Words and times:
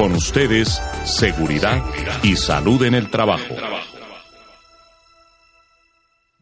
Con 0.00 0.14
ustedes, 0.14 0.80
seguridad 1.04 1.82
y 2.22 2.34
salud 2.34 2.82
en 2.84 2.94
el 2.94 3.10
trabajo. 3.10 3.54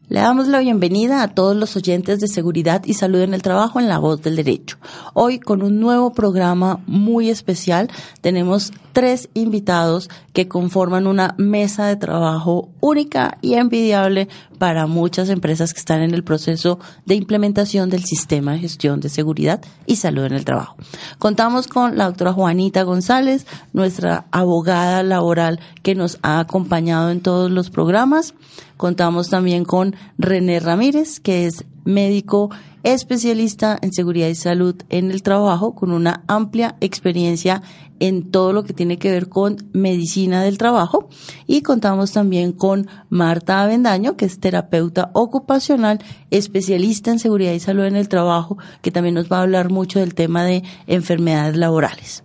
Le 0.07 0.21
damos 0.21 0.47
la 0.47 0.59
bienvenida 0.59 1.21
a 1.21 1.27
todos 1.27 1.57
los 1.57 1.75
oyentes 1.75 2.21
de 2.21 2.29
Seguridad 2.29 2.83
y 2.85 2.93
Salud 2.93 3.19
en 3.19 3.33
el 3.33 3.41
Trabajo 3.41 3.81
en 3.81 3.89
La 3.89 3.99
Voz 3.99 4.21
del 4.21 4.37
Derecho. 4.37 4.77
Hoy 5.13 5.39
con 5.39 5.61
un 5.61 5.81
nuevo 5.81 6.13
programa 6.13 6.79
muy 6.87 7.29
especial 7.29 7.91
tenemos 8.21 8.71
tres 8.93 9.27
invitados 9.33 10.09
que 10.31 10.47
conforman 10.47 11.05
una 11.05 11.35
mesa 11.37 11.85
de 11.85 11.97
trabajo 11.97 12.69
única 12.79 13.37
y 13.41 13.55
envidiable 13.55 14.29
para 14.59 14.85
muchas 14.85 15.29
empresas 15.29 15.73
que 15.73 15.79
están 15.79 16.03
en 16.03 16.13
el 16.13 16.23
proceso 16.23 16.79
de 17.05 17.15
implementación 17.15 17.89
del 17.89 18.03
sistema 18.03 18.51
de 18.51 18.59
gestión 18.59 18.99
de 18.99 19.09
seguridad 19.09 19.61
y 19.87 19.95
salud 19.95 20.25
en 20.25 20.33
el 20.33 20.45
trabajo. 20.45 20.75
Contamos 21.17 21.67
con 21.67 21.97
la 21.97 22.05
doctora 22.05 22.33
Juanita 22.33 22.83
González, 22.83 23.47
nuestra 23.73 24.25
abogada 24.31 25.01
laboral 25.01 25.59
que 25.81 25.95
nos 25.95 26.19
ha 26.21 26.39
acompañado 26.39 27.09
en 27.09 27.21
todos 27.21 27.49
los 27.49 27.71
programas. 27.71 28.35
Contamos 28.77 29.29
también 29.29 29.65
con 29.65 29.95
René 30.17 30.59
Ramírez, 30.59 31.19
que 31.19 31.47
es 31.47 31.65
médico 31.85 32.51
especialista 32.83 33.77
en 33.81 33.93
seguridad 33.93 34.27
y 34.27 34.35
salud 34.35 34.75
en 34.89 35.11
el 35.11 35.23
trabajo, 35.23 35.75
con 35.75 35.91
una 35.91 36.23
amplia 36.27 36.75
experiencia 36.79 37.61
en 37.99 38.31
todo 38.31 38.53
lo 38.53 38.63
que 38.63 38.73
tiene 38.73 38.97
que 38.97 39.11
ver 39.11 39.29
con 39.29 39.57
medicina 39.73 40.43
del 40.43 40.57
trabajo. 40.57 41.09
Y 41.47 41.61
contamos 41.61 42.11
también 42.11 42.51
con 42.51 42.87
Marta 43.09 43.61
Avendaño, 43.61 44.15
que 44.15 44.25
es 44.25 44.39
terapeuta 44.39 45.11
ocupacional, 45.13 45.99
especialista 46.31 47.11
en 47.11 47.19
seguridad 47.19 47.53
y 47.53 47.59
salud 47.59 47.85
en 47.85 47.95
el 47.95 48.09
trabajo, 48.09 48.57
que 48.81 48.91
también 48.91 49.15
nos 49.15 49.31
va 49.31 49.39
a 49.39 49.43
hablar 49.43 49.69
mucho 49.69 49.99
del 49.99 50.13
tema 50.13 50.43
de 50.43 50.63
enfermedades 50.87 51.57
laborales. 51.57 52.23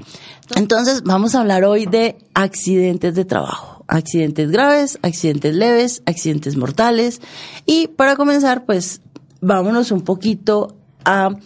Entonces, 0.56 1.02
vamos 1.04 1.34
a 1.34 1.40
hablar 1.40 1.64
hoy 1.64 1.86
de 1.86 2.18
accidentes 2.34 3.14
de 3.14 3.24
trabajo 3.24 3.74
accidentes 3.86 4.50
graves, 4.50 4.98
accidentes 5.02 5.54
leves, 5.54 6.02
accidentes 6.06 6.56
mortales. 6.56 7.20
Y 7.66 7.88
para 7.88 8.16
comenzar, 8.16 8.64
pues 8.64 9.02
vámonos 9.40 9.92
un 9.92 10.02
poquito 10.02 10.76
a 11.04 11.36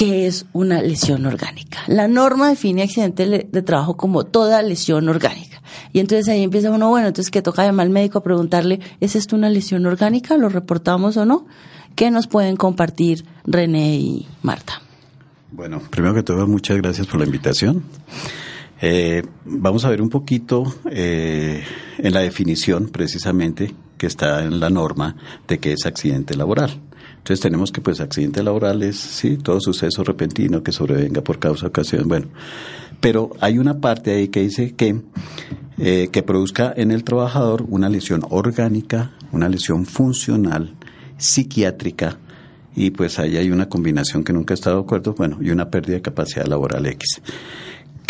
qué 0.00 0.26
es 0.26 0.46
una 0.54 0.80
lesión 0.80 1.26
orgánica. 1.26 1.80
La 1.86 2.08
norma 2.08 2.48
define 2.48 2.84
accidente 2.84 3.46
de 3.46 3.62
trabajo 3.62 3.98
como 3.98 4.24
toda 4.24 4.62
lesión 4.62 5.10
orgánica. 5.10 5.60
Y 5.92 5.98
entonces 5.98 6.26
ahí 6.30 6.42
empieza 6.42 6.70
uno, 6.70 6.88
bueno, 6.88 7.08
entonces 7.08 7.30
que 7.30 7.42
toca 7.42 7.66
llamar 7.66 7.84
al 7.84 7.92
médico 7.92 8.20
a 8.20 8.22
preguntarle, 8.22 8.80
¿es 9.00 9.14
esto 9.14 9.36
una 9.36 9.50
lesión 9.50 9.84
orgánica? 9.84 10.38
¿Lo 10.38 10.48
reportamos 10.48 11.18
o 11.18 11.26
no? 11.26 11.46
¿Qué 11.96 12.10
nos 12.10 12.28
pueden 12.28 12.56
compartir 12.56 13.26
René 13.44 13.96
y 13.96 14.26
Marta? 14.40 14.80
Bueno, 15.50 15.82
primero 15.90 16.14
que 16.14 16.22
todo, 16.22 16.46
muchas 16.46 16.78
gracias 16.78 17.06
por 17.06 17.20
la 17.20 17.26
invitación. 17.26 17.84
Eh, 18.80 19.22
vamos 19.44 19.84
a 19.84 19.90
ver 19.90 20.00
un 20.00 20.08
poquito 20.08 20.76
eh, 20.90 21.62
en 21.98 22.14
la 22.14 22.20
definición 22.20 22.88
precisamente 22.88 23.74
que 23.98 24.06
está 24.06 24.44
en 24.44 24.60
la 24.60 24.70
norma 24.70 25.14
de 25.46 25.58
qué 25.58 25.74
es 25.74 25.84
accidente 25.84 26.34
laboral. 26.38 26.80
Entonces 27.20 27.40
tenemos 27.40 27.70
que 27.70 27.80
pues 27.80 28.00
accidente 28.00 28.42
laboral 28.42 28.82
es 28.82 28.96
sí 28.96 29.36
todo 29.36 29.60
suceso 29.60 30.02
repentino 30.02 30.62
que 30.62 30.72
sobrevenga 30.72 31.22
por 31.22 31.38
causa 31.38 31.66
ocasión, 31.66 32.08
bueno, 32.08 32.28
pero 33.00 33.30
hay 33.40 33.58
una 33.58 33.78
parte 33.80 34.12
ahí 34.12 34.28
que 34.28 34.40
dice 34.40 34.74
que 34.74 35.00
eh, 35.78 36.08
que 36.12 36.22
produzca 36.22 36.74
en 36.76 36.90
el 36.90 37.04
trabajador 37.04 37.64
una 37.68 37.88
lesión 37.88 38.22
orgánica, 38.28 39.12
una 39.32 39.48
lesión 39.48 39.86
funcional, 39.86 40.74
psiquiátrica 41.16 42.18
y 42.74 42.90
pues 42.90 43.18
ahí 43.18 43.36
hay 43.36 43.50
una 43.50 43.68
combinación 43.68 44.22
que 44.22 44.32
nunca 44.32 44.52
he 44.52 44.56
estado 44.56 44.76
de 44.76 44.82
acuerdo, 44.82 45.14
bueno, 45.14 45.38
y 45.40 45.50
una 45.50 45.70
pérdida 45.70 45.96
de 45.96 46.02
capacidad 46.02 46.46
laboral 46.46 46.86
X. 46.86 47.22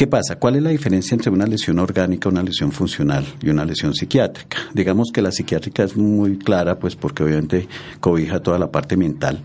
¿Qué 0.00 0.06
pasa? 0.06 0.36
¿Cuál 0.36 0.56
es 0.56 0.62
la 0.62 0.70
diferencia 0.70 1.14
entre 1.14 1.30
una 1.30 1.44
lesión 1.44 1.78
orgánica, 1.78 2.30
una 2.30 2.42
lesión 2.42 2.72
funcional 2.72 3.26
y 3.42 3.50
una 3.50 3.66
lesión 3.66 3.92
psiquiátrica? 3.92 4.56
Digamos 4.72 5.10
que 5.12 5.20
la 5.20 5.30
psiquiátrica 5.30 5.84
es 5.84 5.94
muy 5.94 6.38
clara, 6.38 6.78
pues 6.78 6.96
porque 6.96 7.22
obviamente 7.22 7.68
cobija 8.00 8.40
toda 8.40 8.58
la 8.58 8.72
parte 8.72 8.96
mental, 8.96 9.44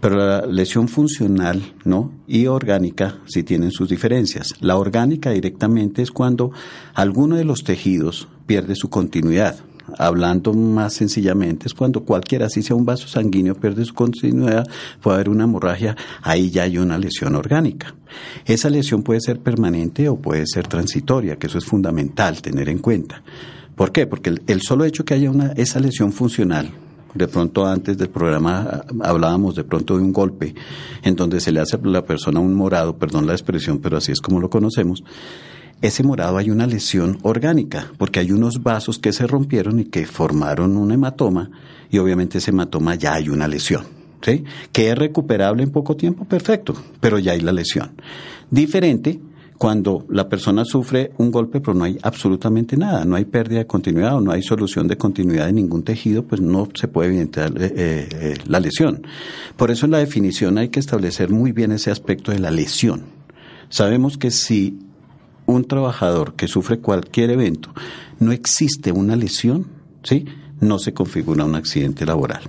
pero 0.00 0.16
la 0.16 0.46
lesión 0.46 0.88
funcional, 0.88 1.62
¿no? 1.84 2.10
Y 2.26 2.48
orgánica 2.48 3.20
sí 3.26 3.44
tienen 3.44 3.70
sus 3.70 3.88
diferencias. 3.88 4.54
La 4.60 4.76
orgánica 4.78 5.30
directamente 5.30 6.02
es 6.02 6.10
cuando 6.10 6.50
alguno 6.94 7.36
de 7.36 7.44
los 7.44 7.62
tejidos 7.62 8.26
pierde 8.46 8.74
su 8.74 8.90
continuidad, 8.90 9.60
hablando 9.98 10.52
más 10.52 10.94
sencillamente, 10.94 11.66
es 11.66 11.74
cuando 11.74 12.04
cualquiera, 12.04 12.46
así 12.46 12.62
sea 12.62 12.76
un 12.76 12.84
vaso 12.84 13.08
sanguíneo, 13.08 13.54
pierde 13.54 13.84
su 13.84 13.94
continuidad, 13.94 14.66
puede 15.00 15.16
haber 15.16 15.28
una 15.28 15.44
hemorragia, 15.44 15.96
ahí 16.22 16.50
ya 16.50 16.64
hay 16.64 16.78
una 16.78 16.98
lesión 16.98 17.34
orgánica. 17.34 17.94
Esa 18.44 18.70
lesión 18.70 19.02
puede 19.02 19.20
ser 19.20 19.40
permanente 19.40 20.08
o 20.08 20.16
puede 20.16 20.44
ser 20.46 20.66
transitoria, 20.66 21.36
que 21.36 21.46
eso 21.46 21.58
es 21.58 21.64
fundamental 21.64 22.40
tener 22.42 22.68
en 22.68 22.78
cuenta. 22.78 23.22
¿Por 23.74 23.90
qué? 23.90 24.06
Porque 24.06 24.34
el, 24.46 24.62
solo 24.62 24.84
hecho 24.84 25.04
que 25.04 25.14
haya 25.14 25.30
una, 25.30 25.52
esa 25.52 25.80
lesión 25.80 26.12
funcional, 26.12 26.70
de 27.14 27.28
pronto 27.28 27.66
antes 27.66 27.96
del 27.96 28.08
programa 28.08 28.68
ah, 28.70 28.84
hablábamos 29.02 29.54
de 29.54 29.64
pronto 29.64 29.96
de 29.96 30.02
un 30.02 30.12
golpe 30.12 30.54
en 31.02 31.14
donde 31.14 31.40
se 31.40 31.52
le 31.52 31.60
hace 31.60 31.76
a 31.76 31.80
la 31.82 32.04
persona 32.04 32.40
un 32.40 32.54
morado, 32.54 32.96
perdón 32.96 33.26
la 33.26 33.32
expresión, 33.32 33.78
pero 33.78 33.96
así 33.96 34.12
es 34.12 34.20
como 34.20 34.40
lo 34.40 34.50
conocemos, 34.50 35.02
ese 35.86 36.02
morado 36.02 36.38
hay 36.38 36.50
una 36.50 36.66
lesión 36.66 37.18
orgánica, 37.22 37.92
porque 37.98 38.20
hay 38.20 38.32
unos 38.32 38.62
vasos 38.62 38.98
que 38.98 39.12
se 39.12 39.26
rompieron 39.26 39.80
y 39.80 39.84
que 39.84 40.06
formaron 40.06 40.78
un 40.78 40.92
hematoma, 40.92 41.50
y 41.90 41.98
obviamente 41.98 42.38
ese 42.38 42.52
hematoma 42.52 42.94
ya 42.94 43.14
hay 43.14 43.28
una 43.28 43.46
lesión. 43.46 43.84
¿sí? 44.22 44.44
Que 44.72 44.90
es 44.90 44.96
recuperable 44.96 45.62
en 45.62 45.70
poco 45.70 45.94
tiempo, 45.94 46.24
perfecto, 46.24 46.74
pero 47.00 47.18
ya 47.18 47.32
hay 47.32 47.40
la 47.40 47.52
lesión. 47.52 47.92
Diferente 48.50 49.20
cuando 49.58 50.04
la 50.08 50.28
persona 50.28 50.64
sufre 50.64 51.12
un 51.18 51.30
golpe 51.30 51.60
pero 51.60 51.74
no 51.74 51.84
hay 51.84 51.98
absolutamente 52.02 52.76
nada, 52.76 53.04
no 53.04 53.16
hay 53.16 53.24
pérdida 53.24 53.58
de 53.58 53.66
continuidad 53.66 54.16
o 54.16 54.20
no 54.20 54.32
hay 54.32 54.42
solución 54.42 54.88
de 54.88 54.96
continuidad 54.96 55.46
de 55.46 55.52
ningún 55.52 55.82
tejido, 55.84 56.24
pues 56.24 56.40
no 56.40 56.68
se 56.74 56.88
puede 56.88 57.08
evidenciar 57.10 57.52
eh, 57.56 57.72
eh, 57.76 58.08
eh, 58.12 58.34
la 58.46 58.58
lesión. 58.58 59.06
Por 59.56 59.70
eso 59.70 59.84
en 59.84 59.92
la 59.92 59.98
definición 59.98 60.58
hay 60.58 60.70
que 60.70 60.80
establecer 60.80 61.30
muy 61.30 61.52
bien 61.52 61.72
ese 61.72 61.90
aspecto 61.90 62.32
de 62.32 62.40
la 62.40 62.50
lesión. 62.50 63.04
Sabemos 63.68 64.18
que 64.18 64.30
si 64.30 64.78
un 65.46 65.64
trabajador 65.64 66.34
que 66.34 66.48
sufre 66.48 66.78
cualquier 66.78 67.30
evento, 67.30 67.70
no 68.20 68.32
existe 68.32 68.92
una 68.92 69.16
lesión, 69.16 69.66
¿sí? 70.02 70.24
no 70.60 70.78
se 70.78 70.94
configura 70.94 71.44
un 71.44 71.54
accidente 71.54 72.06
laboral. 72.06 72.42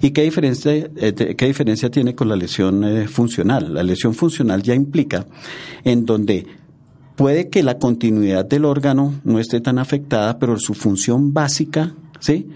¿Y 0.00 0.10
qué 0.10 0.22
diferencia, 0.22 0.72
eh, 0.72 1.90
tiene 1.90 2.14
con 2.14 2.28
la 2.28 2.36
lesión 2.36 2.84
eh, 2.84 3.08
funcional? 3.08 3.74
La 3.74 3.82
lesión 3.82 4.14
funcional 4.14 4.62
ya 4.62 4.74
implica 4.74 5.26
en 5.84 6.04
donde 6.04 6.46
puede 7.16 7.48
que 7.48 7.62
la 7.62 7.78
continuidad 7.78 8.44
del 8.44 8.64
órgano 8.64 9.14
no 9.24 9.40
esté 9.40 9.60
tan 9.60 9.78
afectada, 9.78 10.38
pero 10.38 10.58
su 10.58 10.74
función 10.74 11.34
básica, 11.34 11.94
¿sí? 12.20 12.48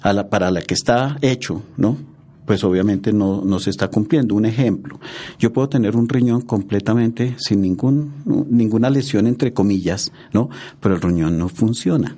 A 0.00 0.12
la, 0.12 0.28
para 0.28 0.50
la 0.50 0.62
que 0.62 0.74
está 0.74 1.18
hecho, 1.22 1.62
¿no? 1.76 1.98
Pues 2.48 2.64
obviamente 2.64 3.12
no, 3.12 3.42
no 3.44 3.60
se 3.60 3.68
está 3.68 3.88
cumpliendo. 3.88 4.34
Un 4.34 4.46
ejemplo, 4.46 4.98
yo 5.38 5.52
puedo 5.52 5.68
tener 5.68 5.94
un 5.96 6.08
riñón 6.08 6.40
completamente 6.40 7.36
sin 7.36 7.60
ningún, 7.60 8.14
ninguna 8.48 8.88
lesión 8.88 9.26
entre 9.26 9.52
comillas, 9.52 10.12
¿no? 10.32 10.48
Pero 10.80 10.94
el 10.94 11.02
riñón 11.02 11.36
no 11.36 11.50
funciona. 11.50 12.16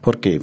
Porque 0.00 0.40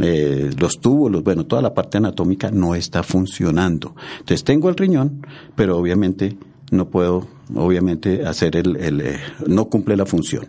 eh, 0.00 0.50
los 0.56 0.78
tubos, 0.78 1.10
bueno, 1.24 1.46
toda 1.46 1.62
la 1.62 1.74
parte 1.74 1.98
anatómica 1.98 2.52
no 2.52 2.76
está 2.76 3.02
funcionando. 3.02 3.96
Entonces 4.20 4.44
tengo 4.44 4.68
el 4.68 4.76
riñón, 4.76 5.26
pero 5.56 5.76
obviamente 5.76 6.38
no 6.70 6.88
puedo, 6.90 7.26
obviamente, 7.56 8.24
hacer 8.24 8.54
el, 8.54 8.76
el 8.76 9.00
eh, 9.00 9.18
no 9.48 9.64
cumple 9.64 9.96
la 9.96 10.06
función. 10.06 10.46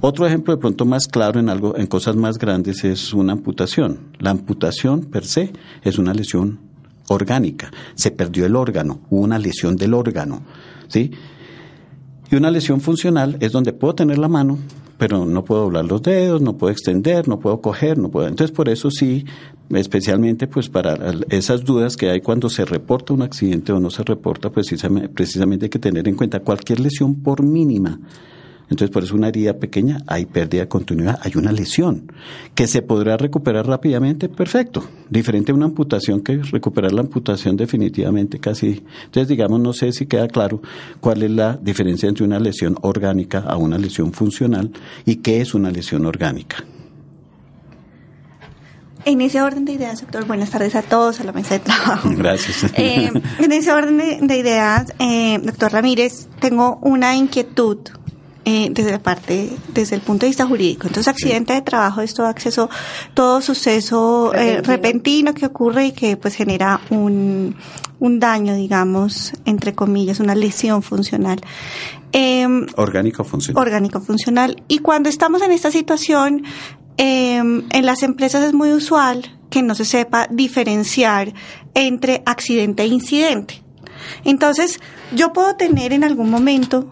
Otro 0.00 0.28
ejemplo 0.28 0.54
de 0.54 0.60
pronto 0.60 0.84
más 0.84 1.08
claro 1.08 1.40
en 1.40 1.48
algo, 1.48 1.76
en 1.76 1.88
cosas 1.88 2.14
más 2.14 2.38
grandes 2.38 2.84
es 2.84 3.12
una 3.12 3.32
amputación. 3.32 3.98
La 4.20 4.30
amputación 4.30 5.06
per 5.06 5.24
se 5.24 5.52
es 5.82 5.98
una 5.98 6.14
lesión 6.14 6.72
orgánica. 7.08 7.70
Se 7.94 8.10
perdió 8.10 8.46
el 8.46 8.56
órgano, 8.56 9.00
hubo 9.10 9.22
una 9.22 9.38
lesión 9.38 9.76
del 9.76 9.94
órgano, 9.94 10.42
¿sí? 10.88 11.10
Y 12.30 12.36
una 12.36 12.50
lesión 12.50 12.80
funcional 12.80 13.36
es 13.40 13.52
donde 13.52 13.72
puedo 13.72 13.94
tener 13.94 14.18
la 14.18 14.28
mano, 14.28 14.58
pero 14.98 15.26
no 15.26 15.44
puedo 15.44 15.62
doblar 15.62 15.84
los 15.84 16.02
dedos, 16.02 16.40
no 16.40 16.56
puedo 16.56 16.72
extender, 16.72 17.28
no 17.28 17.38
puedo 17.38 17.60
coger, 17.60 17.98
no 17.98 18.10
puedo. 18.10 18.28
Entonces, 18.28 18.54
por 18.54 18.68
eso 18.68 18.90
sí, 18.90 19.24
especialmente 19.70 20.46
pues 20.46 20.68
para 20.68 20.96
esas 21.30 21.64
dudas 21.64 21.96
que 21.96 22.10
hay 22.10 22.20
cuando 22.20 22.48
se 22.48 22.64
reporta 22.64 23.12
un 23.12 23.22
accidente 23.22 23.72
o 23.72 23.80
no 23.80 23.90
se 23.90 24.02
reporta, 24.02 24.50
pues 24.50 24.68
precisamente 25.14 25.66
hay 25.66 25.70
que 25.70 25.78
tener 25.78 26.08
en 26.08 26.14
cuenta 26.14 26.40
cualquier 26.40 26.80
lesión 26.80 27.16
por 27.16 27.42
mínima 27.42 28.00
entonces, 28.70 28.90
por 28.90 29.04
eso 29.04 29.14
una 29.14 29.28
herida 29.28 29.54
pequeña, 29.54 29.98
hay 30.06 30.24
pérdida 30.24 30.62
de 30.62 30.68
continuidad, 30.68 31.18
hay 31.22 31.32
una 31.36 31.52
lesión 31.52 32.10
que 32.54 32.66
se 32.66 32.82
podrá 32.82 33.16
recuperar 33.16 33.66
rápidamente, 33.66 34.28
perfecto. 34.28 34.84
Diferente 35.10 35.52
a 35.52 35.54
una 35.54 35.66
amputación 35.66 36.22
que 36.22 36.38
recuperar 36.38 36.92
la 36.92 37.02
amputación 37.02 37.56
definitivamente 37.56 38.38
casi. 38.38 38.82
Entonces, 39.04 39.28
digamos, 39.28 39.60
no 39.60 39.72
sé 39.72 39.92
si 39.92 40.06
queda 40.06 40.28
claro 40.28 40.62
cuál 41.00 41.22
es 41.22 41.30
la 41.30 41.58
diferencia 41.60 42.08
entre 42.08 42.24
una 42.24 42.38
lesión 42.38 42.76
orgánica 42.80 43.40
a 43.40 43.56
una 43.56 43.76
lesión 43.76 44.12
funcional 44.12 44.70
y 45.04 45.16
qué 45.16 45.40
es 45.40 45.54
una 45.54 45.70
lesión 45.70 46.06
orgánica. 46.06 46.64
En 49.06 49.20
ese 49.20 49.42
orden 49.42 49.66
de 49.66 49.72
ideas, 49.72 50.00
doctor, 50.00 50.26
buenas 50.26 50.48
tardes 50.48 50.74
a 50.74 50.80
todos, 50.80 51.20
a 51.20 51.24
la 51.24 51.32
mesa 51.32 51.54
de 51.54 51.60
trabajo. 51.60 52.08
Gracias. 52.16 52.72
Eh, 52.76 53.10
en 53.38 53.52
ese 53.52 53.72
orden 53.72 54.26
de, 54.26 54.36
ideas, 54.36 54.92
eh, 54.98 55.38
doctor 55.42 55.72
Ramírez, 55.72 56.28
tengo 56.40 56.78
una 56.82 57.14
inquietud 57.14 57.78
eh, 58.44 58.68
desde 58.70 58.90
la 58.90 59.02
parte, 59.02 59.50
desde 59.72 59.96
el 59.96 60.02
punto 60.02 60.26
de 60.26 60.30
vista 60.30 60.46
jurídico. 60.46 60.86
Entonces, 60.86 61.08
accidente 61.08 61.54
de 61.54 61.62
trabajo 61.62 62.02
es 62.02 62.12
todo 62.12 62.26
acceso, 62.26 62.68
todo 63.14 63.40
suceso 63.40 64.34
eh, 64.34 64.60
repentino. 64.62 65.32
que 65.32 65.46
ocurre 65.46 65.86
y 65.86 65.92
que 65.92 66.16
pues 66.16 66.34
genera 66.34 66.80
un, 66.90 67.56
un 67.98 68.20
daño, 68.20 68.54
digamos, 68.54 69.32
entre 69.46 69.74
comillas, 69.74 70.20
una 70.20 70.34
lesión 70.34 70.82
funcional. 70.82 71.40
Eh, 72.12 72.46
orgánico 72.76 73.24
funcional. 73.24 73.62
Orgánico 73.62 74.00
funcional. 74.00 74.62
Y 74.68 74.78
cuando 74.78 75.08
estamos 75.08 75.42
en 75.42 75.50
esta 75.50 75.70
situación, 75.70 76.44
em, 76.96 77.64
en 77.70 77.86
las 77.86 78.02
empresas 78.02 78.44
es 78.44 78.52
muy 78.52 78.72
usual 78.72 79.38
que 79.50 79.62
no 79.62 79.74
se 79.74 79.84
sepa 79.84 80.28
diferenciar 80.30 81.32
entre 81.74 82.22
accidente 82.26 82.82
e 82.82 82.86
incidente. 82.86 83.62
Entonces, 84.24 84.80
yo 85.14 85.32
puedo 85.32 85.56
tener 85.56 85.92
en 85.92 86.04
algún 86.04 86.30
momento 86.30 86.90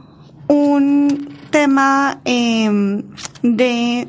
un 0.49 1.29
tema 1.53 2.21
em, 2.25 3.05
de 3.43 4.09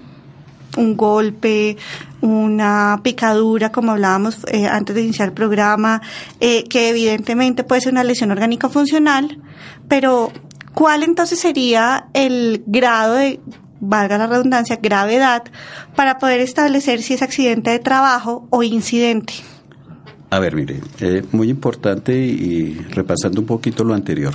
un 0.76 0.98
golpe, 0.98 1.78
una 2.22 3.02
picadura, 3.04 3.72
como 3.72 3.92
hablábamos 3.92 4.40
eh, 4.52 4.66
antes 4.66 4.96
de 4.96 5.04
iniciar 5.04 5.28
el 5.28 5.34
programa, 5.36 6.02
eh, 6.40 6.64
que 6.64 6.90
evidentemente 6.90 7.64
puede 7.64 7.82
ser 7.82 7.92
una 7.92 8.04
lesión 8.04 8.32
orgánica 8.32 8.70
funcional, 8.70 9.40
pero 9.88 10.32
¿cuál 10.74 11.04
entonces 11.04 11.40
sería 11.40 12.08
el 12.14 12.64
grado 12.66 13.16
de, 13.16 13.40
valga 13.80 14.18
la 14.18 14.26
redundancia, 14.26 14.80
gravedad, 14.82 15.44
para 15.96 16.18
poder 16.18 16.40
establecer 16.40 17.04
si 17.04 17.14
es 17.14 17.22
accidente 17.22 17.70
de 17.70 17.80
trabajo 17.80 18.48
o 18.50 18.64
incidente? 18.64 19.34
A 20.32 20.40
ver, 20.40 20.56
mire, 20.56 20.82
eh, 21.00 21.24
muy 21.32 21.50
importante 21.50 22.18
y 22.18 22.74
repasando 22.90 23.42
un 23.42 23.46
poquito 23.46 23.84
lo 23.84 23.94
anterior 23.94 24.34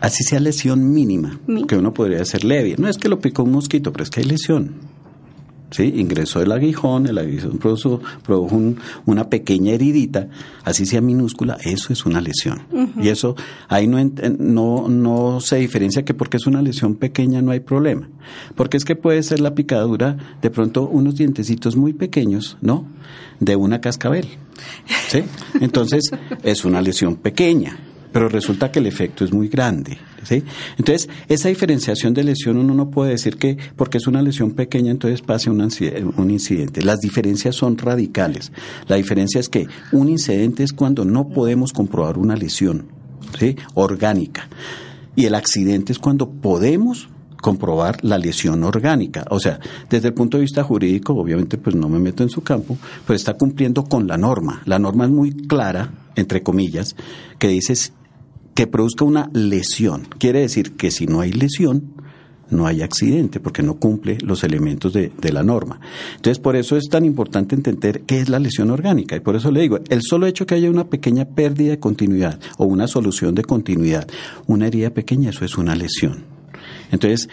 así 0.00 0.24
sea 0.24 0.40
lesión 0.40 0.92
mínima, 0.92 1.38
que 1.68 1.76
uno 1.76 1.92
podría 1.94 2.22
hacer 2.22 2.44
leve. 2.44 2.74
No 2.78 2.88
es 2.88 2.96
que 2.96 3.08
lo 3.08 3.20
picó 3.20 3.44
un 3.44 3.52
mosquito, 3.52 3.92
pero 3.92 4.04
es 4.04 4.10
que 4.10 4.20
hay 4.20 4.26
lesión. 4.26 4.90
¿Sí? 5.70 5.84
Ingresó 5.84 6.42
el 6.42 6.50
aguijón, 6.50 7.06
el 7.06 7.16
aguijón 7.16 7.58
produjo, 7.58 8.74
una 9.06 9.30
pequeña 9.30 9.72
heridita, 9.72 10.28
así 10.64 10.84
sea 10.84 11.00
minúscula, 11.00 11.58
eso 11.62 11.92
es 11.92 12.04
una 12.06 12.20
lesión. 12.20 12.62
Y 13.00 13.06
eso 13.06 13.36
ahí 13.68 13.86
no, 13.86 13.98
no, 14.38 14.88
no 14.88 15.40
se 15.40 15.56
diferencia 15.56 16.04
que 16.04 16.12
porque 16.12 16.38
es 16.38 16.48
una 16.48 16.60
lesión 16.60 16.96
pequeña 16.96 17.40
no 17.40 17.52
hay 17.52 17.60
problema. 17.60 18.08
Porque 18.56 18.78
es 18.78 18.84
que 18.84 18.96
puede 18.96 19.22
ser 19.22 19.38
la 19.38 19.54
picadura 19.54 20.16
de 20.42 20.50
pronto 20.50 20.88
unos 20.88 21.14
dientecitos 21.14 21.76
muy 21.76 21.92
pequeños, 21.92 22.56
¿no? 22.60 22.84
De 23.38 23.54
una 23.54 23.80
cascabel. 23.80 24.26
¿Sí? 25.08 25.22
Entonces 25.60 26.10
es 26.42 26.64
una 26.64 26.82
lesión 26.82 27.14
pequeña 27.14 27.78
pero 28.12 28.28
resulta 28.28 28.70
que 28.70 28.78
el 28.78 28.86
efecto 28.86 29.24
es 29.24 29.32
muy 29.32 29.48
grande. 29.48 29.98
¿sí? 30.24 30.42
Entonces, 30.78 31.08
esa 31.28 31.48
diferenciación 31.48 32.14
de 32.14 32.24
lesión 32.24 32.58
uno 32.58 32.74
no 32.74 32.90
puede 32.90 33.12
decir 33.12 33.36
que 33.36 33.56
porque 33.76 33.98
es 33.98 34.06
una 34.06 34.22
lesión 34.22 34.52
pequeña 34.52 34.90
entonces 34.90 35.22
pase 35.22 35.50
un, 35.50 35.60
incidente. 36.30 36.82
Las 36.82 37.00
diferencias 37.00 37.56
son 37.56 37.78
radicales. 37.78 38.52
La 38.88 38.96
diferencia 38.96 39.40
es 39.40 39.48
que 39.48 39.66
un 39.92 40.08
incidente 40.08 40.62
es 40.62 40.72
cuando 40.72 41.04
no 41.04 41.28
podemos 41.28 41.72
comprobar 41.72 42.18
una 42.18 42.36
lesión 42.36 42.88
¿sí? 43.38 43.56
orgánica. 43.74 44.48
Y 45.16 45.26
el 45.26 45.34
accidente 45.34 45.92
es 45.92 45.98
cuando 45.98 46.30
podemos 46.30 47.08
comprobar 47.40 48.04
la 48.04 48.18
lesión 48.18 48.62
orgánica. 48.64 49.24
O 49.30 49.40
sea, 49.40 49.58
desde 49.88 50.08
el 50.08 50.14
punto 50.14 50.36
de 50.36 50.42
vista 50.42 50.62
jurídico, 50.62 51.14
obviamente 51.14 51.58
pues 51.58 51.74
no 51.74 51.88
me 51.88 51.98
meto 51.98 52.22
en 52.22 52.30
su 52.30 52.42
campo, 52.42 52.76
pues 53.06 53.20
está 53.20 53.34
cumpliendo 53.34 53.84
con 53.84 54.06
la 54.06 54.16
norma. 54.16 54.62
La 54.66 54.78
norma 54.78 55.04
es 55.04 55.10
muy 55.10 55.32
clara, 55.32 55.90
entre 56.16 56.42
comillas, 56.42 56.96
que 57.38 57.48
dice 57.48 57.72
que 58.60 58.66
produzca 58.66 59.06
una 59.06 59.30
lesión. 59.32 60.06
Quiere 60.18 60.40
decir 60.40 60.72
que 60.72 60.90
si 60.90 61.06
no 61.06 61.22
hay 61.22 61.32
lesión, 61.32 61.94
no 62.50 62.66
hay 62.66 62.82
accidente, 62.82 63.40
porque 63.40 63.62
no 63.62 63.76
cumple 63.76 64.18
los 64.20 64.44
elementos 64.44 64.92
de, 64.92 65.10
de, 65.18 65.32
la 65.32 65.42
norma. 65.42 65.80
Entonces, 66.16 66.38
por 66.38 66.56
eso 66.56 66.76
es 66.76 66.90
tan 66.90 67.06
importante 67.06 67.54
entender 67.54 68.02
qué 68.02 68.20
es 68.20 68.28
la 68.28 68.38
lesión 68.38 68.70
orgánica. 68.70 69.16
Y 69.16 69.20
por 69.20 69.34
eso 69.34 69.50
le 69.50 69.62
digo, 69.62 69.78
el 69.88 70.02
solo 70.02 70.26
hecho 70.26 70.44
que 70.44 70.56
haya 70.56 70.68
una 70.68 70.90
pequeña 70.90 71.24
pérdida 71.24 71.70
de 71.70 71.80
continuidad 71.80 72.38
o 72.58 72.66
una 72.66 72.86
solución 72.86 73.34
de 73.34 73.44
continuidad, 73.44 74.06
una 74.46 74.66
herida 74.66 74.90
pequeña, 74.90 75.30
eso 75.30 75.46
es 75.46 75.56
una 75.56 75.74
lesión. 75.74 76.26
Entonces, 76.92 77.30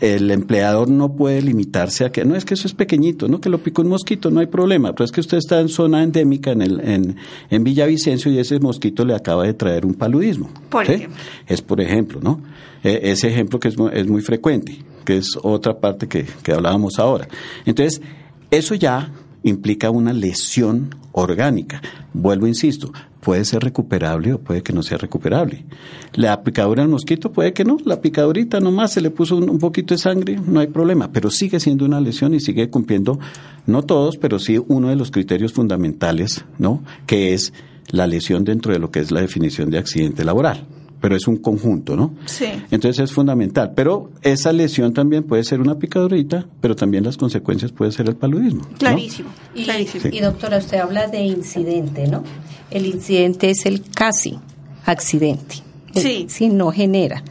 el 0.00 0.30
empleador 0.30 0.88
no 0.90 1.14
puede 1.14 1.40
limitarse 1.42 2.04
a 2.04 2.12
que 2.12 2.24
no 2.24 2.36
es 2.36 2.44
que 2.44 2.54
eso 2.54 2.66
es 2.68 2.74
pequeñito, 2.74 3.28
no 3.28 3.40
que 3.40 3.48
lo 3.48 3.58
picó 3.58 3.82
un 3.82 3.88
mosquito, 3.88 4.30
no 4.30 4.40
hay 4.40 4.46
problema, 4.46 4.92
pero 4.92 5.04
es 5.04 5.12
que 5.12 5.20
usted 5.20 5.38
está 5.38 5.60
en 5.60 5.68
zona 5.68 6.02
endémica 6.02 6.52
en, 6.52 6.62
el, 6.62 6.80
en, 6.80 7.16
en 7.50 7.64
Villavicencio 7.64 8.30
y 8.30 8.38
ese 8.38 8.60
mosquito 8.60 9.04
le 9.04 9.14
acaba 9.14 9.44
de 9.44 9.54
traer 9.54 9.86
un 9.86 9.94
paludismo. 9.94 10.50
Por 10.68 10.84
ejemplo. 10.84 11.16
Es 11.46 11.62
por 11.62 11.80
ejemplo, 11.80 12.20
¿no? 12.22 12.42
E, 12.84 13.10
ese 13.10 13.28
ejemplo 13.28 13.58
que 13.58 13.68
es, 13.68 13.76
es 13.92 14.06
muy 14.06 14.22
frecuente, 14.22 14.78
que 15.04 15.16
es 15.18 15.38
otra 15.42 15.78
parte 15.78 16.08
que, 16.08 16.26
que 16.42 16.52
hablábamos 16.52 16.98
ahora. 16.98 17.28
Entonces, 17.64 18.02
eso 18.50 18.74
ya 18.74 19.12
implica 19.42 19.90
una 19.90 20.12
lesión 20.12 20.94
orgánica. 21.12 21.80
Vuelvo, 22.12 22.46
insisto, 22.46 22.92
puede 23.26 23.44
ser 23.44 23.64
recuperable 23.64 24.34
o 24.34 24.38
puede 24.38 24.62
que 24.62 24.72
no 24.72 24.84
sea 24.84 24.98
recuperable. 24.98 25.64
La 26.12 26.44
picadura 26.44 26.84
del 26.84 26.92
mosquito 26.92 27.32
puede 27.32 27.52
que 27.52 27.64
no, 27.64 27.76
la 27.84 28.00
picadurita 28.00 28.60
nomás 28.60 28.92
se 28.92 29.00
le 29.00 29.10
puso 29.10 29.36
un, 29.36 29.58
poquito 29.58 29.94
de 29.94 29.98
sangre, 29.98 30.38
no 30.46 30.60
hay 30.60 30.68
problema, 30.68 31.10
pero 31.10 31.28
sigue 31.28 31.58
siendo 31.58 31.84
una 31.84 32.00
lesión 32.00 32.34
y 32.34 32.38
sigue 32.38 32.70
cumpliendo, 32.70 33.18
no 33.66 33.82
todos, 33.82 34.16
pero 34.16 34.38
sí 34.38 34.62
uno 34.68 34.90
de 34.90 34.94
los 34.94 35.10
criterios 35.10 35.52
fundamentales, 35.52 36.44
¿no? 36.60 36.84
Que 37.04 37.34
es 37.34 37.52
la 37.90 38.06
lesión 38.06 38.44
dentro 38.44 38.72
de 38.72 38.78
lo 38.78 38.92
que 38.92 39.00
es 39.00 39.10
la 39.10 39.22
definición 39.22 39.70
de 39.70 39.78
accidente 39.78 40.24
laboral 40.24 40.64
pero 41.06 41.14
es 41.14 41.28
un 41.28 41.36
conjunto, 41.36 41.94
¿no? 41.94 42.16
Sí. 42.24 42.46
Entonces 42.68 43.04
es 43.04 43.12
fundamental. 43.12 43.70
Pero 43.76 44.10
esa 44.22 44.50
lesión 44.52 44.92
también 44.92 45.22
puede 45.22 45.44
ser 45.44 45.60
una 45.60 45.78
picadurita, 45.78 46.48
pero 46.60 46.74
también 46.74 47.04
las 47.04 47.16
consecuencias 47.16 47.70
puede 47.70 47.92
ser 47.92 48.08
el 48.08 48.16
paludismo. 48.16 48.66
Clarísimo. 48.76 49.28
Y, 49.54 49.70
y 50.10 50.18
doctora, 50.18 50.58
usted 50.58 50.78
habla 50.78 51.06
de 51.06 51.20
incidente, 51.20 52.08
¿no? 52.08 52.24
El 52.72 52.86
incidente 52.86 53.50
es 53.50 53.66
el 53.66 53.82
casi 53.88 54.40
accidente. 54.84 55.58
Sí. 55.94 56.26
Si 56.28 56.48
no 56.48 56.72
genera. 56.72 57.22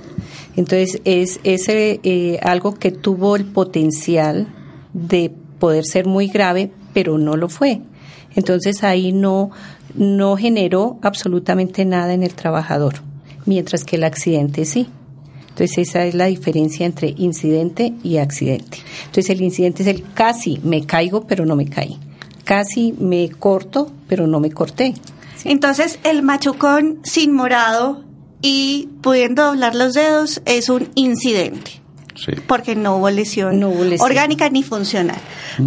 Entonces 0.56 1.02
es, 1.04 1.42
es 1.44 1.68
eh, 1.68 2.40
algo 2.44 2.76
que 2.76 2.92
tuvo 2.92 3.36
el 3.36 3.44
potencial 3.44 4.48
de 4.94 5.34
poder 5.60 5.84
ser 5.84 6.06
muy 6.06 6.30
grave, 6.30 6.72
pero 6.94 7.18
no 7.18 7.36
lo 7.36 7.50
fue. 7.50 7.82
Entonces 8.38 8.86
ahí 8.86 9.12
no, 9.12 9.52
no 9.96 10.38
generó 10.38 10.98
absolutamente 11.02 11.84
nada 11.84 12.14
en 12.14 12.24
el 12.24 12.36
trabajador 12.36 13.02
mientras 13.46 13.84
que 13.84 13.96
el 13.98 14.04
accidente 14.04 14.66
sí. 14.66 14.88
Entonces 15.50 15.78
esa 15.90 16.06
es 16.06 16.16
la 16.16 16.26
diferencia 16.26 16.86
entre 16.86 17.14
incidente 17.18 17.94
y 18.04 18.18
accidente. 18.18 18.80
Entonces 19.06 19.30
el 19.30 19.42
incidente 19.42 19.84
es 19.84 19.88
el 19.90 20.04
casi 20.14 20.60
me 20.64 20.86
caigo 20.86 21.26
pero 21.28 21.46
no 21.46 21.56
me 21.56 21.68
caí. 21.68 21.98
Casi 22.44 22.94
me 23.00 23.30
corto 23.30 23.92
pero 24.08 24.28
no 24.28 24.40
me 24.40 24.52
corté. 24.52 24.94
Entonces 25.46 26.00
el 26.04 26.24
machucón 26.24 27.00
sin 27.04 27.32
morado 27.34 28.04
y 28.42 28.90
pudiendo 29.02 29.46
doblar 29.46 29.76
los 29.76 29.94
dedos 29.94 30.42
es 30.46 30.70
un 30.70 30.90
incidente. 30.96 31.72
porque 32.48 32.76
no 32.76 32.98
hubo, 32.98 33.10
lesión 33.10 33.60
No 33.60 33.70
hubo 33.70 33.84
lesión. 33.84 34.02
orgánica 34.10 34.50
ni 34.50 34.62
funcional. 34.64 35.18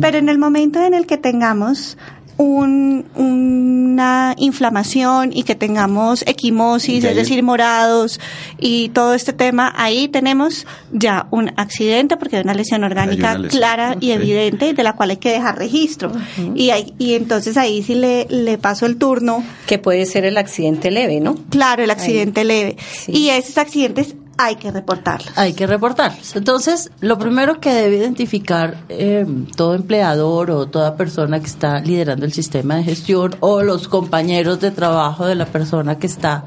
Pero 0.01 0.19
en 0.19 0.29
el 0.29 0.39
momento 0.39 0.83
en 0.83 0.95
el 0.95 1.07
que 1.07 1.17
tengamos 1.19 1.97
un- 2.39 3.05
una 3.15 4.35
inflamación 4.39 5.31
y 5.35 5.43
que 5.43 5.55
tengamos 5.55 6.23
equimosis, 6.27 7.03
es 7.05 7.17
decir, 7.17 7.43
morados 7.43 8.21
y 8.59 8.91
todo 8.91 9.13
este 9.15 9.33
tema, 9.33 9.73
ahí 9.77 10.09
tenemos 10.09 10.67
ya 10.93 11.27
un 11.31 11.51
accidente 11.57 12.17
porque 12.17 12.37
hay 12.37 12.43
una 12.45 12.55
lesión 12.55 12.85
orgánica 12.85 13.31
Hay 13.31 13.35
una 13.37 13.43
lesión. 13.45 13.59
clara 13.61 13.97
y 14.01 14.13
evidente 14.13 14.73
de 14.73 14.83
la 14.83 14.95
cual 14.95 15.11
hay 15.11 15.17
que 15.17 15.33
dejar 15.33 15.59
registro. 15.59 16.13
y, 16.55 16.71
hay- 16.71 16.95
y 16.99 17.15
entonces 17.15 17.57
ahí 17.57 17.83
sí 17.83 17.95
le, 17.95 18.27
le 18.31 18.57
paso 18.57 18.87
el 18.87 18.97
turno 18.97 19.43
Que 19.67 19.79
puede 19.79 20.07
ser 20.07 20.25
el 20.25 20.37
accidente 20.39 20.91
leve, 20.91 21.21
¿no? 21.21 21.37
Claro, 21.51 21.83
el 21.83 21.91
accidente 21.91 22.45
leve. 22.45 22.77
Sí. 23.05 23.13
Y 23.13 23.31
esos 23.31 23.59
accidentes 23.59 24.15
hay 24.39 24.55
que 24.55 24.71
reportarlos. 24.71 25.37
Hay 25.37 25.53
que 25.53 25.67
reportarlos. 25.67 26.37
Entonces, 26.37 26.91
lo 27.01 27.19
primero 27.19 27.61
que 27.61 27.71
debe 27.71 27.97
identificar 27.97 28.85
eh, 28.89 29.27
todo 29.57 29.75
empleador 29.75 30.53
o 30.53 30.69
toda 30.69 30.97
persona 30.97 31.41
que 31.41 31.47
está 31.47 31.81
liderando 31.81 32.25
el 32.25 32.33
sistema 32.33 32.77
de 32.77 32.85
gestión 32.85 33.35
o 33.41 33.63
los 33.63 33.89
compañeros 33.89 34.61
de 34.61 34.71
trabajo 34.71 35.27
de 35.27 35.35
la 35.35 35.47
persona 35.47 35.99
que 35.99 36.07
está 36.07 36.45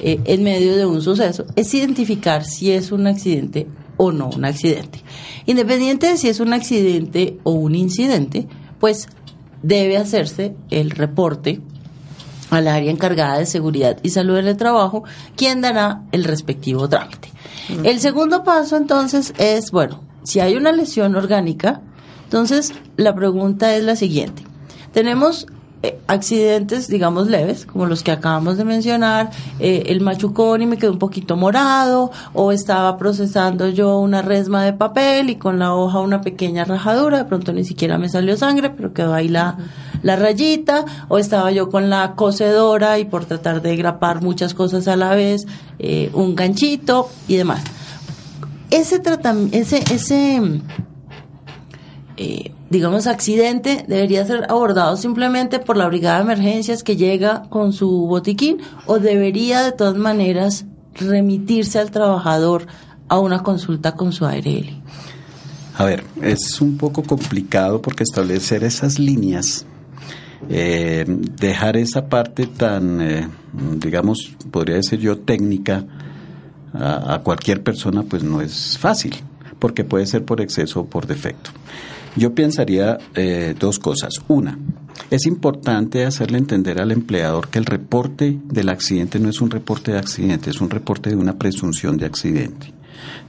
eh, 0.00 0.20
en 0.24 0.44
medio 0.44 0.76
de 0.76 0.86
un 0.86 1.02
suceso 1.02 1.44
es 1.56 1.74
identificar 1.74 2.44
si 2.44 2.70
es 2.70 2.92
un 2.92 3.08
accidente 3.08 3.66
o 3.96 4.12
no 4.12 4.30
un 4.30 4.44
accidente. 4.44 5.02
Independiente 5.44 6.06
de 6.06 6.16
si 6.16 6.28
es 6.28 6.38
un 6.38 6.52
accidente 6.52 7.38
o 7.42 7.50
un 7.50 7.74
incidente, 7.74 8.46
pues 8.78 9.08
debe 9.62 9.96
hacerse 9.96 10.54
el 10.70 10.90
reporte 10.90 11.60
al 12.52 12.68
área 12.68 12.90
encargada 12.90 13.38
de 13.38 13.46
seguridad 13.46 13.96
y 14.02 14.10
salud 14.10 14.36
en 14.36 14.46
el 14.46 14.58
trabajo, 14.58 15.04
quien 15.36 15.62
dará 15.62 16.02
el 16.12 16.24
respectivo 16.24 16.86
trámite. 16.86 17.30
El 17.82 17.98
segundo 17.98 18.44
paso 18.44 18.76
entonces 18.76 19.32
es, 19.38 19.70
bueno, 19.70 20.02
si 20.22 20.40
hay 20.40 20.54
una 20.54 20.70
lesión 20.70 21.16
orgánica, 21.16 21.80
entonces 22.24 22.74
la 22.98 23.14
pregunta 23.14 23.74
es 23.74 23.84
la 23.84 23.96
siguiente. 23.96 24.44
Tenemos 24.92 25.46
eh, 25.82 25.98
accidentes, 26.06 26.88
digamos, 26.88 27.28
leves, 27.28 27.64
como 27.64 27.86
los 27.86 28.02
que 28.02 28.12
acabamos 28.12 28.58
de 28.58 28.66
mencionar, 28.66 29.30
eh, 29.58 29.84
el 29.86 30.02
machucón 30.02 30.60
y 30.60 30.66
me 30.66 30.76
quedó 30.76 30.92
un 30.92 30.98
poquito 30.98 31.38
morado, 31.38 32.10
o 32.34 32.52
estaba 32.52 32.98
procesando 32.98 33.70
yo 33.70 33.98
una 33.98 34.20
resma 34.20 34.62
de 34.62 34.74
papel 34.74 35.30
y 35.30 35.36
con 35.36 35.58
la 35.58 35.74
hoja 35.74 36.00
una 36.00 36.20
pequeña 36.20 36.64
rajadura, 36.64 37.16
de 37.16 37.24
pronto 37.24 37.54
ni 37.54 37.64
siquiera 37.64 37.96
me 37.96 38.10
salió 38.10 38.36
sangre, 38.36 38.68
pero 38.68 38.92
quedó 38.92 39.14
ahí 39.14 39.28
la, 39.28 39.56
la 40.02 40.16
rayita, 40.16 40.84
o 41.08 41.18
estaba 41.18 41.50
yo 41.52 41.70
con 41.70 41.90
la 41.90 42.14
cocedora 42.14 42.98
y 42.98 43.04
por 43.04 43.24
tratar 43.24 43.62
de 43.62 43.76
grapar 43.76 44.22
muchas 44.22 44.54
cosas 44.54 44.88
a 44.88 44.96
la 44.96 45.14
vez, 45.14 45.46
eh, 45.78 46.10
un 46.14 46.34
ganchito 46.34 47.08
y 47.28 47.36
demás. 47.36 47.62
Ese 48.70 48.98
tratamiento, 48.98 49.56
ese, 49.56 49.78
ese, 49.92 50.40
eh, 52.16 52.52
digamos, 52.70 53.06
accidente 53.06 53.84
debería 53.86 54.24
ser 54.24 54.46
abordado 54.48 54.96
simplemente 54.96 55.58
por 55.58 55.76
la 55.76 55.86
brigada 55.86 56.16
de 56.16 56.22
emergencias 56.22 56.82
que 56.82 56.96
llega 56.96 57.42
con 57.50 57.72
su 57.72 58.06
botiquín 58.06 58.58
o 58.86 58.98
debería 58.98 59.62
de 59.62 59.72
todas 59.72 59.96
maneras 59.96 60.64
remitirse 60.94 61.78
al 61.78 61.90
trabajador 61.90 62.66
a 63.08 63.18
una 63.18 63.42
consulta 63.42 63.92
con 63.92 64.12
su 64.12 64.24
ARL. 64.24 64.82
A 65.76 65.84
ver, 65.84 66.04
es 66.20 66.60
un 66.60 66.76
poco 66.76 67.02
complicado 67.02 67.80
porque 67.80 68.04
establecer 68.04 68.62
esas 68.64 68.98
líneas, 68.98 69.66
eh, 70.48 71.04
dejar 71.06 71.76
esa 71.76 72.06
parte 72.06 72.46
tan, 72.46 73.00
eh, 73.00 73.28
digamos, 73.76 74.36
podría 74.50 74.76
decir 74.76 75.00
yo, 75.00 75.18
técnica 75.18 75.84
a, 76.74 77.20
cualquier 77.22 77.62
persona, 77.62 78.02
pues 78.02 78.22
no 78.22 78.40
es 78.40 78.78
fácil, 78.78 79.14
porque 79.58 79.84
puede 79.84 80.06
ser 80.06 80.24
por 80.24 80.40
exceso 80.40 80.80
o 80.80 80.86
por 80.86 81.06
defecto. 81.06 81.50
Yo 82.16 82.34
pensaría 82.34 82.98
eh, 83.14 83.54
dos 83.58 83.78
cosas. 83.78 84.14
Una, 84.28 84.58
es 85.10 85.26
importante 85.26 86.04
hacerle 86.04 86.38
entender 86.38 86.80
al 86.80 86.92
empleador 86.92 87.48
que 87.48 87.58
el 87.58 87.66
reporte 87.66 88.38
del 88.44 88.68
accidente 88.68 89.18
no 89.18 89.28
es 89.28 89.40
un 89.40 89.50
reporte 89.50 89.92
de 89.92 89.98
accidente, 89.98 90.50
es 90.50 90.60
un 90.60 90.70
reporte 90.70 91.10
de 91.10 91.16
una 91.16 91.38
presunción 91.38 91.96
de 91.96 92.06
accidente. 92.06 92.72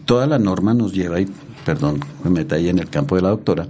Toda 0.05 0.27
la 0.27 0.39
norma 0.39 0.73
nos 0.73 0.93
lleva, 0.93 1.21
y 1.21 1.27
perdón, 1.65 1.99
me 2.23 2.29
meta 2.29 2.55
ahí 2.55 2.69
en 2.69 2.79
el 2.79 2.89
campo 2.89 3.15
de 3.15 3.21
la 3.21 3.29
doctora, 3.29 3.65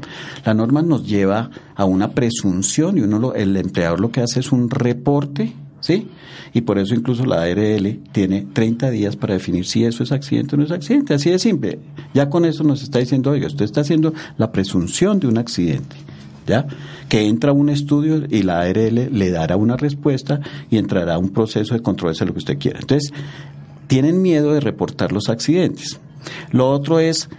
la 0.45 0.53
norma 0.53 0.81
nos 0.81 1.05
lleva 1.07 1.50
a 1.75 1.85
una 1.85 2.12
presunción 2.12 2.97
y 2.97 3.01
uno 3.01 3.19
lo- 3.19 3.35
el 3.35 3.55
empleador 3.57 4.00
lo 4.00 4.12
que 4.12 4.21
hace 4.21 4.39
es 4.39 4.51
un 4.51 4.69
reporte, 4.69 5.53
¿sí? 5.79 6.07
Y 6.53 6.62
por 6.62 6.77
eso 6.77 6.93
incluso 6.93 7.25
la 7.25 7.41
ARL 7.43 8.00
tiene 8.12 8.45
30 8.53 8.89
días 8.91 9.15
para 9.15 9.33
definir 9.33 9.65
si 9.65 9.83
eso 9.85 10.03
es 10.03 10.12
accidente 10.12 10.55
o 10.55 10.57
no 10.59 10.65
es 10.65 10.71
accidente, 10.71 11.13
así 11.15 11.29
de 11.31 11.39
simple. 11.39 11.79
Ya 12.13 12.29
con 12.29 12.45
eso 12.45 12.63
nos 12.63 12.83
está 12.83 13.00
diciendo, 13.00 13.31
oiga, 13.31 13.47
usted 13.47 13.65
está 13.65 13.81
haciendo 13.81 14.13
la 14.38 14.51
presunción 14.51 15.19
de 15.19 15.27
un 15.27 15.38
accidente. 15.38 15.95
¿Ya? 16.45 16.67
Que 17.07 17.25
entra 17.25 17.53
un 17.53 17.69
estudio 17.69 18.23
y 18.29 18.43
la 18.43 18.59
ARL 18.59 19.09
le 19.17 19.31
dará 19.31 19.55
una 19.55 19.77
respuesta 19.77 20.41
y 20.69 20.77
entrará 20.77 21.17
un 21.17 21.29
proceso 21.29 21.73
de 21.73 21.81
control 21.81 22.13
de 22.15 22.25
lo 22.25 22.33
que 22.33 22.39
usted 22.39 22.57
quiera. 22.57 22.79
Entonces, 22.81 23.13
tienen 23.88 24.21
miedo 24.21 24.53
de 24.53 24.59
reportar 24.59 25.13
los 25.13 25.29
accidentes. 25.29 26.01
Lo 26.51 26.69
otro 26.69 27.00
es 27.00 27.29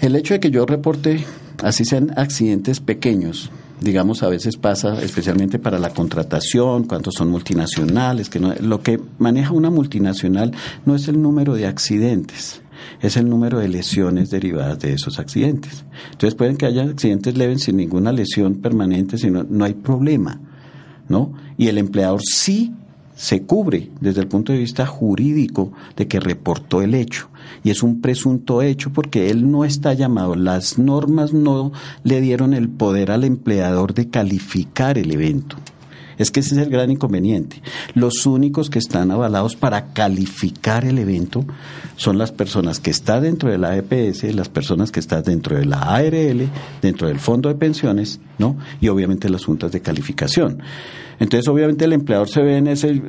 el 0.00 0.16
hecho 0.16 0.34
de 0.34 0.40
que 0.40 0.50
yo 0.50 0.66
reporte, 0.66 1.24
así 1.62 1.84
sean 1.84 2.12
accidentes 2.16 2.80
pequeños, 2.80 3.50
digamos, 3.80 4.22
a 4.22 4.28
veces 4.28 4.56
pasa, 4.56 5.02
especialmente 5.02 5.58
para 5.58 5.78
la 5.78 5.90
contratación, 5.90 6.84
cuando 6.84 7.10
son 7.10 7.28
multinacionales, 7.28 8.30
que 8.30 8.40
no, 8.40 8.54
lo 8.60 8.82
que 8.82 9.00
maneja 9.18 9.52
una 9.52 9.70
multinacional 9.70 10.52
no 10.84 10.94
es 10.94 11.08
el 11.08 11.20
número 11.20 11.54
de 11.54 11.66
accidentes, 11.66 12.62
es 13.00 13.16
el 13.16 13.28
número 13.28 13.58
de 13.58 13.68
lesiones 13.68 14.30
derivadas 14.30 14.78
de 14.80 14.94
esos 14.94 15.18
accidentes. 15.18 15.84
Entonces 16.12 16.34
pueden 16.34 16.56
que 16.56 16.66
haya 16.66 16.84
accidentes 16.84 17.36
leves 17.36 17.64
sin 17.64 17.76
ninguna 17.76 18.12
lesión 18.12 18.56
permanente, 18.56 19.18
sino 19.18 19.44
no 19.44 19.64
hay 19.64 19.74
problema, 19.74 20.40
¿no? 21.08 21.32
Y 21.56 21.68
el 21.68 21.78
empleador 21.78 22.20
sí 22.22 22.72
se 23.14 23.42
cubre 23.42 23.90
desde 24.00 24.20
el 24.20 24.28
punto 24.28 24.52
de 24.52 24.58
vista 24.58 24.86
jurídico 24.86 25.72
de 25.96 26.06
que 26.06 26.20
reportó 26.20 26.82
el 26.82 26.94
hecho. 26.94 27.28
Y 27.64 27.70
es 27.70 27.82
un 27.82 28.00
presunto 28.00 28.62
hecho 28.62 28.92
porque 28.92 29.30
él 29.30 29.50
no 29.50 29.64
está 29.64 29.92
llamado. 29.94 30.34
Las 30.34 30.78
normas 30.78 31.32
no 31.32 31.72
le 32.04 32.20
dieron 32.20 32.54
el 32.54 32.68
poder 32.68 33.10
al 33.10 33.24
empleador 33.24 33.94
de 33.94 34.08
calificar 34.08 34.98
el 34.98 35.10
evento. 35.10 35.56
Es 36.18 36.30
que 36.30 36.40
ese 36.40 36.54
es 36.54 36.62
el 36.62 36.70
gran 36.70 36.90
inconveniente. 36.90 37.62
Los 37.94 38.24
únicos 38.26 38.70
que 38.70 38.78
están 38.78 39.10
avalados 39.10 39.54
para 39.56 39.92
calificar 39.92 40.84
el 40.84 40.98
evento 40.98 41.44
son 41.96 42.18
las 42.18 42.32
personas 42.32 42.80
que 42.80 42.90
están 42.90 43.22
dentro 43.22 43.50
de 43.50 43.58
la 43.58 43.76
EPS, 43.76 44.34
las 44.34 44.48
personas 44.48 44.90
que 44.90 45.00
están 45.00 45.22
dentro 45.22 45.56
de 45.56 45.66
la 45.66 45.80
ARL, 45.80 46.48
dentro 46.80 47.08
del 47.08 47.20
fondo 47.20 47.48
de 47.48 47.54
pensiones, 47.54 48.20
¿no? 48.38 48.56
Y 48.80 48.88
obviamente 48.88 49.28
las 49.28 49.44
juntas 49.44 49.72
de 49.72 49.80
calificación. 49.80 50.62
Entonces, 51.18 51.48
obviamente 51.48 51.84
el 51.84 51.92
empleador 51.92 52.28
se 52.28 52.42
ve 52.42 52.58
en 52.58 52.66
ese 52.68 53.02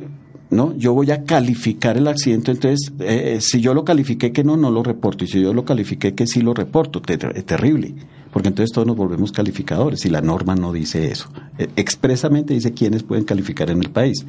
¿no? 0.50 0.74
Yo 0.76 0.94
voy 0.94 1.10
a 1.10 1.24
calificar 1.24 1.96
el 1.96 2.08
accidente, 2.08 2.50
entonces, 2.52 2.92
eh, 3.00 3.38
si 3.40 3.60
yo 3.60 3.74
lo 3.74 3.84
califiqué 3.84 4.32
que 4.32 4.44
no, 4.44 4.56
no 4.56 4.70
lo 4.70 4.82
reporto, 4.82 5.24
y 5.24 5.28
si 5.28 5.40
yo 5.42 5.52
lo 5.52 5.64
califiqué 5.64 6.14
que 6.14 6.26
sí 6.26 6.40
lo 6.40 6.54
reporto, 6.54 7.00
ter- 7.02 7.42
terrible, 7.42 7.94
porque 8.32 8.48
entonces 8.48 8.72
todos 8.74 8.86
nos 8.86 8.96
volvemos 8.96 9.32
calificadores, 9.32 10.04
y 10.04 10.10
la 10.10 10.20
norma 10.20 10.54
no 10.54 10.72
dice 10.72 11.10
eso. 11.10 11.28
Eh, 11.58 11.68
expresamente 11.76 12.54
dice 12.54 12.72
quiénes 12.72 13.02
pueden 13.02 13.24
calificar 13.24 13.70
en 13.70 13.78
el 13.82 13.90
país. 13.90 14.24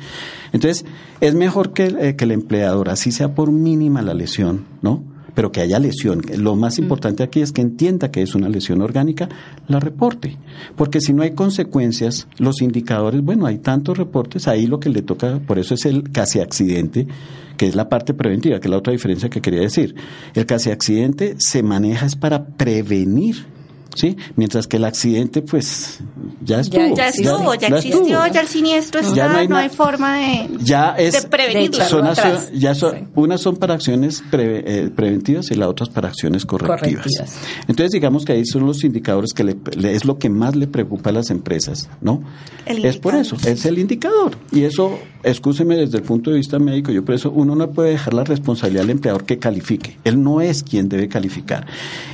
Entonces, 0.54 0.86
es 1.22 1.36
mejor 1.36 1.74
que, 1.74 1.86
eh, 2.00 2.16
que 2.16 2.26
el 2.26 2.32
empleador, 2.32 2.90
así 2.90 3.12
sea 3.12 3.36
por 3.36 3.52
mínima 3.52 4.02
la 4.02 4.14
lesión, 4.14 4.66
¿no? 4.82 5.04
Pero 5.40 5.54
que 5.54 5.62
haya 5.62 5.80
lesión. 5.80 6.22
Lo 6.36 6.58
más 6.58 6.80
importante 6.80 7.24
aquí 7.24 7.40
es 7.40 7.54
que 7.54 7.62
entienda 7.62 8.12
que 8.12 8.22
es 8.22 8.36
una 8.36 8.50
lesión 8.50 8.82
orgánica, 8.82 9.30
la 9.70 9.80
reporte. 9.80 10.36
Porque 10.76 11.00
si 11.00 11.14
no 11.14 11.24
hay 11.24 11.32
consecuencias, 11.32 12.28
los 12.40 12.62
indicadores, 12.62 13.22
bueno, 13.24 13.46
hay 13.46 13.60
tantos 13.60 13.98
reportes, 13.98 14.50
ahí 14.50 14.68
lo 14.68 14.82
que 14.82 14.90
le 14.90 15.02
toca, 15.02 15.40
por 15.40 15.58
eso 15.58 15.76
es 15.76 15.86
el 15.86 16.12
casi 16.12 16.42
accidente, 16.42 17.08
que 17.56 17.68
es 17.68 17.76
la 17.76 17.88
parte 17.88 18.14
preventiva, 18.14 18.60
que 18.60 18.68
es 18.68 18.70
la 18.70 18.80
otra 18.80 18.92
diferencia 18.92 19.30
que 19.30 19.40
quería 19.40 19.62
decir. 19.62 19.96
El 20.36 20.46
casi 20.46 20.72
accidente 20.72 21.36
se 21.38 21.64
maneja 21.64 22.06
es 22.06 22.18
para 22.18 22.46
prevenir. 22.46 23.59
¿Sí? 23.96 24.16
Mientras 24.36 24.68
que 24.68 24.78
el 24.78 24.86
accidente, 24.86 25.42
pues, 25.42 26.00
ya 26.46 26.60
estuvo. 26.62 26.96
Ya 26.96 27.10
estuvo, 27.10 27.54
ya, 27.56 27.68
existió, 27.68 28.02
estuvo. 28.04 28.34
ya 28.34 28.42
el 28.42 28.48
siniestro 28.48 29.02
está, 29.02 29.14
Ya 29.16 29.26
no 29.28 29.34
no 29.34 29.38
hay, 29.40 29.46
hay 29.64 29.68
na- 29.68 29.70
forma 29.70 30.16
de, 30.18 30.50
ya 30.62 30.92
es 30.98 31.22
de 31.24 31.28
prevenirlo. 31.28 31.84
son 31.86 32.06
atrás. 32.08 32.50
ya 32.54 32.74
son- 32.76 32.96
Sí. 32.96 33.04
unas 33.16 33.42
son 33.42 33.58
para 33.58 33.74
acciones 33.74 34.24
pre- 34.32 34.64
eh, 34.66 34.90
preventivas 34.90 35.52
y 35.52 35.56
las 35.56 35.68
otras 35.68 35.90
para 35.90 36.08
acciones 36.10 36.46
correctivas. 36.46 37.04
Correctivas. 37.04 37.36
Entonces 37.68 37.92
digamos 37.92 38.24
que 38.26 38.34
ahí 38.34 38.46
son 38.46 38.66
los 38.66 38.84
indicadores 38.86 39.34
que 39.34 39.44
le- 39.44 39.58
le- 39.76 39.94
es 39.96 40.06
lo 40.06 40.18
que 40.18 40.30
más 40.30 40.56
le 40.56 40.68
preocupa 40.68 41.10
a 41.10 41.14
las 41.14 41.30
empresas, 41.30 41.90
¿no? 42.00 42.24
El 42.66 42.86
es 42.86 42.98
por 42.98 43.16
eso, 43.16 43.36
es 43.46 43.66
el 43.66 43.80
indicador 43.80 44.38
y 44.52 44.64
eso, 44.64 44.98
excúseme 45.24 45.76
desde 45.76 45.98
el 45.98 46.04
punto 46.04 46.30
de 46.32 46.38
vista 46.38 46.58
médico, 46.60 46.92
yo 46.92 47.04
por 47.04 47.16
eso 47.16 47.32
uno 47.32 47.56
no 47.56 47.70
puede 47.72 47.90
dejar 47.92 48.14
la 48.14 48.24
responsabilidad 48.24 48.84
al 48.86 48.92
empleador 48.92 49.26
que 49.26 49.40
califique, 49.40 49.98
él 50.06 50.24
no 50.24 50.40
es 50.40 50.64
quien 50.64 50.88
debe 50.88 51.10
calificar 51.10 51.66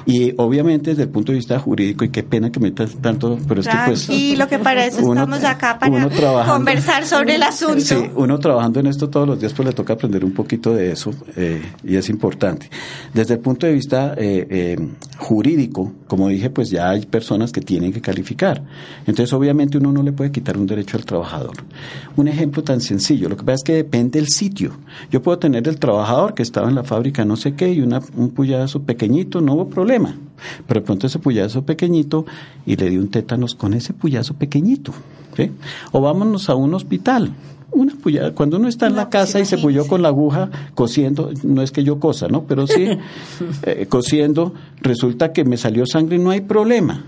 y 0.07 0.33
obviamente 0.37 0.91
desde 0.91 1.03
el 1.03 1.09
punto 1.09 1.31
de 1.31 1.37
vista 1.37 1.59
jurídico 1.59 1.74
jurídico 1.75 2.05
y 2.05 2.09
qué 2.09 2.23
pena 2.23 2.51
que 2.51 2.59
metas 2.61 2.95
tanto, 3.01 3.37
pero 3.47 3.59
es 3.59 3.67
que 3.67 3.77
pues... 3.85 4.09
Y 4.09 4.37
lo 4.37 4.47
que 4.47 4.59
para 4.59 4.85
eso 4.85 4.99
estamos 4.99 5.43
acá, 5.43 5.77
para 5.77 6.45
conversar 6.45 7.05
sobre 7.05 7.35
el 7.35 7.43
asunto. 7.43 7.81
Sí, 7.81 8.09
uno 8.15 8.39
trabajando 8.39 8.79
en 8.79 8.87
esto 8.87 9.09
todos 9.09 9.27
los 9.27 9.39
días 9.39 9.53
pues 9.53 9.67
le 9.67 9.73
toca 9.73 9.93
aprender 9.93 10.23
un 10.23 10.31
poquito 10.31 10.73
de 10.73 10.91
eso 10.91 11.11
eh, 11.35 11.61
y 11.83 11.97
es 11.97 12.09
importante. 12.09 12.69
Desde 13.13 13.33
el 13.33 13.39
punto 13.41 13.67
de 13.67 13.73
vista 13.73 14.13
eh, 14.17 14.47
eh, 14.49 14.89
jurídico, 15.17 15.91
como 16.07 16.29
dije, 16.29 16.49
pues 16.49 16.69
ya 16.69 16.89
hay 16.89 17.05
personas 17.05 17.51
que 17.51 17.59
tienen 17.59 17.91
que 17.91 17.99
calificar. 17.99 18.63
Entonces 19.05 19.33
obviamente 19.33 19.77
uno 19.77 19.91
no 19.91 20.01
le 20.01 20.13
puede 20.13 20.31
quitar 20.31 20.57
un 20.57 20.67
derecho 20.67 20.95
al 20.95 21.03
trabajador. 21.03 21.57
Un 22.15 22.29
ejemplo 22.29 22.63
tan 22.63 22.79
sencillo, 22.79 23.27
lo 23.27 23.35
que 23.35 23.43
pasa 23.43 23.55
es 23.55 23.63
que 23.63 23.73
depende 23.73 24.19
del 24.19 24.29
sitio. 24.29 24.77
Yo 25.11 25.21
puedo 25.21 25.39
tener 25.39 25.67
el 25.67 25.77
trabajador 25.77 26.35
que 26.35 26.43
estaba 26.43 26.69
en 26.69 26.75
la 26.75 26.85
fábrica 26.85 27.25
no 27.25 27.35
sé 27.35 27.53
qué 27.55 27.73
y 27.73 27.81
una, 27.81 27.99
un 28.15 28.29
puyazo 28.29 28.83
pequeñito, 28.83 29.41
no 29.41 29.55
hubo 29.55 29.67
problema. 29.67 30.15
Pero 30.67 30.79
de 30.79 30.85
pronto 30.85 31.07
ese 31.07 31.19
puyazo 31.19 31.65
pequeñito 31.65 32.25
y 32.65 32.75
le 32.75 32.89
di 32.89 32.97
un 32.97 33.09
tétanos 33.09 33.55
con 33.55 33.73
ese 33.73 33.93
puyazo 33.93 34.33
pequeñito. 34.35 34.93
O 35.91 36.01
vámonos 36.01 36.49
a 36.49 36.55
un 36.55 36.73
hospital. 36.73 37.33
Una 37.71 37.93
pullada, 37.93 38.33
cuando 38.33 38.57
uno 38.57 38.69
está 38.69 38.87
en 38.87 38.95
la 38.95 39.09
casa 39.09 39.39
y 39.39 39.45
se 39.45 39.57
puyó 39.57 39.85
con 39.85 40.01
la 40.01 40.07
aguja 40.07 40.49
cosiendo, 40.75 41.31
no 41.43 41.61
es 41.61 41.71
que 41.71 41.83
yo 41.83 41.99
cosa, 41.99 42.29
¿no? 42.29 42.43
Pero 42.43 42.67
sí, 42.67 42.87
eh, 43.63 43.85
cosiendo, 43.89 44.53
resulta 44.81 45.33
que 45.33 45.43
me 45.43 45.57
salió 45.57 45.85
sangre 45.85 46.15
y 46.15 46.19
no 46.19 46.29
hay 46.29 46.41
problema. 46.41 47.03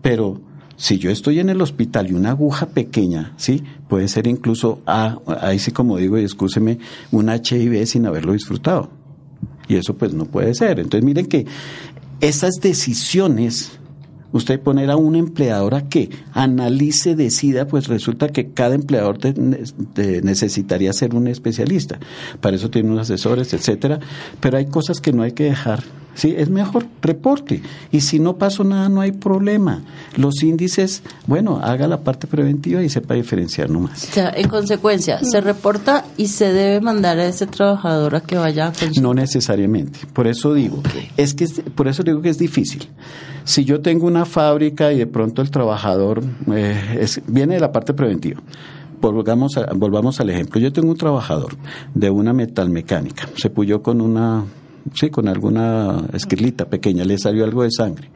Pero 0.00 0.40
si 0.76 0.98
yo 0.98 1.10
estoy 1.10 1.40
en 1.40 1.48
el 1.48 1.60
hospital 1.60 2.10
y 2.10 2.14
una 2.14 2.30
aguja 2.30 2.66
pequeña, 2.66 3.32
¿sí? 3.36 3.62
Puede 3.88 4.06
ser 4.08 4.26
incluso, 4.26 4.80
ah, 4.86 5.18
ahí 5.40 5.58
sí 5.58 5.72
como 5.72 5.96
digo, 5.96 6.18
y 6.18 6.24
escúcheme, 6.24 6.78
un 7.10 7.28
HIV 7.28 7.86
sin 7.86 8.06
haberlo 8.06 8.32
disfrutado. 8.32 8.90
Y 9.68 9.76
eso 9.76 9.94
pues 9.94 10.12
no 10.12 10.24
puede 10.24 10.54
ser. 10.54 10.80
Entonces 10.80 11.04
miren 11.04 11.26
que 11.26 11.46
esas 12.22 12.54
decisiones, 12.60 13.72
usted 14.32 14.60
poner 14.60 14.90
a 14.90 14.96
un 14.96 15.16
empleador 15.16 15.74
a 15.74 15.88
que 15.88 16.10
analice, 16.32 17.14
decida, 17.14 17.66
pues 17.66 17.88
resulta 17.88 18.28
que 18.28 18.50
cada 18.50 18.74
empleador 18.74 19.18
necesitaría 19.96 20.92
ser 20.92 21.14
un 21.14 21.28
especialista. 21.28 21.98
Para 22.40 22.56
eso 22.56 22.70
tiene 22.70 22.90
unos 22.90 23.10
asesores, 23.10 23.52
etcétera. 23.54 24.00
Pero 24.40 24.58
hay 24.58 24.66
cosas 24.66 25.00
que 25.00 25.12
no 25.12 25.22
hay 25.22 25.32
que 25.32 25.44
dejar 25.44 25.82
Sí, 26.14 26.34
es 26.36 26.50
mejor 26.50 26.86
reporte. 27.00 27.62
Y 27.90 28.02
si 28.02 28.18
no 28.18 28.36
pasó 28.36 28.64
nada, 28.64 28.88
no 28.88 29.00
hay 29.00 29.12
problema. 29.12 29.82
Los 30.16 30.42
índices, 30.42 31.02
bueno, 31.26 31.60
haga 31.62 31.88
la 31.88 32.00
parte 32.00 32.26
preventiva 32.26 32.82
y 32.82 32.88
sepa 32.88 33.14
diferenciar 33.14 33.70
nomás. 33.70 34.04
O 34.04 34.12
sea, 34.12 34.32
en 34.36 34.48
consecuencia, 34.48 35.20
se 35.24 35.40
reporta 35.40 36.04
y 36.16 36.28
se 36.28 36.52
debe 36.52 36.80
mandar 36.80 37.18
a 37.18 37.26
ese 37.26 37.46
trabajador 37.46 38.14
a 38.14 38.20
que 38.20 38.36
vaya 38.36 38.68
a 38.68 38.72
No 39.00 39.14
necesariamente. 39.14 40.00
Por 40.12 40.26
eso 40.26 40.52
digo, 40.52 40.82
es 41.16 41.34
que 41.34 41.46
por 41.74 41.88
eso 41.88 42.02
digo 42.02 42.20
que 42.20 42.28
es 42.28 42.38
difícil. 42.38 42.88
Si 43.44 43.64
yo 43.64 43.80
tengo 43.80 44.06
una 44.06 44.24
fábrica 44.24 44.92
y 44.92 44.98
de 44.98 45.06
pronto 45.06 45.42
el 45.42 45.50
trabajador 45.50 46.22
eh, 46.52 47.06
viene 47.26 47.54
de 47.54 47.60
la 47.60 47.72
parte 47.72 47.94
preventiva 47.94 48.40
volvamos, 49.00 49.58
volvamos 49.74 50.20
al 50.20 50.30
ejemplo. 50.30 50.60
Yo 50.60 50.72
tengo 50.72 50.90
un 50.90 50.96
trabajador 50.96 51.56
de 51.92 52.08
una 52.10 52.32
metalmecánica. 52.32 53.28
Se 53.34 53.50
puyó 53.50 53.82
con 53.82 54.00
una 54.00 54.44
sí, 54.94 55.10
con 55.10 55.28
alguna 55.28 56.06
esquilita 56.12 56.66
pequeña, 56.66 57.04
le 57.04 57.18
salió 57.18 57.44
algo 57.44 57.62
de 57.62 57.70
sangre. 57.70 58.10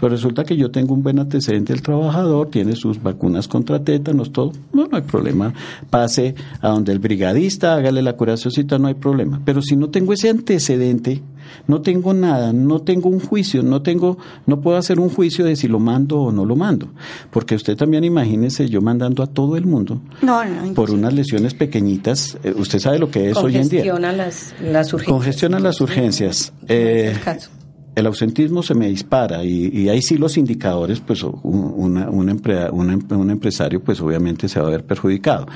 Pero 0.00 0.10
resulta 0.10 0.44
que 0.44 0.56
yo 0.56 0.70
tengo 0.70 0.94
un 0.94 1.02
buen 1.02 1.18
antecedente 1.18 1.72
del 1.72 1.82
trabajador, 1.82 2.48
tiene 2.50 2.74
sus 2.76 3.02
vacunas 3.02 3.48
contra 3.48 3.82
tétanos, 3.82 4.32
todo, 4.32 4.52
no, 4.72 4.86
no 4.86 4.96
hay 4.96 5.02
problema. 5.02 5.52
Pase 5.90 6.34
a 6.60 6.70
donde 6.70 6.92
el 6.92 6.98
brigadista, 6.98 7.74
hágale 7.74 8.02
la 8.02 8.14
curación, 8.14 8.52
no 8.80 8.88
hay 8.88 8.94
problema. 8.94 9.40
Pero 9.44 9.62
si 9.62 9.76
no 9.76 9.90
tengo 9.90 10.12
ese 10.12 10.28
antecedente, 10.28 11.22
no 11.66 11.82
tengo 11.82 12.14
nada, 12.14 12.52
no 12.52 12.80
tengo 12.80 13.08
un 13.08 13.20
juicio, 13.20 13.62
no 13.62 13.82
tengo, 13.82 14.18
no 14.46 14.60
puedo 14.60 14.76
hacer 14.76 15.00
un 15.00 15.08
juicio 15.08 15.44
de 15.44 15.56
si 15.56 15.68
lo 15.68 15.78
mando 15.78 16.20
o 16.20 16.32
no 16.32 16.44
lo 16.44 16.56
mando, 16.56 16.88
porque 17.30 17.54
usted 17.54 17.76
también 17.76 18.04
imagínese 18.04 18.68
yo 18.68 18.80
mandando 18.80 19.22
a 19.22 19.26
todo 19.26 19.56
el 19.56 19.66
mundo 19.66 20.00
por 20.74 20.90
unas 20.90 21.12
lesiones 21.12 21.54
pequeñitas, 21.54 22.38
eh, 22.42 22.54
usted 22.56 22.78
sabe 22.78 22.98
lo 22.98 23.10
que 23.10 23.30
es 23.30 23.36
hoy 23.36 23.56
en 23.56 23.68
día. 23.68 23.80
Congestiona 23.80 24.12
las, 24.12 24.54
las 24.60 24.92
urgencias. 24.92 25.14
Congestiona 25.14 25.60
las 25.60 25.80
urgencias. 25.80 26.52
Eh, 26.68 27.14
el 27.98 28.06
ausentismo 28.06 28.62
se 28.62 28.74
me 28.74 28.88
dispara 28.88 29.42
y, 29.44 29.70
y 29.72 29.88
ahí 29.88 30.00
sí 30.02 30.16
los 30.16 30.36
indicadores, 30.36 31.00
pues 31.00 31.22
un, 31.24 31.96
un, 31.96 33.30
empresario 33.30 33.82
pues 33.82 34.00
obviamente 34.00 34.48
se 34.48 34.60
va 34.60 34.68
a 34.68 34.70
ver 34.70 34.84
perjudicado. 34.84 35.46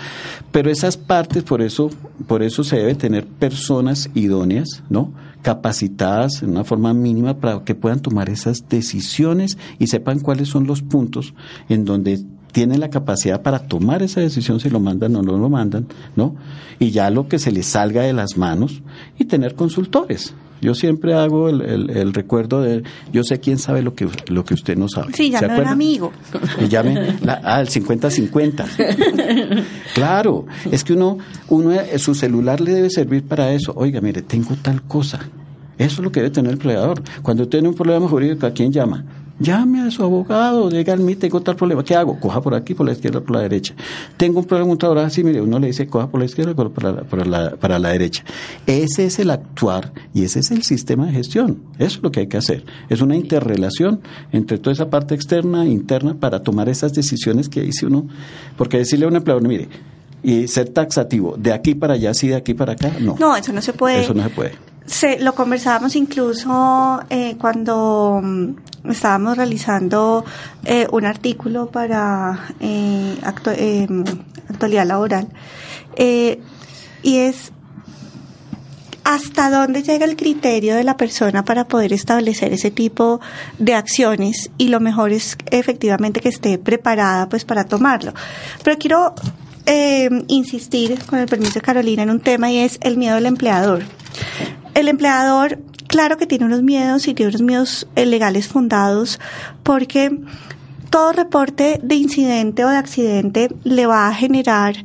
Pero 0.50 0.70
esas 0.70 0.96
partes, 0.96 1.44
por 1.44 1.62
eso, 1.62 1.90
por 2.26 2.42
eso 2.42 2.64
se 2.64 2.76
debe 2.76 2.94
tener 2.96 3.26
personas 3.26 4.11
idóneas, 4.14 4.82
¿no? 4.90 5.12
Capacitadas 5.42 6.42
en 6.42 6.50
una 6.50 6.64
forma 6.64 6.94
mínima 6.94 7.38
para 7.38 7.64
que 7.64 7.74
puedan 7.74 8.00
tomar 8.00 8.31
esas 8.31 8.68
decisiones 8.68 9.59
y 9.78 9.88
sepan 9.88 10.20
cuáles 10.20 10.48
son 10.48 10.66
los 10.66 10.83
puntos 10.83 11.35
en 11.68 11.85
donde 11.85 12.24
tienen 12.52 12.81
la 12.81 12.90
capacidad 12.90 13.42
para 13.42 13.66
tomar 13.66 14.02
esa 14.02 14.20
decisión 14.20 14.61
si 14.61 14.70
lo 14.70 14.78
mandan 14.78 15.16
o 15.16 15.22
no 15.22 15.37
lo 15.37 15.48
mandan, 15.48 15.87
¿no? 16.16 16.37
Y 16.78 16.90
ya 16.90 17.11
lo 17.11 17.26
que 17.26 17.38
se 17.38 17.50
les 17.50 17.66
salga 17.66 18.02
de 18.02 18.12
las 18.12 18.37
manos 18.37 18.83
y 19.18 19.24
tener 19.24 19.55
consultores. 19.55 20.35
Yo 20.62 20.75
siempre 20.77 21.12
hago 21.14 21.48
el, 21.48 22.14
recuerdo 22.14 22.62
de, 22.62 22.85
yo 23.12 23.25
sé 23.25 23.40
quién 23.40 23.59
sabe 23.59 23.83
lo 23.83 23.96
que, 23.96 24.09
lo 24.29 24.44
que 24.44 24.55
usted 24.55 24.77
no 24.77 24.88
sabe. 24.88 25.12
Sí, 25.12 25.29
llame 25.29 25.55
a 25.55 25.61
un 25.61 25.66
amigo. 25.66 26.12
Y 26.64 26.68
llame, 26.68 27.18
ah, 27.27 27.61
el 27.61 27.68
50-50. 27.68 29.64
claro, 29.94 30.46
es 30.70 30.85
que 30.85 30.92
uno, 30.92 31.18
uno, 31.48 31.72
su 31.98 32.14
celular 32.14 32.61
le 32.61 32.75
debe 32.75 32.90
servir 32.90 33.25
para 33.25 33.53
eso. 33.53 33.72
Oiga, 33.75 34.01
mire, 34.01 34.22
tengo 34.22 34.55
tal 34.62 34.83
cosa. 34.83 35.18
Eso 35.79 35.94
es 36.01 36.05
lo 36.05 36.12
que 36.12 36.20
debe 36.20 36.31
tener 36.31 36.53
el 36.53 36.59
empleador. 36.59 37.03
Cuando 37.22 37.48
tiene 37.48 37.68
un 37.68 37.75
problema 37.75 38.07
jurídico, 38.07 38.46
¿a 38.46 38.53
quién 38.53 38.70
llama? 38.70 39.05
Llame 39.42 39.81
a 39.81 39.90
su 39.90 40.05
abogado, 40.05 40.70
diga 40.70 40.94
mí, 40.96 41.16
tengo 41.16 41.40
tal 41.40 41.57
problema, 41.57 41.83
¿qué 41.83 41.96
hago? 41.96 42.18
Coja 42.20 42.40
por 42.40 42.55
aquí, 42.55 42.74
por 42.74 42.87
la 42.87 42.92
izquierda, 42.92 43.20
por 43.20 43.33
la 43.33 43.42
derecha. 43.42 43.74
Tengo 44.16 44.38
un 44.38 44.44
problema, 44.44 44.76
trabajo 44.76 45.00
así, 45.00 45.24
mire, 45.24 45.40
uno 45.40 45.59
le 45.59 45.66
dice, 45.66 45.88
coja 45.88 46.09
por 46.09 46.20
la 46.20 46.26
izquierda, 46.26 46.55
coja 46.55 46.70
para 46.70 46.92
la, 46.92 47.02
para, 47.02 47.24
la, 47.24 47.50
para 47.57 47.78
la 47.81 47.88
derecha. 47.88 48.24
Ese 48.66 49.05
es 49.05 49.18
el 49.18 49.31
actuar 49.31 49.92
y 50.14 50.24
ese 50.24 50.38
es 50.38 50.52
el 50.52 50.62
sistema 50.62 51.07
de 51.07 51.12
gestión. 51.12 51.59
Eso 51.78 51.96
es 51.96 52.02
lo 52.02 52.12
que 52.12 52.20
hay 52.20 52.26
que 52.28 52.37
hacer. 52.37 52.64
Es 52.88 53.00
una 53.00 53.16
interrelación 53.16 54.00
entre 54.31 54.59
toda 54.59 54.74
esa 54.74 54.90
parte 54.90 55.14
externa 55.14 55.64
e 55.64 55.70
interna 55.70 56.14
para 56.14 56.42
tomar 56.42 56.68
esas 56.68 56.92
decisiones 56.92 57.48
que 57.48 57.62
dice 57.62 57.87
uno. 57.87 58.07
Porque 58.57 58.78
decirle 58.78 59.07
a 59.07 59.09
un 59.09 59.16
empleador, 59.16 59.46
mire, 59.46 59.68
y 60.22 60.46
ser 60.46 60.68
taxativo, 60.68 61.35
de 61.37 61.52
aquí 61.52 61.74
para 61.74 61.94
allá, 61.94 62.14
sí, 62.14 62.28
de 62.28 62.37
aquí 62.37 62.55
para 62.55 62.74
acá, 62.74 62.92
no. 63.00 63.16
No, 63.18 63.37
eso 63.37 63.52
no 63.52 63.61
se 63.61 63.72
puede. 63.72 64.02
Eso 64.02 64.14
no 64.14 64.22
se 64.22 64.31
puede. 64.31 64.71
Se, 64.87 65.18
lo 65.21 65.35
conversábamos 65.35 65.95
incluso 65.95 67.03
eh, 67.09 67.37
cuando 67.38 68.21
mm, 68.23 68.90
estábamos 68.90 69.37
realizando 69.37 70.25
eh, 70.64 70.87
un 70.90 71.05
artículo 71.05 71.71
para 71.71 72.49
eh, 72.61 73.16
actualidad 73.23 74.87
laboral. 74.87 75.29
y 75.97 77.16
es 77.16 77.53
hasta 79.05 79.51
dónde 79.51 79.83
llega 79.83 80.05
el 80.05 80.16
criterio 80.16 80.77
de 80.77 80.85
la 80.85 80.97
persona 80.97 81.45
para 81.45 81.66
poder 81.66 81.92
establecer 81.92 82.53
ese 82.53 82.71
tipo 82.71 83.21
de 83.59 83.75
acciones 83.75 84.51
y 84.59 84.68
lo 84.68 84.81
mejor 84.81 85.12
es 85.12 85.37
efectivamente 85.51 86.21
que 86.21 86.29
esté 86.29 86.59
preparada 86.59 87.29
pues 87.29 87.45
para 87.45 87.64
tomarlo. 87.64 88.12
Pero 88.64 88.79
quiero 88.79 89.14
insistir, 90.27 90.99
con 91.05 91.21
el 91.21 91.27
permiso 91.27 91.55
de 91.55 91.61
Carolina, 91.61 92.03
en 92.03 92.11
un 92.11 92.21
tema 92.21 92.51
y 92.51 92.59
es 92.59 92.79
el 92.81 92.97
miedo 92.97 93.14
del 93.14 93.27
empleador 93.27 93.85
el 94.74 94.88
empleador, 94.88 95.58
claro 95.87 96.16
que 96.16 96.26
tiene 96.26 96.46
unos 96.46 96.62
miedos 96.62 97.06
y 97.08 97.14
tiene 97.14 97.30
unos 97.30 97.42
miedos 97.42 97.88
eh, 97.96 98.06
legales 98.06 98.48
fundados 98.48 99.20
porque 99.62 100.18
todo 100.90 101.12
reporte 101.12 101.80
de 101.82 101.94
incidente 101.94 102.64
o 102.64 102.68
de 102.68 102.76
accidente 102.76 103.48
le 103.64 103.87
va 103.87 104.08
a 104.08 104.14
generar 104.14 104.76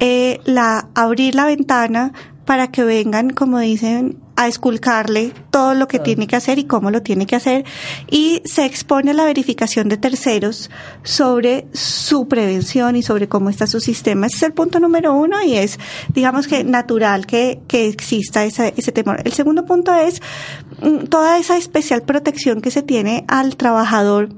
eh, 0.00 0.40
la 0.44 0.88
abrir 0.94 1.34
la 1.34 1.46
ventana 1.46 2.12
para 2.44 2.70
que 2.70 2.84
vengan, 2.84 3.30
como 3.30 3.58
dicen, 3.58 4.18
a 4.38 4.46
esculcarle 4.46 5.32
todo 5.50 5.74
lo 5.74 5.88
que 5.88 5.98
tiene 5.98 6.28
que 6.28 6.36
hacer 6.36 6.60
y 6.60 6.64
cómo 6.64 6.92
lo 6.92 7.02
tiene 7.02 7.26
que 7.26 7.34
hacer 7.34 7.64
y 8.08 8.40
se 8.44 8.64
expone 8.64 9.10
a 9.10 9.14
la 9.14 9.24
verificación 9.24 9.88
de 9.88 9.96
terceros 9.96 10.70
sobre 11.02 11.66
su 11.72 12.28
prevención 12.28 12.94
y 12.94 13.02
sobre 13.02 13.28
cómo 13.28 13.50
está 13.50 13.66
su 13.66 13.80
sistema. 13.80 14.28
Ese 14.28 14.36
es 14.36 14.42
el 14.44 14.52
punto 14.52 14.78
número 14.78 15.12
uno 15.12 15.42
y 15.42 15.56
es, 15.56 15.80
digamos 16.14 16.46
que 16.46 16.62
natural 16.62 17.26
que, 17.26 17.62
que 17.66 17.88
exista 17.88 18.44
ese, 18.44 18.74
ese 18.76 18.92
temor. 18.92 19.20
El 19.24 19.32
segundo 19.32 19.64
punto 19.64 19.92
es 19.92 20.22
mm, 20.82 21.06
toda 21.06 21.36
esa 21.38 21.56
especial 21.56 22.02
protección 22.02 22.60
que 22.60 22.70
se 22.70 22.82
tiene 22.82 23.24
al 23.26 23.56
trabajador 23.56 24.28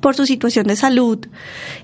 por 0.00 0.16
su 0.16 0.26
situación 0.26 0.66
de 0.66 0.74
salud 0.74 1.28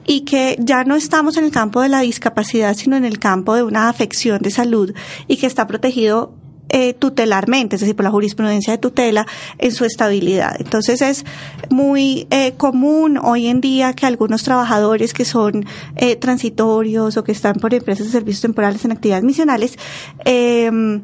y 0.04 0.22
que 0.22 0.56
ya 0.58 0.82
no 0.82 0.96
estamos 0.96 1.36
en 1.36 1.44
el 1.44 1.52
campo 1.52 1.80
de 1.82 1.88
la 1.88 2.00
discapacidad, 2.00 2.74
sino 2.74 2.96
en 2.96 3.04
el 3.04 3.20
campo 3.20 3.54
de 3.54 3.62
una 3.62 3.88
afección 3.88 4.42
de 4.42 4.50
salud 4.50 4.92
y 5.28 5.36
que 5.36 5.46
está 5.46 5.68
protegido 5.68 6.34
eh, 6.70 6.92
tutelarmente, 6.92 7.76
es 7.76 7.80
decir, 7.80 7.96
por 7.96 8.04
la 8.04 8.10
jurisprudencia 8.10 8.74
de 8.74 8.78
tutela 8.78 9.26
en 9.56 9.72
su 9.72 9.86
estabilidad. 9.86 10.54
Entonces 10.58 11.00
es 11.00 11.24
muy 11.70 12.26
eh, 12.30 12.52
común 12.58 13.16
hoy 13.16 13.46
en 13.46 13.62
día 13.62 13.94
que 13.94 14.04
algunos 14.04 14.42
trabajadores 14.42 15.14
que 15.14 15.24
son 15.24 15.64
eh, 15.96 16.16
transitorios 16.16 17.16
o 17.16 17.24
que 17.24 17.32
están 17.32 17.54
por 17.54 17.72
empresas 17.72 18.06
de 18.06 18.12
servicios 18.12 18.42
temporales 18.42 18.84
en 18.84 18.92
actividades 18.92 19.24
misionales, 19.24 19.78
em, 20.26 21.02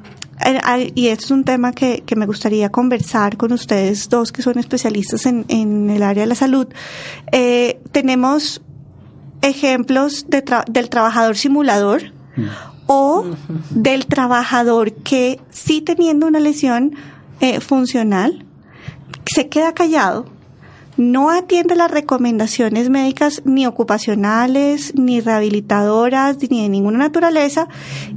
y 0.94 1.07
esto 1.09 1.24
es 1.24 1.31
un 1.31 1.44
tema 1.44 1.72
que, 1.72 2.03
que, 2.05 2.16
me 2.16 2.27
gustaría 2.27 2.68
conversar 2.68 3.38
con 3.38 3.53
ustedes 3.53 4.09
dos 4.11 4.33
que 4.33 4.42
son 4.42 4.59
especialistas 4.59 5.24
en, 5.24 5.46
en 5.48 5.88
el 5.88 6.03
área 6.03 6.24
de 6.24 6.27
la 6.27 6.35
salud. 6.35 6.66
tenemos 7.92 8.61
ejemplos 9.40 10.27
de 10.29 10.44
del 10.68 10.90
trabajador 10.90 11.37
simulador 11.37 12.12
mm 12.37 12.73
o 12.87 13.25
del 13.70 14.07
trabajador 14.07 14.92
que 14.92 15.40
sí 15.51 15.81
teniendo 15.81 16.27
una 16.27 16.40
lesión 16.40 16.94
eh, 17.40 17.61
funcional 17.61 18.44
se 19.27 19.49
queda 19.49 19.73
callado, 19.73 20.27
no 20.97 21.31
atiende 21.31 21.75
las 21.75 21.90
recomendaciones 21.90 22.88
médicas 22.88 23.42
ni 23.44 23.66
ocupacionales, 23.66 24.94
ni 24.94 25.20
rehabilitadoras, 25.20 26.38
ni 26.51 26.62
de 26.62 26.68
ninguna 26.68 26.99
naturaleza 26.99 27.68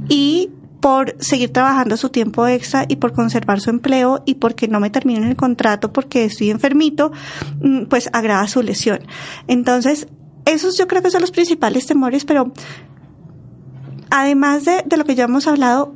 y 0.08 0.50
por 0.80 1.16
seguir 1.18 1.52
trabajando 1.52 1.96
su 1.96 2.08
tiempo 2.10 2.46
extra 2.46 2.84
y 2.88 2.96
por 2.96 3.12
conservar 3.12 3.60
su 3.60 3.70
empleo 3.70 4.22
y 4.26 4.34
porque 4.34 4.68
no 4.68 4.78
me 4.78 4.90
terminen 4.90 5.24
el 5.24 5.36
contrato 5.36 5.92
porque 5.92 6.24
estoy 6.26 6.50
enfermito, 6.50 7.10
mm, 7.60 7.86
pues 7.86 8.08
agrava 8.12 8.46
su 8.46 8.62
lesión. 8.62 9.00
Entonces, 9.48 10.06
esos 10.44 10.78
yo 10.78 10.86
creo 10.86 11.02
que 11.02 11.10
son 11.10 11.20
los 11.20 11.30
principales 11.32 11.86
temores, 11.86 12.24
pero 12.24 12.52
además 14.10 14.64
de, 14.64 14.84
lo 14.96 15.04
que 15.04 15.14
ya 15.14 15.24
hemos 15.24 15.46
hablado, 15.46 15.94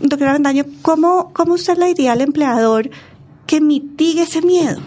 doctora 0.00 0.30
Avendaño, 0.30 0.64
¿cómo, 0.82 1.32
¿cómo 1.32 1.54
usted 1.54 1.76
le 1.78 1.86
diría 1.86 2.12
al 2.12 2.20
empleador 2.20 2.90
que 3.46 3.60
mitigue 3.60 4.22
ese 4.22 4.42
miedo? 4.42 4.80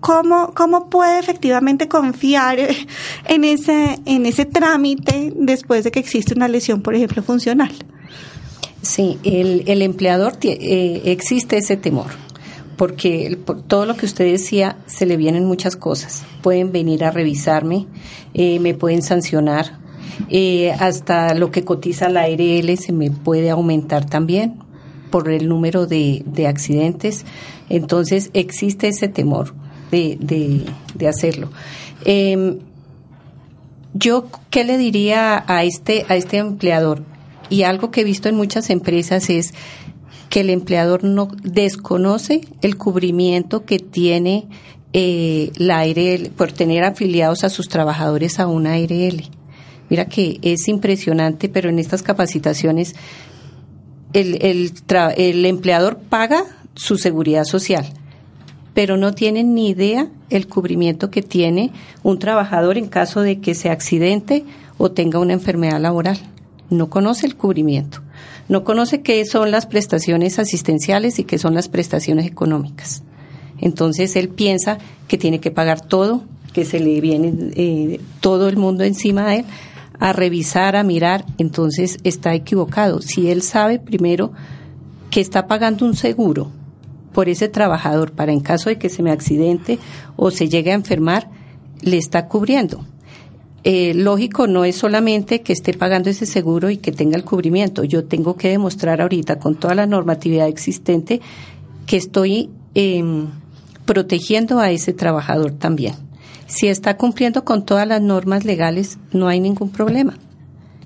¿Cómo, 0.00 0.52
¿Cómo 0.54 0.90
puede 0.90 1.18
efectivamente 1.18 1.88
confiar 1.88 2.58
en 3.26 3.44
ese, 3.44 4.00
en 4.04 4.26
ese 4.26 4.44
trámite 4.44 5.32
después 5.34 5.84
de 5.84 5.90
que 5.90 6.00
existe 6.00 6.34
una 6.34 6.48
lesión, 6.48 6.82
por 6.82 6.94
ejemplo, 6.94 7.22
funcional? 7.22 7.72
Sí, 8.82 9.18
el, 9.24 9.64
el 9.66 9.80
empleador 9.80 10.34
eh, 10.42 11.02
existe 11.06 11.56
ese 11.56 11.78
temor, 11.78 12.10
porque 12.76 13.38
por 13.42 13.62
todo 13.62 13.86
lo 13.86 13.96
que 13.96 14.04
usted 14.04 14.30
decía, 14.30 14.76
se 14.86 15.06
le 15.06 15.16
vienen 15.16 15.46
muchas 15.46 15.74
cosas. 15.74 16.22
Pueden 16.42 16.70
venir 16.70 17.02
a 17.02 17.10
revisarme, 17.10 17.86
eh, 18.34 18.60
me 18.60 18.74
pueden 18.74 19.00
sancionar, 19.00 19.78
eh, 20.30 20.72
hasta 20.72 21.34
lo 21.34 21.50
que 21.50 21.64
cotiza 21.64 22.08
la 22.08 22.22
ARL 22.22 22.76
se 22.78 22.92
me 22.92 23.10
puede 23.10 23.50
aumentar 23.50 24.04
también 24.04 24.54
por 25.10 25.30
el 25.30 25.48
número 25.48 25.86
de, 25.86 26.24
accidentes. 26.48 27.24
Entonces 27.68 28.30
existe 28.34 28.88
ese 28.88 29.08
temor 29.08 29.54
de, 29.90 30.66
hacerlo. 31.08 31.50
Em, 32.04 32.58
yo, 33.92 34.26
¿qué 34.50 34.64
le 34.64 34.76
diría 34.76 35.44
a 35.46 35.62
este, 35.62 36.04
a 36.08 36.16
este 36.16 36.38
empleador? 36.38 37.02
Y 37.48 37.62
algo 37.62 37.90
que 37.90 38.00
he 38.00 38.04
visto 38.04 38.28
en 38.28 38.34
muchas 38.34 38.70
empresas 38.70 39.30
es 39.30 39.54
que 40.30 40.40
el 40.40 40.50
empleador 40.50 41.04
no 41.04 41.28
desconoce 41.44 42.40
el 42.60 42.76
cubrimiento 42.76 43.64
que 43.64 43.78
tiene 43.78 44.48
eh, 44.92 45.52
la 45.56 45.80
ARL 45.80 46.30
por 46.36 46.50
tener 46.50 46.82
afiliados 46.82 47.44
a 47.44 47.50
sus 47.50 47.68
trabajadores 47.68 48.40
a 48.40 48.48
una 48.48 48.74
ARL. 48.74 49.22
Mira 49.90 50.06
que 50.06 50.38
es 50.42 50.68
impresionante, 50.68 51.48
pero 51.48 51.68
en 51.68 51.78
estas 51.78 52.02
capacitaciones 52.02 52.94
el, 54.14 54.72
el, 55.16 55.44
empleador 55.44 55.98
paga 55.98 56.44
su 56.74 56.96
seguridad 56.96 57.44
social, 57.44 57.86
pero 58.72 58.96
no 58.96 59.12
tienen 59.12 59.54
ni 59.54 59.68
idea 59.68 60.08
el 60.30 60.46
cubrimiento 60.46 61.10
que 61.10 61.22
tiene 61.22 61.72
un 62.02 62.18
trabajador 62.18 62.78
en 62.78 62.86
caso 62.86 63.20
de 63.20 63.40
que 63.40 63.54
se 63.54 63.70
accidente 63.70 64.44
o 64.78 64.92
tenga 64.92 65.18
una 65.18 65.32
enfermedad 65.32 65.80
laboral. 65.80 66.18
No 66.70 66.90
conoce 66.90 67.26
el 67.26 67.36
cubrimiento, 67.36 68.00
no 68.48 68.64
conoce 68.64 69.02
qué 69.02 69.24
son 69.26 69.50
las 69.50 69.66
prestaciones 69.66 70.38
asistenciales 70.38 71.18
y 71.18 71.24
qué 71.24 71.38
son 71.38 71.54
las 71.54 71.68
prestaciones 71.68 72.26
económicas. 72.26 73.02
Entonces 73.60 74.16
él 74.16 74.28
piensa 74.28 74.78
que 75.08 75.18
tiene 75.18 75.40
que 75.40 75.50
pagar 75.50 75.80
todo, 75.80 76.22
que 76.52 76.64
se 76.64 76.80
le 76.80 77.00
viene 77.00 77.32
eh, 77.56 78.00
todo 78.20 78.48
el 78.48 78.56
mundo 78.56 78.84
encima 78.84 79.26
de 79.26 79.36
él, 79.38 79.44
a 79.98 80.12
revisar, 80.12 80.76
a 80.76 80.82
mirar, 80.82 81.24
entonces 81.38 81.98
está 82.04 82.34
equivocado. 82.34 83.00
Si 83.00 83.30
él 83.30 83.42
sabe 83.42 83.78
primero 83.78 84.32
que 85.10 85.20
está 85.20 85.46
pagando 85.46 85.86
un 85.86 85.94
seguro 85.94 86.50
por 87.12 87.28
ese 87.28 87.48
trabajador 87.48 88.12
para 88.12 88.32
en 88.32 88.40
caso 88.40 88.68
de 88.68 88.78
que 88.78 88.88
se 88.88 89.02
me 89.02 89.12
accidente 89.12 89.78
o 90.16 90.30
se 90.30 90.48
llegue 90.48 90.72
a 90.72 90.74
enfermar, 90.74 91.30
le 91.80 91.96
está 91.96 92.26
cubriendo. 92.26 92.84
Eh, 93.62 93.94
lógico, 93.94 94.46
no 94.46 94.66
es 94.66 94.76
solamente 94.76 95.40
que 95.40 95.54
esté 95.54 95.72
pagando 95.72 96.10
ese 96.10 96.26
seguro 96.26 96.68
y 96.68 96.76
que 96.76 96.92
tenga 96.92 97.16
el 97.16 97.24
cubrimiento. 97.24 97.82
Yo 97.82 98.04
tengo 98.04 98.36
que 98.36 98.50
demostrar 98.50 99.00
ahorita 99.00 99.38
con 99.38 99.54
toda 99.54 99.74
la 99.74 99.86
normatividad 99.86 100.48
existente 100.48 101.22
que 101.86 101.96
estoy 101.96 102.50
em, 102.74 103.28
protegiendo 103.86 104.58
a 104.58 104.70
ese 104.70 104.92
trabajador 104.92 105.52
también. 105.52 105.94
Si 106.54 106.68
está 106.68 106.96
cumpliendo 106.96 107.44
con 107.44 107.66
todas 107.66 107.86
las 107.88 108.00
normas 108.00 108.44
legales, 108.44 108.98
no 109.10 109.26
hay 109.26 109.40
ningún 109.40 109.70
problema. 109.70 110.14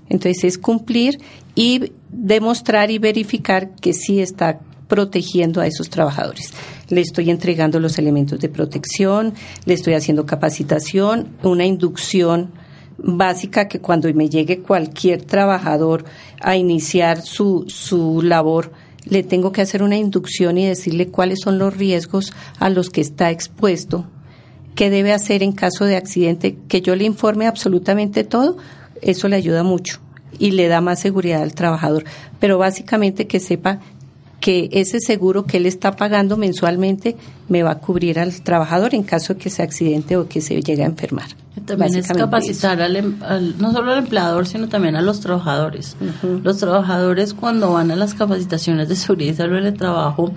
Entonces 0.08 0.44
es 0.44 0.56
cumplir 0.56 1.18
y 1.54 1.92
demostrar 2.10 2.90
y 2.90 2.98
verificar 2.98 3.74
que 3.74 3.92
sí 3.92 4.20
está 4.20 4.60
protegiendo 4.88 5.60
a 5.60 5.66
esos 5.66 5.90
trabajadores. 5.90 6.54
Le 6.88 7.02
estoy 7.02 7.28
entregando 7.28 7.80
los 7.80 7.98
elementos 7.98 8.40
de 8.40 8.48
protección, 8.48 9.34
le 9.66 9.74
estoy 9.74 9.92
haciendo 9.92 10.24
capacitación, 10.24 11.36
una 11.42 11.66
inducción 11.66 12.50
básica 12.96 13.68
que 13.68 13.80
cuando 13.80 14.12
me 14.14 14.30
llegue 14.30 14.62
cualquier 14.62 15.20
trabajador 15.20 16.06
a 16.40 16.56
iniciar 16.56 17.20
su, 17.20 17.66
su 17.68 18.22
labor, 18.22 18.72
le 19.04 19.22
tengo 19.22 19.52
que 19.52 19.60
hacer 19.60 19.82
una 19.82 19.98
inducción 19.98 20.56
y 20.56 20.64
decirle 20.64 21.08
cuáles 21.08 21.40
son 21.42 21.58
los 21.58 21.76
riesgos 21.76 22.32
a 22.58 22.70
los 22.70 22.88
que 22.88 23.02
está 23.02 23.30
expuesto 23.30 24.06
qué 24.78 24.90
debe 24.90 25.12
hacer 25.12 25.42
en 25.42 25.50
caso 25.50 25.86
de 25.86 25.96
accidente, 25.96 26.56
que 26.68 26.80
yo 26.82 26.94
le 26.94 27.02
informe 27.02 27.48
absolutamente 27.48 28.22
todo, 28.22 28.58
eso 29.02 29.26
le 29.26 29.34
ayuda 29.34 29.64
mucho 29.64 29.98
y 30.38 30.52
le 30.52 30.68
da 30.68 30.80
más 30.80 31.00
seguridad 31.00 31.42
al 31.42 31.52
trabajador. 31.52 32.04
Pero 32.38 32.58
básicamente 32.58 33.26
que 33.26 33.40
sepa 33.40 33.80
que 34.38 34.68
ese 34.70 35.00
seguro 35.00 35.46
que 35.46 35.56
él 35.56 35.66
está 35.66 35.96
pagando 35.96 36.36
mensualmente 36.36 37.16
me 37.48 37.64
va 37.64 37.72
a 37.72 37.78
cubrir 37.80 38.20
al 38.20 38.40
trabajador 38.42 38.94
en 38.94 39.02
caso 39.02 39.34
de 39.34 39.40
que 39.40 39.50
se 39.50 39.64
accidente 39.64 40.16
o 40.16 40.28
que 40.28 40.40
se 40.40 40.62
llegue 40.62 40.84
a 40.84 40.86
enfermar. 40.86 41.26
También 41.66 41.96
es 41.96 42.06
capacitar 42.06 42.80
em, 42.80 43.20
al, 43.24 43.58
no 43.58 43.72
solo 43.72 43.90
al 43.90 43.98
empleador, 43.98 44.46
sino 44.46 44.68
también 44.68 44.94
a 44.94 45.02
los 45.02 45.18
trabajadores. 45.18 45.96
Los 46.44 46.58
trabajadores 46.58 47.34
cuando 47.34 47.72
van 47.72 47.90
a 47.90 47.96
las 47.96 48.14
capacitaciones 48.14 48.88
de 48.88 48.94
seguridad 48.94 49.32
y 49.32 49.34
salud 49.34 49.56
en 49.56 49.66
el 49.66 49.74
trabajo, 49.74 50.30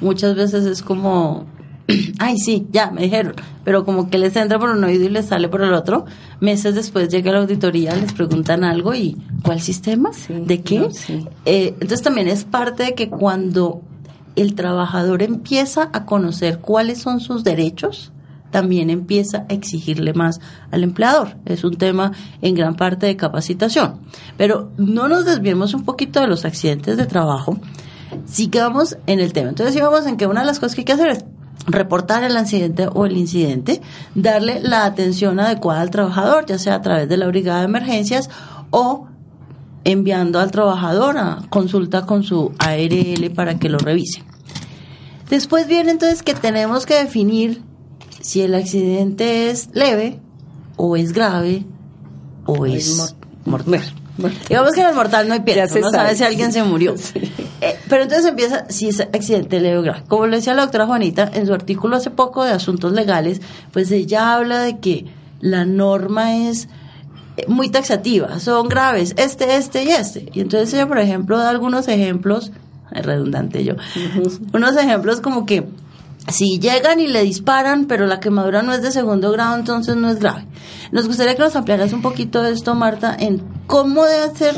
muchas 0.00 0.36
veces 0.36 0.66
es 0.66 0.82
como 0.82 1.46
ay, 2.18 2.38
sí, 2.38 2.66
ya, 2.70 2.90
me 2.90 3.02
dijeron, 3.02 3.34
pero 3.64 3.84
como 3.84 4.10
que 4.10 4.18
les 4.18 4.36
entra 4.36 4.58
por 4.58 4.70
un 4.70 4.84
oído 4.84 5.04
y 5.04 5.08
les 5.08 5.26
sale 5.26 5.48
por 5.48 5.62
el 5.62 5.72
otro. 5.72 6.04
Meses 6.40 6.74
después 6.74 7.08
llega 7.08 7.32
la 7.32 7.40
auditoría, 7.40 7.94
les 7.96 8.12
preguntan 8.12 8.62
algo 8.62 8.94
y 8.94 9.16
¿cuál 9.42 9.60
sistema? 9.60 10.10
¿De 10.28 10.60
qué? 10.60 10.88
Eh, 11.44 11.74
entonces 11.74 12.02
también 12.02 12.28
es 12.28 12.44
parte 12.44 12.84
de 12.84 12.94
que 12.94 13.08
cuando 13.08 13.82
el 14.36 14.54
trabajador 14.54 15.22
empieza 15.22 15.90
a 15.92 16.04
conocer 16.04 16.58
cuáles 16.60 16.98
son 16.98 17.20
sus 17.20 17.42
derechos, 17.42 18.12
también 18.50 18.90
empieza 18.90 19.46
a 19.48 19.52
exigirle 19.52 20.12
más 20.14 20.40
al 20.70 20.82
empleador. 20.82 21.36
Es 21.44 21.64
un 21.64 21.76
tema 21.76 22.12
en 22.40 22.54
gran 22.54 22.76
parte 22.76 23.06
de 23.06 23.16
capacitación. 23.16 24.00
Pero 24.36 24.70
no 24.76 25.08
nos 25.08 25.24
desviemos 25.24 25.74
un 25.74 25.84
poquito 25.84 26.20
de 26.20 26.28
los 26.28 26.44
accidentes 26.44 26.96
de 26.96 27.06
trabajo. 27.06 27.58
Sigamos 28.24 28.96
en 29.06 29.20
el 29.20 29.32
tema. 29.32 29.50
Entonces, 29.50 29.74
sigamos 29.74 30.06
en 30.06 30.16
que 30.16 30.26
una 30.26 30.40
de 30.40 30.46
las 30.46 30.60
cosas 30.60 30.74
que 30.74 30.80
hay 30.80 30.84
que 30.86 30.92
hacer 30.92 31.08
es 31.08 31.24
reportar 31.68 32.24
el 32.24 32.36
accidente 32.36 32.88
o 32.92 33.06
el 33.06 33.16
incidente, 33.16 33.80
darle 34.14 34.60
la 34.60 34.84
atención 34.84 35.38
adecuada 35.38 35.82
al 35.82 35.90
trabajador, 35.90 36.46
ya 36.46 36.58
sea 36.58 36.76
a 36.76 36.82
través 36.82 37.08
de 37.08 37.16
la 37.16 37.26
brigada 37.26 37.60
de 37.60 37.66
emergencias 37.66 38.30
o 38.70 39.06
enviando 39.84 40.40
al 40.40 40.50
trabajador 40.50 41.18
a 41.18 41.42
consulta 41.50 42.04
con 42.06 42.24
su 42.24 42.52
ARL 42.58 43.30
para 43.34 43.58
que 43.58 43.68
lo 43.68 43.78
revise. 43.78 44.24
Después 45.30 45.66
viene 45.66 45.90
entonces 45.90 46.22
que 46.22 46.34
tenemos 46.34 46.86
que 46.86 46.94
definir 46.94 47.62
si 48.20 48.40
el 48.42 48.54
accidente 48.54 49.50
es 49.50 49.68
leve 49.74 50.20
o 50.76 50.96
es 50.96 51.12
grave 51.12 51.64
o 52.46 52.66
es 52.66 53.14
mortal. 53.44 53.82
Digamos 54.48 54.72
que 54.72 54.80
en 54.80 54.88
el 54.88 54.94
mortal 54.94 55.28
no 55.28 55.34
hay 55.34 55.40
piedra, 55.40 55.66
no 55.80 55.90
sabe 55.90 56.14
si 56.14 56.24
alguien 56.24 56.52
se 56.52 56.62
murió. 56.62 56.94
Eh, 57.60 57.76
pero 57.88 58.04
entonces 58.04 58.24
empieza, 58.24 58.66
si 58.68 58.86
es 58.86 59.00
accidente 59.00 59.58
leve 59.58 59.82
grave. 59.82 60.04
Como 60.06 60.28
le 60.28 60.36
decía 60.36 60.54
la 60.54 60.62
doctora 60.62 60.86
Juanita, 60.86 61.28
en 61.34 61.44
su 61.44 61.52
artículo 61.52 61.96
hace 61.96 62.08
poco 62.08 62.44
de 62.44 62.52
asuntos 62.52 62.92
legales, 62.92 63.40
pues 63.72 63.90
ella 63.90 64.32
habla 64.32 64.60
de 64.60 64.78
que 64.78 65.06
la 65.40 65.64
norma 65.64 66.36
es 66.36 66.68
eh, 67.36 67.46
muy 67.48 67.68
taxativa, 67.68 68.38
son 68.38 68.68
graves, 68.68 69.12
este, 69.16 69.56
este 69.56 69.82
y 69.82 69.88
este. 69.88 70.28
Y 70.32 70.40
entonces 70.40 70.72
ella, 70.72 70.86
por 70.86 71.00
ejemplo, 71.00 71.36
da 71.36 71.50
algunos 71.50 71.88
ejemplos 71.88 72.52
es 72.92 73.04
redundante 73.04 73.64
yo. 73.64 73.74
Unos 74.52 74.76
ejemplos 74.76 75.20
como 75.20 75.46
que 75.46 75.66
si 76.28 76.58
llegan 76.58 77.00
y 77.00 77.06
le 77.06 77.22
disparan, 77.22 77.86
pero 77.86 78.06
la 78.06 78.20
quemadura 78.20 78.62
no 78.62 78.72
es 78.72 78.82
de 78.82 78.90
segundo 78.90 79.32
grado, 79.32 79.56
entonces 79.56 79.96
no 79.96 80.10
es 80.10 80.18
grave. 80.18 80.46
Nos 80.92 81.06
gustaría 81.06 81.34
que 81.34 81.42
nos 81.42 81.56
ampliaras 81.56 81.92
un 81.92 82.02
poquito 82.02 82.44
esto, 82.44 82.74
Marta, 82.74 83.16
en 83.18 83.42
cómo 83.66 84.04
debe 84.04 84.34
ser 84.36 84.54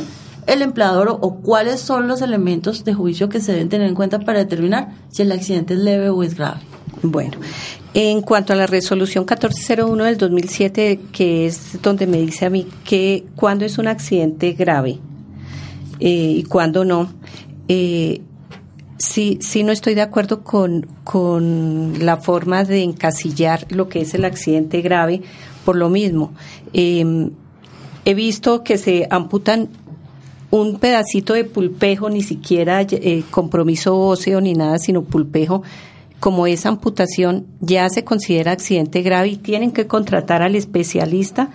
el 0.47 0.63
empleador 0.63 1.19
o, 1.21 1.41
cuáles 1.41 1.81
son 1.81 2.09
los 2.09 2.23
elementos 2.23 2.85
de 2.85 2.95
juicio 2.95 3.29
que 3.29 3.41
se 3.41 3.53
deben 3.53 3.69
tener 3.69 3.89
en 3.89 3.95
cuenta 3.95 4.19
para 4.21 4.41
determinar 4.41 4.89
si 5.11 5.23
el 5.23 5.33
accidente 5.33 5.75
es 5.75 5.81
leve 5.81 6.11
o 6.11 6.23
es 6.23 6.37
grave. 6.37 6.61
Bueno, 7.03 7.39
en 7.95 8.21
cuanto 8.21 8.53
a 8.53 8.57
la 8.57 8.67
resolución 8.67 9.23
1401 9.23 10.05
del 10.05 10.19
2007, 10.19 11.01
que 11.13 11.47
es 11.47 11.81
donde 11.83 12.07
me 12.07 12.19
dice 12.19 12.47
a 12.47 12.51
mí 12.51 12.67
que 12.85 13.27
cuando 13.37 13.65
es 13.65 13.79
un 13.79 13.87
accidente 13.87 14.53
grave 14.53 14.99
eh, 16.01 16.35
y 16.39 16.43
cuando 16.45 16.85
no, 16.85 17.13
eh, 17.69 18.23
sí, 19.01 19.39
sí 19.41 19.65
no 19.65 19.73
estoy 19.73 19.95
de 19.95 20.03
acuerdo 20.03 20.45
con, 20.45 20.87
con 21.05 22.05
la 22.05 22.19
forma 22.19 22.65
de 22.65 22.83
encasillar 22.83 23.67
lo 23.71 23.89
que 23.89 24.03
es 24.03 24.15
el 24.15 24.25
accidente 24.25 24.83
grave 24.83 25.23
por 25.65 25.77
lo 25.77 25.89
mismo. 25.89 26.33
Em, 26.73 27.31
he 28.05 28.15
visto 28.15 28.63
que 28.63 28.79
se 28.79 29.07
amputan 29.11 29.69
un 30.51 30.79
pedacito 30.79 31.33
de 31.33 31.45
pulpejo, 31.45 32.11
ni 32.11 32.23
siquiera 32.23 32.83
eh, 32.83 33.23
compromiso 33.31 33.99
óseo 33.99 34.41
ni 34.41 34.53
nada, 34.53 34.79
sino 34.79 35.03
pulpejo, 35.03 35.63
como 36.19 36.47
esa 36.47 36.69
amputación 36.69 37.47
ya 37.61 37.89
se 37.89 38.05
considera 38.05 38.53
accidente 38.53 39.01
grave 39.01 39.29
y 39.29 39.37
tienen 39.37 39.71
que 39.71 39.87
contratar 39.87 40.43
al 40.43 40.57
especialista 40.57 41.51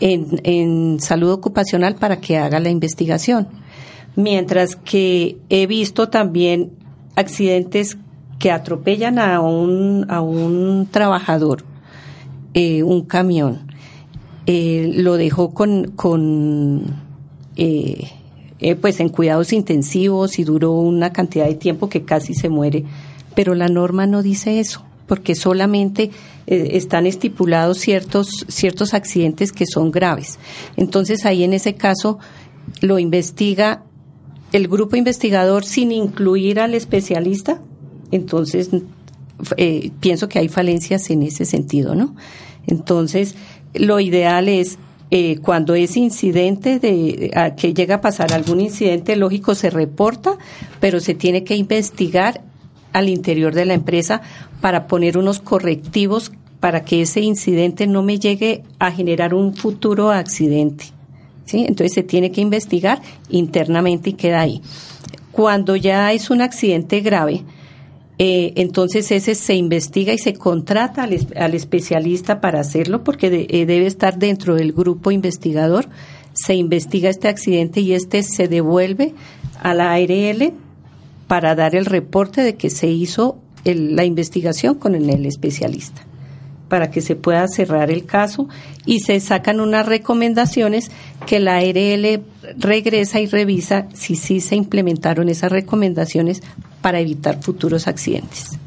en, 0.00 0.40
en 0.44 1.00
salud 1.00 1.30
ocupacional 1.30 1.96
para 1.96 2.20
que 2.20 2.38
haga 2.38 2.58
la 2.60 2.70
investigación. 2.70 3.48
Mientras 4.14 4.76
que 4.76 5.36
he 5.50 5.66
visto 5.66 6.08
también 6.08 6.85
accidentes 7.16 7.98
que 8.38 8.50
atropellan 8.50 9.18
a 9.18 9.40
un, 9.40 10.06
a 10.08 10.20
un 10.20 10.86
trabajador, 10.90 11.64
eh, 12.54 12.82
un 12.82 13.02
camión, 13.02 13.72
eh, 14.46 14.92
lo 14.94 15.16
dejó 15.16 15.52
con, 15.52 15.92
con 15.92 16.84
eh, 17.56 18.10
pues 18.80 19.00
en 19.00 19.08
cuidados 19.08 19.52
intensivos 19.52 20.38
y 20.38 20.44
duró 20.44 20.72
una 20.72 21.12
cantidad 21.12 21.46
de 21.46 21.54
tiempo 21.54 21.88
que 21.88 22.04
casi 22.04 22.34
se 22.34 22.48
muere, 22.48 22.84
pero 23.34 23.54
la 23.54 23.68
norma 23.68 24.06
no 24.06 24.22
dice 24.22 24.60
eso 24.60 24.84
porque 25.06 25.36
solamente 25.36 26.10
están 26.48 27.06
estipulados 27.06 27.78
ciertos 27.78 28.44
ciertos 28.48 28.92
accidentes 28.92 29.52
que 29.52 29.64
son 29.64 29.92
graves. 29.92 30.40
Entonces 30.76 31.24
ahí 31.24 31.44
en 31.44 31.52
ese 31.52 31.74
caso 31.74 32.18
lo 32.80 32.98
investiga 32.98 33.84
el 34.52 34.68
grupo 34.68 34.96
investigador 34.96 35.64
sin 35.64 35.92
incluir 35.92 36.60
al 36.60 36.74
especialista, 36.74 37.60
entonces 38.10 38.70
eh, 39.56 39.90
pienso 40.00 40.28
que 40.28 40.38
hay 40.38 40.48
falencias 40.48 41.10
en 41.10 41.22
ese 41.22 41.44
sentido, 41.44 41.94
¿no? 41.94 42.14
Entonces, 42.66 43.34
lo 43.74 44.00
ideal 44.00 44.48
es 44.48 44.78
eh, 45.10 45.38
cuando 45.38 45.74
es 45.74 45.96
incidente 45.96 46.80
de 46.80 47.30
que 47.56 47.74
llega 47.74 47.96
a 47.96 48.00
pasar 48.00 48.32
algún 48.32 48.60
incidente 48.60 49.14
lógico 49.14 49.54
se 49.54 49.70
reporta, 49.70 50.36
pero 50.80 50.98
se 50.98 51.14
tiene 51.14 51.44
que 51.44 51.54
investigar 51.54 52.42
al 52.92 53.08
interior 53.08 53.54
de 53.54 53.66
la 53.66 53.74
empresa 53.74 54.22
para 54.60 54.86
poner 54.86 55.18
unos 55.18 55.38
correctivos 55.38 56.32
para 56.60 56.84
que 56.84 57.02
ese 57.02 57.20
incidente 57.20 57.86
no 57.86 58.02
me 58.02 58.18
llegue 58.18 58.64
a 58.78 58.90
generar 58.90 59.34
un 59.34 59.54
futuro 59.54 60.10
accidente. 60.10 60.95
¿Sí? 61.46 61.64
Entonces 61.66 61.94
se 61.94 62.02
tiene 62.02 62.30
que 62.30 62.42
investigar 62.42 63.00
internamente 63.30 64.10
y 64.10 64.12
queda 64.12 64.40
ahí. 64.40 64.60
Cuando 65.32 65.76
ya 65.76 66.12
es 66.12 66.28
un 66.30 66.42
accidente 66.42 67.00
grave, 67.00 67.44
eh, 68.18 68.52
entonces 68.56 69.10
ese 69.10 69.34
se 69.34 69.54
investiga 69.54 70.12
y 70.12 70.18
se 70.18 70.34
contrata 70.34 71.04
al, 71.04 71.54
especialista 71.54 72.40
para 72.40 72.60
hacerlo 72.60 73.04
porque 73.04 73.46
eh, 73.48 73.66
debe 73.66 73.86
estar 73.86 74.18
dentro 74.18 74.54
del 74.54 74.72
grupo 74.72 75.10
investigador. 75.10 75.88
Se 76.34 76.54
investiga 76.54 77.08
este 77.08 77.28
accidente 77.28 77.80
y 77.80 77.94
este 77.94 78.22
se 78.22 78.48
devuelve 78.48 79.14
a 79.60 79.74
la 79.74 79.92
ARL 79.92 80.52
para 81.28 81.54
dar 81.54 81.74
el 81.74 81.86
reporte 81.86 82.42
de 82.42 82.56
que 82.56 82.70
se 82.70 82.88
hizo 82.88 83.38
la 83.64 84.04
investigación 84.04 84.76
con 84.76 84.94
el 84.94 85.26
especialista 85.26 86.06
para 86.68 86.90
que 86.90 87.00
se 87.00 87.16
pueda 87.16 87.46
cerrar 87.48 87.90
el 87.90 88.06
caso 88.06 88.48
y 88.84 89.00
se 89.00 89.20
sacan 89.20 89.60
unas 89.60 89.86
recomendaciones 89.86 90.90
que 91.26 91.40
la 91.40 91.56
ARL 91.56 92.22
regresa 92.58 93.20
y 93.20 93.26
revisa 93.26 93.86
si 93.94 94.16
sí 94.16 94.40
se 94.40 94.56
implementaron 94.56 95.28
esas 95.28 95.52
recomendaciones 95.52 96.42
para 96.82 97.00
evitar 97.00 97.42
futuros 97.42 97.86
accidentes. 97.88 98.58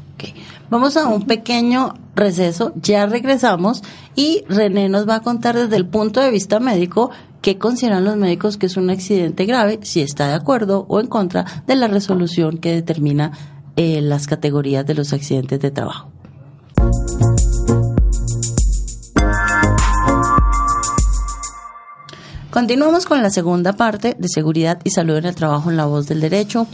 Vamos 0.70 0.96
a 0.96 1.08
un 1.08 1.26
pequeño 1.26 1.94
receso, 2.14 2.72
ya 2.80 3.04
regresamos 3.06 3.82
y 4.14 4.44
René 4.48 4.88
nos 4.88 5.08
va 5.08 5.16
a 5.16 5.20
contar 5.20 5.56
desde 5.56 5.74
el 5.74 5.84
punto 5.84 6.20
de 6.20 6.30
vista 6.30 6.60
médico 6.60 7.10
qué 7.42 7.58
consideran 7.58 8.04
los 8.04 8.16
médicos 8.16 8.56
que 8.56 8.66
es 8.66 8.76
un 8.76 8.88
accidente 8.88 9.46
grave, 9.46 9.80
si 9.82 10.00
está 10.00 10.28
de 10.28 10.34
acuerdo 10.34 10.86
o 10.88 11.00
en 11.00 11.08
contra 11.08 11.44
de 11.66 11.74
la 11.74 11.88
resolución 11.88 12.58
que 12.58 12.72
determina 12.72 13.32
eh, 13.74 14.00
las 14.00 14.28
categorías 14.28 14.86
de 14.86 14.94
los 14.94 15.12
accidentes 15.12 15.58
de 15.58 15.72
trabajo. 15.72 16.08
Continuamos 22.50 23.06
con 23.06 23.22
la 23.22 23.30
segunda 23.30 23.74
parte 23.74 24.16
de 24.18 24.28
seguridad 24.28 24.80
y 24.82 24.90
salud 24.90 25.16
en 25.16 25.26
el 25.26 25.36
trabajo 25.36 25.70
en 25.70 25.76
la 25.76 25.86
voz 25.86 26.08
del 26.08 26.20
derecho. 26.20 26.66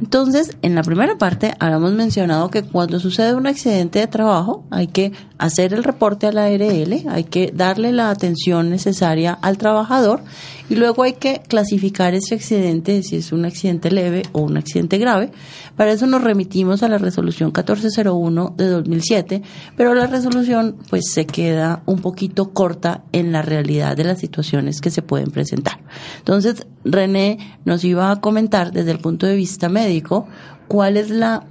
Entonces, 0.00 0.56
en 0.62 0.76
la 0.76 0.84
primera 0.84 1.18
parte 1.18 1.54
habíamos 1.58 1.92
mencionado 1.92 2.48
que 2.48 2.62
cuando 2.62 3.00
sucede 3.00 3.34
un 3.34 3.48
accidente 3.48 3.98
de 3.98 4.06
trabajo 4.06 4.64
hay 4.70 4.86
que 4.86 5.12
hacer 5.36 5.74
el 5.74 5.82
reporte 5.82 6.28
a 6.28 6.32
la 6.32 6.44
ARL, 6.44 7.08
hay 7.08 7.24
que 7.24 7.52
darle 7.52 7.90
la 7.90 8.10
atención 8.10 8.70
necesaria 8.70 9.36
al 9.42 9.58
trabajador 9.58 10.22
y 10.68 10.76
luego 10.76 11.02
hay 11.02 11.14
que 11.14 11.42
clasificar 11.46 12.14
ese 12.14 12.34
accidente, 12.34 13.02
si 13.02 13.16
es 13.16 13.32
un 13.32 13.44
accidente 13.44 13.90
leve 13.90 14.22
o 14.32 14.40
un 14.40 14.56
accidente 14.56 14.98
grave. 14.98 15.30
Para 15.76 15.92
eso 15.92 16.06
nos 16.06 16.22
remitimos 16.22 16.82
a 16.82 16.88
la 16.88 16.98
resolución 16.98 17.48
1401 17.48 18.54
de 18.56 18.68
2007, 18.68 19.42
pero 19.76 19.94
la 19.94 20.06
resolución 20.06 20.76
pues 20.88 21.10
se 21.12 21.26
queda 21.26 21.82
un 21.86 22.00
poquito 22.00 22.52
corta 22.52 23.04
en 23.12 23.32
la 23.32 23.42
realidad 23.42 23.96
de 23.96 24.04
las 24.04 24.20
situaciones 24.20 24.80
que 24.80 24.90
se 24.90 25.02
pueden 25.02 25.30
presentar. 25.30 25.80
Entonces, 26.18 26.66
René 26.84 27.58
nos 27.64 27.84
iba 27.84 28.10
a 28.10 28.20
comentar 28.20 28.72
desde 28.72 28.92
el 28.92 28.98
punto 28.98 29.26
de 29.26 29.36
vista 29.36 29.68
médico 29.68 30.26
cuál 30.68 30.96
es 30.96 31.10
la 31.10 31.44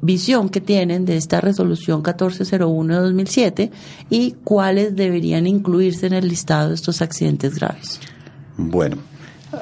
visión 0.00 0.48
que 0.48 0.60
tienen 0.60 1.04
de 1.04 1.16
esta 1.16 1.40
resolución 1.40 1.98
1401 1.98 2.94
de 2.94 3.00
2007 3.00 3.70
y 4.10 4.32
cuáles 4.44 4.96
deberían 4.96 5.46
incluirse 5.46 6.06
en 6.06 6.14
el 6.14 6.28
listado 6.28 6.70
de 6.70 6.74
estos 6.74 7.02
accidentes 7.02 7.54
graves. 7.58 8.00
Bueno, 8.56 8.96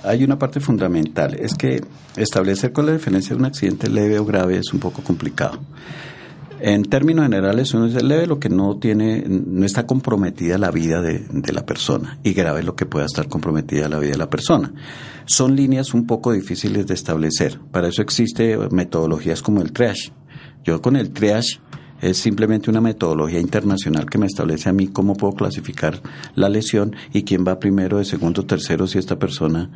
hay 0.05 0.24
una 0.24 0.38
parte 0.38 0.61
fundamental, 0.61 1.35
es 1.35 1.55
que 1.55 1.83
establecer 2.16 2.72
cuál 2.72 2.87
es 2.87 2.92
la 2.92 2.98
diferencia 2.98 3.35
de 3.35 3.40
un 3.40 3.46
accidente 3.46 3.88
leve 3.88 4.18
o 4.18 4.24
grave 4.24 4.59
es 4.59 4.72
un 4.72 4.81
poco 4.81 5.03
complicado. 5.03 5.61
En 6.62 6.85
términos 6.85 7.24
generales, 7.24 7.72
uno 7.72 7.87
dice 7.87 8.03
leve 8.03 8.26
lo 8.26 8.38
que 8.38 8.50
no 8.50 8.76
tiene, 8.76 9.24
no 9.26 9.64
está 9.64 9.87
comprometida 9.87 10.59
la 10.59 10.70
vida 10.70 11.00
de, 11.00 11.20
de, 11.31 11.53
la 11.55 11.64
persona 11.64 12.18
y 12.22 12.35
grave 12.35 12.62
lo 12.62 12.76
que 12.76 12.85
pueda 12.85 13.07
estar 13.07 13.29
comprometida 13.29 13.88
la 13.88 13.98
vida 13.98 14.12
de 14.12 14.18
la 14.18 14.29
persona. 14.29 14.70
Son 15.24 15.57
líneas 15.57 15.94
un 15.94 16.07
poco 16.07 16.33
difíciles 16.33 16.87
de 16.87 16.92
establecer. 16.92 17.59
Para 17.72 17.88
eso 17.88 18.03
existe 18.03 18.59
metodologías 18.70 19.40
como 19.40 19.62
el 19.62 19.72
triage. 19.72 20.12
Yo 20.62 20.83
con 20.83 20.96
el 20.96 21.12
triage 21.12 21.61
es 22.00 22.18
simplemente 22.18 22.70
una 22.70 22.80
metodología 22.80 23.40
internacional 23.40 24.08
que 24.08 24.18
me 24.18 24.26
establece 24.26 24.68
a 24.68 24.72
mí 24.72 24.88
cómo 24.88 25.14
puedo 25.14 25.34
clasificar 25.34 26.00
la 26.34 26.48
lesión 26.48 26.96
y 27.12 27.22
quién 27.22 27.44
va 27.46 27.58
primero, 27.58 27.98
de 27.98 28.04
segundo, 28.04 28.46
tercero, 28.46 28.86
si 28.86 28.98
esta 28.98 29.18
persona, 29.18 29.70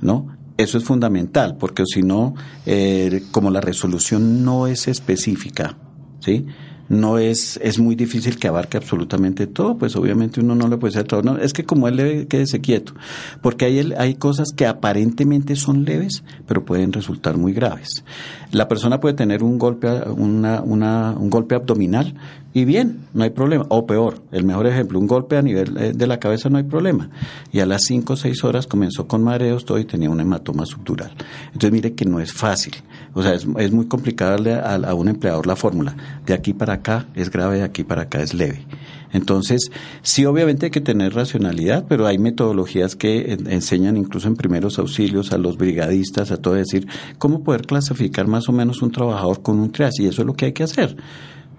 ¿no? 0.00 0.36
Eso 0.56 0.78
es 0.78 0.84
fundamental, 0.84 1.56
porque 1.58 1.82
si 1.86 2.02
no, 2.02 2.34
eh, 2.64 3.24
como 3.32 3.50
la 3.50 3.60
resolución 3.60 4.44
no 4.44 4.68
es 4.68 4.86
específica, 4.86 5.76
¿sí? 6.20 6.46
No 6.88 7.18
es, 7.18 7.58
es 7.62 7.78
muy 7.78 7.94
difícil 7.94 8.38
que 8.38 8.48
abarque 8.48 8.76
absolutamente 8.76 9.46
todo, 9.46 9.76
pues 9.76 9.96
obviamente 9.96 10.40
uno 10.40 10.54
no 10.54 10.68
le 10.68 10.76
puede 10.76 10.92
hacer 10.92 11.04
todo. 11.04 11.22
No, 11.22 11.38
es 11.38 11.52
que 11.52 11.64
como 11.64 11.88
él 11.88 11.96
le 11.96 12.26
quédese 12.26 12.60
quieto, 12.60 12.94
porque 13.42 13.64
hay, 13.64 13.92
hay 13.96 14.14
cosas 14.14 14.48
que 14.54 14.66
aparentemente 14.66 15.56
son 15.56 15.84
leves, 15.84 16.24
pero 16.46 16.64
pueden 16.64 16.92
resultar 16.92 17.36
muy 17.36 17.52
graves. 17.52 18.04
La 18.50 18.68
persona 18.68 19.00
puede 19.00 19.14
tener 19.14 19.42
un 19.42 19.58
golpe, 19.58 19.88
una, 19.88 20.60
una, 20.62 21.12
un 21.18 21.30
golpe 21.30 21.54
abdominal 21.54 22.14
y 22.56 22.64
bien, 22.64 23.00
no 23.12 23.24
hay 23.24 23.30
problema. 23.30 23.66
O 23.68 23.84
peor, 23.84 24.22
el 24.30 24.44
mejor 24.44 24.68
ejemplo, 24.68 25.00
un 25.00 25.08
golpe 25.08 25.36
a 25.36 25.42
nivel 25.42 25.76
eh, 25.76 25.92
de 25.92 26.06
la 26.06 26.20
cabeza 26.20 26.48
no 26.48 26.56
hay 26.56 26.62
problema. 26.62 27.10
Y 27.50 27.58
a 27.58 27.66
las 27.66 27.82
5 27.82 28.12
o 28.12 28.16
6 28.16 28.44
horas 28.44 28.68
comenzó 28.68 29.08
con 29.08 29.24
mareos 29.24 29.64
todo 29.64 29.80
y 29.80 29.84
tenía 29.84 30.08
un 30.08 30.20
hematoma 30.20 30.64
subdural. 30.64 31.10
Entonces 31.46 31.72
mire 31.72 31.94
que 31.94 32.04
no 32.04 32.20
es 32.20 32.32
fácil. 32.32 32.72
O 33.12 33.24
sea, 33.24 33.34
es, 33.34 33.72
muy 33.72 33.86
complicado 33.86 34.30
darle 34.30 34.54
a, 34.54 34.74
a 34.76 34.94
un 34.94 35.08
empleador 35.08 35.48
la 35.48 35.56
fórmula. 35.56 35.96
De 36.24 36.32
aquí 36.32 36.54
para 36.54 36.74
acá 36.74 37.06
es 37.16 37.28
grave, 37.28 37.56
de 37.56 37.64
aquí 37.64 37.82
para 37.82 38.02
acá 38.02 38.22
es 38.22 38.32
leve. 38.32 38.64
Entonces, 39.12 39.72
sí, 40.02 40.24
obviamente 40.24 40.66
hay 40.66 40.70
que 40.70 40.80
tener 40.80 41.12
racionalidad, 41.12 41.86
pero 41.88 42.06
hay 42.06 42.18
metodologías 42.18 42.94
que 42.94 43.32
enseñan 43.48 43.96
incluso 43.96 44.28
en 44.28 44.36
primeros 44.36 44.78
auxilios 44.78 45.32
a 45.32 45.38
los 45.38 45.56
brigadistas, 45.56 46.30
a 46.30 46.36
todo 46.36 46.54
decir, 46.54 46.86
cómo 47.18 47.42
poder 47.42 47.62
clasificar 47.62 48.26
más 48.28 48.48
o 48.48 48.52
menos 48.52 48.82
un 48.82 48.90
trabajador 48.90 49.42
con 49.42 49.58
un 49.58 49.70
triage, 49.70 50.02
y 50.02 50.06
eso 50.06 50.22
es 50.22 50.26
lo 50.26 50.34
que 50.34 50.46
hay 50.46 50.52
que 50.52 50.64
hacer. 50.64 50.96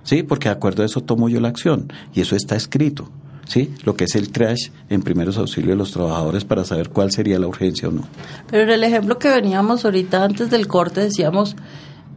Sí, 0.06 0.24
porque 0.24 0.48
de 0.48 0.56
acuerdo 0.56 0.84
a 0.84 0.86
eso 0.86 1.02
tomo 1.02 1.28
yo 1.28 1.42
la 1.42 1.50
acción, 1.50 1.92
y 2.14 2.22
eso 2.22 2.38
está 2.38 2.56
escrito. 2.56 3.12
¿sí? 3.48 3.74
Lo 3.84 3.96
que 3.96 4.06
es 4.06 4.16
el 4.16 4.32
crash 4.32 4.70
en 4.90 5.02
primeros 5.02 5.38
auxilios 5.38 5.72
de 5.72 5.76
los 5.76 5.92
trabajadores 5.92 6.46
para 6.46 6.64
saber 6.64 6.90
cuál 6.90 7.12
sería 7.12 7.40
la 7.40 7.48
urgencia 7.48 7.90
o 7.90 7.92
no. 7.92 8.04
Pero 8.50 8.64
en 8.64 8.70
el 8.70 8.84
ejemplo 8.84 9.20
que 9.20 9.30
veníamos 9.30 9.86
ahorita 9.86 10.24
antes 10.24 10.50
del 10.50 10.68
corte 10.68 11.02
decíamos, 11.02 11.56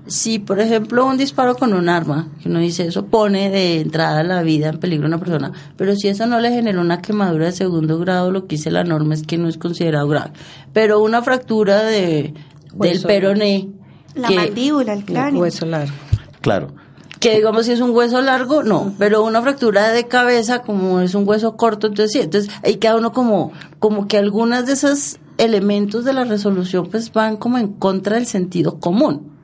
si, 0.06 0.38
por 0.38 0.58
ejemplo, 0.58 1.06
un 1.06 1.18
disparo 1.18 1.56
con 1.56 1.74
un 1.74 1.88
arma, 1.88 2.28
que 2.42 2.48
uno 2.48 2.60
dice 2.60 2.86
eso 2.86 3.06
pone 3.06 3.50
de 3.50 3.80
entrada 3.80 4.22
la 4.22 4.42
vida 4.42 4.68
en 4.70 4.78
peligro 4.78 5.06
a 5.06 5.08
una 5.08 5.18
persona, 5.18 5.52
pero 5.76 5.94
si 5.96 6.08
eso 6.08 6.26
no 6.26 6.40
le 6.40 6.50
genera 6.50 6.80
una 6.80 7.02
quemadura 7.02 7.46
de 7.46 7.52
segundo 7.52 7.98
grado, 7.98 8.30
lo 8.30 8.46
que 8.46 8.56
dice 8.56 8.70
la 8.70 8.84
norma 8.84 9.14
es 9.14 9.22
que 9.22 9.36
no 9.38 9.48
es 9.48 9.58
considerado 9.58 10.08
grave. 10.08 10.32
Pero 10.72 11.00
una 11.00 11.22
fractura 11.22 11.82
de 11.82 12.34
del 12.74 13.02
peroné, 13.02 13.68
la 14.14 14.30
mandíbula, 14.30 14.92
el 14.92 15.04
cráneo. 15.04 15.42
Hueso 15.42 15.66
largo. 15.66 15.92
Claro. 16.40 16.72
Que 17.20 17.36
digamos 17.36 17.66
si 17.66 17.72
es 17.72 17.80
un 17.80 17.90
hueso 17.90 18.20
largo, 18.20 18.62
no, 18.62 18.94
pero 18.98 19.24
una 19.24 19.42
fractura 19.42 19.90
de 19.90 20.06
cabeza 20.06 20.62
como 20.62 21.00
es 21.00 21.14
un 21.14 21.28
hueso 21.28 21.56
corto, 21.56 21.88
entonces 21.88 22.12
sí, 22.12 22.20
entonces 22.20 22.52
ahí 22.62 22.76
queda 22.76 22.96
uno 22.96 23.12
como, 23.12 23.52
como 23.80 24.06
que 24.06 24.18
algunas 24.18 24.66
de 24.66 24.74
esos 24.74 25.18
elementos 25.36 26.04
de 26.04 26.12
la 26.12 26.24
resolución 26.24 26.88
pues 26.90 27.12
van 27.12 27.36
como 27.36 27.58
en 27.58 27.68
contra 27.68 28.16
del 28.16 28.26
sentido 28.26 28.78
común. 28.78 29.37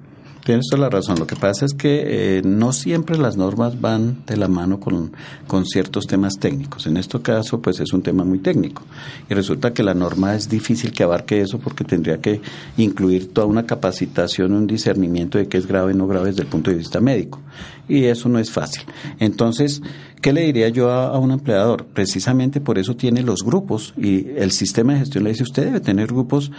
Tienes 0.45 0.67
toda 0.71 0.83
la 0.83 0.91
razón. 0.91 1.19
Lo 1.19 1.27
que 1.27 1.37
pasa 1.37 1.65
es 1.65 1.73
que 1.73 2.03
eh, 2.39 2.43
no 2.45 2.75
siempre 2.75 3.17
las 3.17 3.39
normas 3.39 3.81
van 3.81 4.25
de 4.27 4.37
la 4.37 4.47
mano 4.47 4.79
con, 4.79 5.13
con 5.47 5.65
ciertos 5.65 6.07
temas 6.07 6.39
técnicos. 6.39 6.87
En 6.87 6.99
este 6.99 7.19
caso, 7.23 7.63
pues 7.63 7.81
es 7.81 7.95
un 7.95 8.03
tema 8.03 8.25
muy 8.25 8.41
técnico. 8.41 8.83
Y 9.31 9.33
resulta 9.33 9.73
que 9.73 9.83
la 9.83 9.95
norma 9.95 10.35
es 10.35 10.51
difícil 10.51 10.93
que 10.93 11.03
abarque 11.03 11.41
eso 11.41 11.59
porque 11.59 11.85
tendría 11.85 12.21
que 12.21 12.43
incluir 12.77 13.33
toda 13.33 13.47
una 13.47 13.65
capacitación, 13.65 14.53
un 14.53 14.67
discernimiento 14.67 15.39
de 15.39 15.49
qué 15.49 15.57
es 15.57 15.67
grave 15.67 15.93
y 15.93 15.97
no 15.97 16.07
grave 16.07 16.27
desde 16.27 16.43
el 16.43 16.49
punto 16.49 16.71
de 16.71 16.77
vista 16.77 17.01
médico. 17.01 17.41
Y 17.89 18.05
eso 18.05 18.29
no 18.29 18.39
es 18.39 18.51
fácil. 18.51 18.85
Entonces, 19.21 19.81
¿qué 20.21 20.35
le 20.35 20.43
diría 20.43 20.69
yo 20.69 20.91
a, 20.91 21.19
un 21.19 21.31
empleador? 21.31 21.87
Precisamente 21.87 22.61
por 22.61 22.79
eso 22.79 22.97
tiene 22.97 23.23
los 23.23 23.43
grupos 23.43 23.95
y 23.97 24.29
el 24.37 24.51
sistema 24.51 24.93
de 24.93 24.99
gestión 25.01 25.25
le 25.25 25.31
dice, 25.31 25.43
usted 25.43 25.65
debe 25.65 25.81
tener 25.81 26.09
grupos 26.09 26.51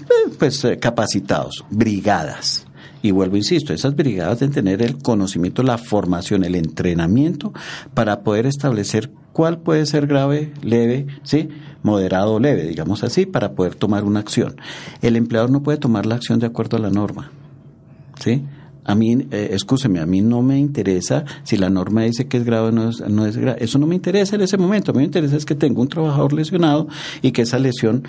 eh, 0.00 0.32
pues 0.36 0.64
eh, 0.64 0.78
capacitados, 0.80 1.64
brigadas. 1.70 2.66
Y 3.02 3.10
vuelvo, 3.10 3.36
insisto, 3.36 3.74
esas 3.74 3.96
brigadas 3.96 4.40
deben 4.40 4.54
tener 4.54 4.80
el 4.80 4.98
conocimiento, 4.98 5.62
la 5.62 5.76
formación, 5.76 6.44
el 6.44 6.54
entrenamiento 6.54 7.52
para 7.94 8.20
poder 8.22 8.46
establecer 8.46 9.10
cuál 9.32 9.58
puede 9.58 9.86
ser 9.86 10.06
grave, 10.06 10.52
leve, 10.62 11.06
¿sí? 11.24 11.48
moderado 11.82 12.34
o 12.34 12.40
leve, 12.40 12.62
digamos 12.64 13.02
así, 13.02 13.26
para 13.26 13.52
poder 13.52 13.74
tomar 13.74 14.04
una 14.04 14.20
acción. 14.20 14.56
El 15.00 15.16
empleador 15.16 15.50
no 15.50 15.62
puede 15.62 15.78
tomar 15.78 16.06
la 16.06 16.14
acción 16.14 16.38
de 16.38 16.46
acuerdo 16.46 16.76
a 16.76 16.80
la 16.80 16.90
norma. 16.90 17.32
¿Sí? 18.20 18.44
A 18.84 18.94
mí, 18.94 19.26
eh, 19.30 19.56
a 20.00 20.06
mí 20.06 20.20
no 20.22 20.42
me 20.42 20.58
interesa 20.58 21.24
si 21.44 21.56
la 21.56 21.70
norma 21.70 22.02
dice 22.02 22.26
que 22.26 22.36
es 22.36 22.44
grave 22.44 22.68
o 22.68 22.72
no 22.72 22.90
es, 22.90 23.00
no 23.00 23.26
es 23.26 23.36
grave. 23.36 23.62
Eso 23.62 23.78
no 23.78 23.86
me 23.86 23.94
interesa 23.94 24.34
en 24.34 24.42
ese 24.42 24.58
momento. 24.58 24.90
A 24.90 24.94
mí 24.94 24.98
me 24.98 25.04
interesa 25.04 25.36
es 25.36 25.44
que 25.44 25.54
tengo 25.54 25.82
un 25.82 25.88
trabajador 25.88 26.32
lesionado 26.32 26.88
y 27.20 27.30
que 27.30 27.42
esa 27.42 27.58
lesión 27.58 28.04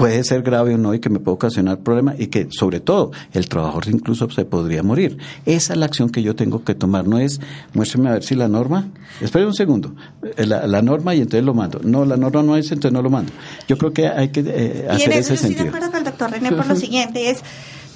puede 0.00 0.24
ser 0.24 0.42
grave 0.42 0.74
o 0.74 0.78
no 0.78 0.94
y 0.94 0.98
que 0.98 1.10
me 1.10 1.18
puede 1.18 1.34
ocasionar 1.34 1.80
problemas 1.80 2.18
y 2.18 2.28
que 2.28 2.48
sobre 2.50 2.80
todo 2.80 3.12
el 3.34 3.48
trabajador 3.48 3.88
incluso 3.88 4.30
se 4.30 4.46
podría 4.46 4.82
morir. 4.82 5.18
Esa 5.44 5.74
es 5.74 5.78
la 5.78 5.86
acción 5.86 6.08
que 6.08 6.22
yo 6.22 6.34
tengo 6.34 6.64
que 6.64 6.74
tomar, 6.74 7.06
no 7.06 7.18
es 7.18 7.38
muéstrame 7.74 8.08
a 8.08 8.12
ver 8.14 8.24
si 8.24 8.34
la 8.34 8.48
norma, 8.48 8.88
espere 9.20 9.44
un 9.46 9.54
segundo, 9.54 9.94
eh, 10.36 10.46
la, 10.46 10.66
la 10.66 10.80
norma 10.80 11.14
y 11.14 11.18
entonces 11.18 11.44
lo 11.44 11.52
mando. 11.52 11.80
No, 11.84 12.06
la 12.06 12.16
norma 12.16 12.42
no 12.42 12.56
es, 12.56 12.72
entonces 12.72 12.92
no 12.92 13.02
lo 13.02 13.10
mando. 13.10 13.30
Yo 13.68 13.76
creo 13.76 13.92
que 13.92 14.08
hay 14.08 14.30
que 14.30 14.40
eh, 14.46 14.86
y 14.86 14.90
hacer 14.90 15.12
en 15.12 15.18
ese 15.18 15.18
eso 15.18 15.28
yo 15.28 15.34
estoy 15.34 15.50
de 15.50 15.56
sentido. 15.56 15.68
acuerdo 15.68 15.90
con 15.90 15.98
el 15.98 16.04
doctor 16.04 16.30
René 16.30 16.52
por 16.52 16.66
lo 16.66 16.76
siguiente, 16.86 17.30
es 17.30 17.42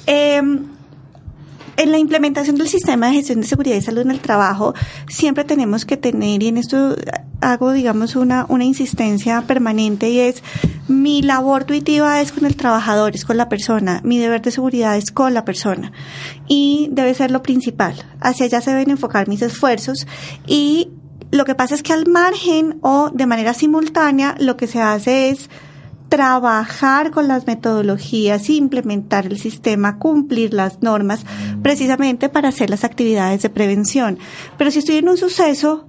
eh, 0.06 0.42
en 1.76 1.90
la 1.90 1.98
implementación 1.98 2.56
del 2.56 2.68
sistema 2.68 3.08
de 3.08 3.14
gestión 3.14 3.40
de 3.40 3.46
seguridad 3.46 3.76
y 3.76 3.82
salud 3.82 4.02
en 4.02 4.10
el 4.10 4.20
trabajo, 4.20 4.74
siempre 5.08 5.44
tenemos 5.44 5.84
que 5.84 5.96
tener, 5.96 6.42
y 6.42 6.48
en 6.48 6.58
esto 6.58 6.96
hago, 7.40 7.72
digamos, 7.72 8.16
una, 8.16 8.46
una 8.48 8.64
insistencia 8.64 9.42
permanente, 9.42 10.08
y 10.10 10.20
es 10.20 10.42
mi 10.88 11.22
labor 11.22 11.64
tuitiva 11.64 12.20
es 12.20 12.32
con 12.32 12.46
el 12.46 12.56
trabajador, 12.56 13.14
es 13.14 13.24
con 13.24 13.36
la 13.36 13.48
persona, 13.48 14.00
mi 14.04 14.18
deber 14.18 14.42
de 14.42 14.50
seguridad 14.50 14.96
es 14.96 15.10
con 15.10 15.34
la 15.34 15.44
persona, 15.44 15.92
y 16.48 16.88
debe 16.92 17.14
ser 17.14 17.30
lo 17.30 17.42
principal. 17.42 17.94
Hacia 18.20 18.46
allá 18.46 18.60
se 18.60 18.70
deben 18.70 18.90
enfocar 18.90 19.28
mis 19.28 19.42
esfuerzos, 19.42 20.06
y 20.46 20.90
lo 21.30 21.44
que 21.44 21.54
pasa 21.54 21.74
es 21.74 21.82
que 21.82 21.92
al 21.92 22.06
margen 22.06 22.78
o 22.82 23.10
de 23.12 23.26
manera 23.26 23.54
simultánea, 23.54 24.36
lo 24.38 24.56
que 24.56 24.66
se 24.66 24.80
hace 24.80 25.30
es 25.30 25.50
trabajar 26.14 27.10
con 27.10 27.26
las 27.26 27.44
metodologías, 27.44 28.48
implementar 28.48 29.26
el 29.26 29.36
sistema, 29.36 29.98
cumplir 29.98 30.54
las 30.54 30.80
normas, 30.80 31.26
precisamente 31.60 32.28
para 32.28 32.50
hacer 32.50 32.70
las 32.70 32.84
actividades 32.84 33.42
de 33.42 33.50
prevención. 33.50 34.20
Pero 34.56 34.70
si 34.70 34.78
estoy 34.78 34.98
en 34.98 35.08
un 35.08 35.16
suceso, 35.16 35.88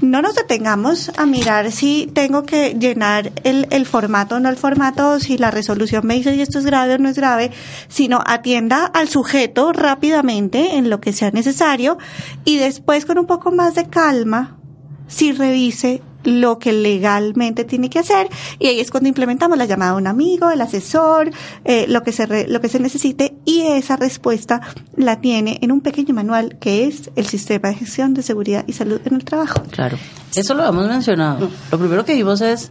no 0.00 0.22
nos 0.22 0.34
detengamos 0.34 1.12
a 1.16 1.24
mirar 1.24 1.70
si 1.70 2.10
tengo 2.12 2.42
que 2.42 2.74
llenar 2.80 3.30
el, 3.44 3.86
formato 3.86 4.34
o 4.34 4.40
no 4.40 4.48
el 4.48 4.56
formato, 4.56 5.20
si 5.20 5.38
la 5.38 5.52
resolución 5.52 6.04
me 6.04 6.14
dice 6.14 6.34
si 6.34 6.40
esto 6.40 6.58
es 6.58 6.66
grave 6.66 6.94
o 6.94 6.98
no 6.98 7.08
es 7.08 7.16
grave, 7.16 7.52
sino 7.86 8.24
atienda 8.26 8.86
al 8.86 9.08
sujeto 9.08 9.72
rápidamente 9.72 10.78
en 10.78 10.90
lo 10.90 11.00
que 11.00 11.12
sea 11.12 11.30
necesario 11.30 11.96
y 12.44 12.56
después 12.56 13.06
con 13.06 13.18
un 13.18 13.26
poco 13.26 13.52
más 13.52 13.76
de 13.76 13.88
calma, 13.88 14.58
si 15.06 15.30
revise 15.30 16.02
lo 16.24 16.58
que 16.58 16.72
legalmente 16.72 17.64
tiene 17.64 17.88
que 17.90 17.98
hacer 17.98 18.28
y 18.58 18.66
ahí 18.66 18.80
es 18.80 18.90
cuando 18.90 19.08
implementamos 19.08 19.56
la 19.56 19.64
llamada 19.64 19.92
a 19.92 19.94
un 19.94 20.06
amigo, 20.06 20.50
el 20.50 20.60
asesor, 20.60 21.30
eh, 21.64 21.86
lo 21.88 22.02
que 22.02 22.12
se 22.12 22.26
re- 22.26 22.46
lo 22.48 22.60
que 22.60 22.68
se 22.68 22.78
necesite 22.78 23.34
y 23.44 23.62
esa 23.62 23.96
respuesta 23.96 24.60
la 24.96 25.20
tiene 25.20 25.58
en 25.62 25.72
un 25.72 25.80
pequeño 25.80 26.14
manual 26.14 26.58
que 26.60 26.84
es 26.86 27.10
el 27.16 27.26
sistema 27.26 27.68
de 27.70 27.76
gestión 27.76 28.14
de 28.14 28.22
seguridad 28.22 28.64
y 28.66 28.72
salud 28.74 29.00
en 29.04 29.14
el 29.14 29.24
trabajo. 29.24 29.62
Claro, 29.70 29.96
eso 30.34 30.54
lo 30.54 30.66
hemos 30.66 30.86
mencionado. 30.88 31.48
Lo 31.72 31.78
primero 31.78 32.04
que 32.04 32.14
vimos 32.14 32.40
es 32.42 32.70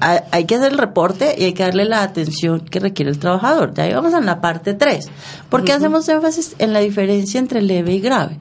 hay, 0.00 0.18
hay 0.32 0.44
que 0.46 0.56
hacer 0.56 0.72
el 0.72 0.78
reporte 0.78 1.34
y 1.38 1.44
hay 1.44 1.52
que 1.52 1.62
darle 1.62 1.84
la 1.84 2.02
atención 2.02 2.60
que 2.60 2.80
requiere 2.80 3.10
el 3.10 3.18
trabajador. 3.18 3.72
Ya 3.74 3.84
ahí 3.84 3.94
vamos 3.94 4.12
en 4.14 4.26
la 4.26 4.40
parte 4.40 4.74
3. 4.74 5.08
¿Por 5.48 5.62
qué 5.64 5.72
hacemos 5.72 6.08
énfasis 6.08 6.56
en 6.58 6.72
la 6.72 6.80
diferencia 6.80 7.38
entre 7.38 7.62
leve 7.62 7.92
y 7.94 8.00
grave? 8.00 8.36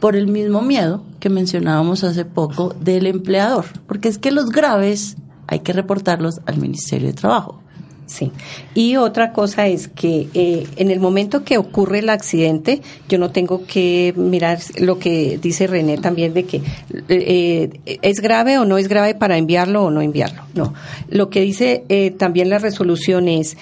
Por 0.00 0.16
el 0.16 0.26
mismo 0.26 0.62
miedo 0.62 1.02
que 1.20 1.30
mencionábamos 1.30 2.04
hace 2.04 2.24
poco 2.24 2.74
del 2.80 3.06
empleador. 3.06 3.64
Porque 3.86 4.08
es 4.08 4.18
que 4.18 4.30
los 4.30 4.50
graves 4.50 5.16
hay 5.46 5.60
que 5.60 5.72
reportarlos 5.72 6.40
al 6.46 6.58
Ministerio 6.58 7.08
de 7.08 7.14
Trabajo. 7.14 7.62
Sí. 8.06 8.30
Y 8.72 8.96
otra 8.96 9.32
cosa 9.32 9.66
es 9.66 9.88
que 9.88 10.28
eh, 10.32 10.66
en 10.76 10.92
el 10.92 11.00
momento 11.00 11.42
que 11.42 11.58
ocurre 11.58 11.98
el 11.98 12.08
accidente, 12.08 12.80
yo 13.08 13.18
no 13.18 13.30
tengo 13.30 13.66
que 13.66 14.14
mirar 14.16 14.60
lo 14.78 15.00
que 15.00 15.38
dice 15.42 15.66
René 15.66 15.98
también 15.98 16.32
de 16.32 16.44
que 16.44 16.62
eh, 17.08 17.98
es 18.02 18.20
grave 18.20 18.58
o 18.58 18.64
no 18.64 18.78
es 18.78 18.86
grave 18.86 19.16
para 19.16 19.36
enviarlo 19.36 19.84
o 19.84 19.90
no 19.90 20.02
enviarlo. 20.02 20.42
No. 20.54 20.72
Lo 21.08 21.30
que 21.30 21.40
dice 21.40 21.84
eh, 21.88 22.12
también 22.12 22.48
la 22.48 22.60
resolución 22.60 23.26
es 23.28 23.56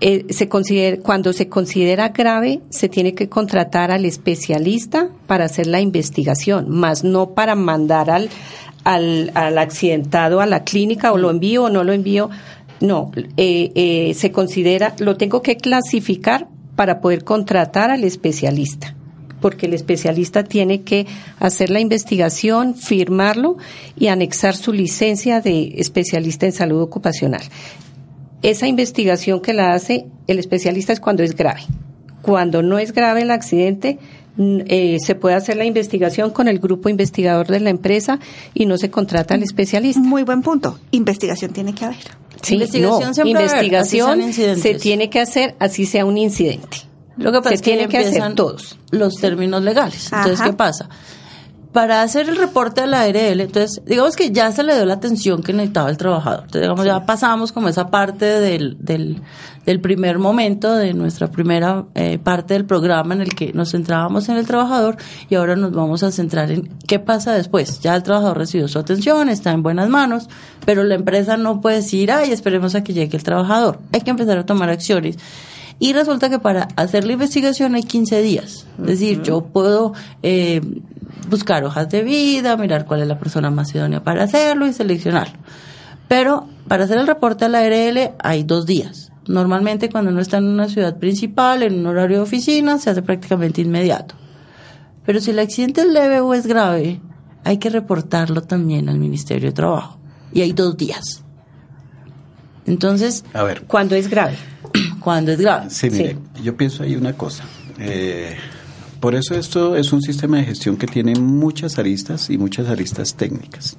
eh, 0.00 0.26
se 0.28 0.48
considera, 0.48 0.98
cuando 1.02 1.32
se 1.32 1.48
considera 1.48 2.10
grave, 2.10 2.60
se 2.68 2.88
tiene 2.88 3.14
que 3.14 3.28
contratar 3.28 3.90
al 3.90 4.04
especialista 4.04 5.08
para 5.26 5.46
hacer 5.46 5.66
la 5.66 5.80
investigación, 5.80 6.68
más 6.68 7.02
no 7.02 7.30
para 7.30 7.54
mandar 7.54 8.10
al, 8.10 8.28
al, 8.84 9.30
al 9.34 9.56
accidentado 9.56 10.40
a 10.40 10.46
la 10.46 10.64
clínica 10.64 11.12
o 11.12 11.16
lo 11.16 11.30
envío 11.30 11.64
o 11.64 11.70
no 11.70 11.82
lo 11.82 11.92
envío. 11.92 12.28
No, 12.80 13.10
eh, 13.38 13.72
eh, 13.74 14.12
se 14.14 14.32
considera, 14.32 14.94
lo 14.98 15.16
tengo 15.16 15.40
que 15.40 15.56
clasificar 15.56 16.46
para 16.74 17.00
poder 17.00 17.24
contratar 17.24 17.90
al 17.90 18.04
especialista 18.04 18.94
porque 19.40 19.66
el 19.66 19.74
especialista 19.74 20.44
tiene 20.44 20.82
que 20.82 21.06
hacer 21.38 21.70
la 21.70 21.78
investigación, 21.78 22.74
firmarlo 22.74 23.58
y 23.96 24.08
anexar 24.08 24.56
su 24.56 24.72
licencia 24.72 25.40
de 25.40 25.74
especialista 25.76 26.46
en 26.46 26.52
salud 26.52 26.80
ocupacional. 26.80 27.42
Esa 28.46 28.68
investigación 28.68 29.40
que 29.40 29.52
la 29.52 29.72
hace 29.72 30.06
el 30.28 30.38
especialista 30.38 30.92
es 30.92 31.00
cuando 31.00 31.24
es 31.24 31.34
grave. 31.34 31.62
Cuando 32.22 32.62
no 32.62 32.78
es 32.78 32.92
grave 32.92 33.22
el 33.22 33.32
accidente, 33.32 33.98
eh, 34.38 34.98
se 35.04 35.16
puede 35.16 35.34
hacer 35.34 35.56
la 35.56 35.64
investigación 35.64 36.30
con 36.30 36.46
el 36.46 36.60
grupo 36.60 36.88
investigador 36.88 37.48
de 37.48 37.58
la 37.58 37.70
empresa 37.70 38.20
y 38.54 38.66
no 38.66 38.78
se 38.78 38.88
contrata 38.88 39.34
al 39.34 39.42
especialista. 39.42 40.00
Muy 40.00 40.22
buen 40.22 40.42
punto. 40.42 40.78
Investigación 40.92 41.52
tiene 41.52 41.74
que 41.74 41.86
haber. 41.86 41.98
Sí, 42.40 42.54
Investigación 42.54 43.00
no, 43.00 43.22
haber, 43.22 43.26
investigación 43.26 44.32
se 44.32 44.74
tiene 44.74 45.10
que 45.10 45.18
hacer 45.18 45.56
así 45.58 45.84
sea 45.84 46.04
un 46.04 46.16
incidente. 46.16 46.78
Lo 47.16 47.32
que 47.32 47.38
pasa 47.38 47.48
se 47.48 47.54
es 47.56 47.62
que 47.62 47.72
tiene 47.72 47.88
que 47.88 47.98
hacer 47.98 48.34
todos. 48.36 48.78
los 48.92 49.16
términos 49.16 49.60
legales. 49.64 50.04
Entonces, 50.12 50.40
Ajá. 50.40 50.50
¿qué 50.50 50.56
pasa? 50.56 50.88
Para 51.76 52.00
hacer 52.00 52.30
el 52.30 52.38
reporte 52.38 52.80
a 52.80 52.86
la 52.86 53.02
ARL, 53.02 53.38
entonces, 53.38 53.82
digamos 53.84 54.16
que 54.16 54.30
ya 54.30 54.50
se 54.50 54.62
le 54.62 54.74
dio 54.74 54.86
la 54.86 54.94
atención 54.94 55.42
que 55.42 55.52
necesitaba 55.52 55.90
el 55.90 55.98
trabajador. 55.98 56.44
Entonces, 56.44 56.62
digamos, 56.62 56.86
ya 56.86 57.04
pasamos 57.04 57.52
como 57.52 57.68
esa 57.68 57.90
parte 57.90 58.24
del, 58.24 58.78
del, 58.80 59.20
del 59.66 59.80
primer 59.82 60.18
momento 60.18 60.74
de 60.74 60.94
nuestra 60.94 61.30
primera 61.30 61.84
eh, 61.94 62.18
parte 62.18 62.54
del 62.54 62.64
programa 62.64 63.12
en 63.12 63.20
el 63.20 63.34
que 63.34 63.52
nos 63.52 63.72
centrábamos 63.72 64.30
en 64.30 64.38
el 64.38 64.46
trabajador 64.46 64.96
y 65.28 65.34
ahora 65.34 65.54
nos 65.54 65.70
vamos 65.72 66.02
a 66.02 66.10
centrar 66.12 66.50
en 66.50 66.66
qué 66.88 66.98
pasa 66.98 67.34
después. 67.34 67.78
Ya 67.80 67.94
el 67.94 68.02
trabajador 68.02 68.38
recibió 68.38 68.68
su 68.68 68.78
atención, 68.78 69.28
está 69.28 69.52
en 69.52 69.62
buenas 69.62 69.90
manos, 69.90 70.30
pero 70.64 70.82
la 70.82 70.94
empresa 70.94 71.36
no 71.36 71.60
puede 71.60 71.76
decir, 71.76 72.10
ay, 72.10 72.32
esperemos 72.32 72.74
a 72.74 72.84
que 72.84 72.94
llegue 72.94 73.18
el 73.18 73.22
trabajador. 73.22 73.80
Hay 73.92 74.00
que 74.00 74.08
empezar 74.08 74.38
a 74.38 74.46
tomar 74.46 74.70
acciones. 74.70 75.18
Y 75.78 75.92
resulta 75.92 76.30
que 76.30 76.38
para 76.38 76.68
hacer 76.76 77.04
la 77.04 77.12
investigación 77.12 77.74
hay 77.74 77.82
15 77.82 78.22
días. 78.22 78.66
Es 78.78 78.86
decir, 78.86 79.22
yo 79.22 79.42
puedo 79.42 79.92
eh, 80.22 80.60
buscar 81.28 81.64
hojas 81.64 81.88
de 81.90 82.02
vida, 82.02 82.56
mirar 82.56 82.86
cuál 82.86 83.02
es 83.02 83.08
la 83.08 83.18
persona 83.18 83.50
más 83.50 83.74
idónea 83.74 84.02
para 84.02 84.24
hacerlo 84.24 84.66
y 84.66 84.72
seleccionarlo. 84.72 85.38
Pero 86.08 86.46
para 86.68 86.84
hacer 86.84 86.98
el 86.98 87.06
reporte 87.06 87.44
a 87.44 87.48
la 87.48 87.60
ARL 87.60 88.12
hay 88.18 88.44
dos 88.44 88.64
días. 88.64 89.12
Normalmente 89.26 89.90
cuando 89.90 90.10
uno 90.10 90.20
está 90.20 90.38
en 90.38 90.46
una 90.46 90.68
ciudad 90.68 90.98
principal, 90.98 91.62
en 91.62 91.80
un 91.80 91.86
horario 91.86 92.18
de 92.18 92.22
oficina, 92.22 92.78
se 92.78 92.90
hace 92.90 93.02
prácticamente 93.02 93.60
inmediato. 93.60 94.14
Pero 95.04 95.20
si 95.20 95.30
el 95.30 95.38
accidente 95.38 95.82
es 95.82 95.88
leve 95.88 96.20
o 96.20 96.32
es 96.32 96.46
grave, 96.46 97.00
hay 97.44 97.58
que 97.58 97.70
reportarlo 97.70 98.42
también 98.42 98.88
al 98.88 98.98
Ministerio 98.98 99.48
de 99.48 99.54
Trabajo. 99.54 99.98
Y 100.32 100.40
hay 100.42 100.52
dos 100.52 100.76
días. 100.76 101.22
Entonces, 102.66 103.24
A 103.32 103.44
ver, 103.44 103.62
Cuando 103.62 103.94
es 103.94 104.08
grave. 104.08 104.36
Cuando 105.06 105.30
es 105.30 105.40
grave. 105.40 105.70
Sí, 105.70 105.88
mire, 105.88 106.18
yo 106.42 106.56
pienso 106.56 106.82
ahí 106.82 106.96
una 106.96 107.12
cosa. 107.12 107.44
Eh, 107.78 108.34
por 108.98 109.14
eso 109.14 109.36
esto 109.36 109.76
es 109.76 109.92
un 109.92 110.02
sistema 110.02 110.38
de 110.38 110.46
gestión 110.46 110.76
que 110.76 110.88
tiene 110.88 111.14
muchas 111.14 111.78
aristas 111.78 112.28
y 112.28 112.38
muchas 112.38 112.66
aristas 112.66 113.14
técnicas. 113.14 113.76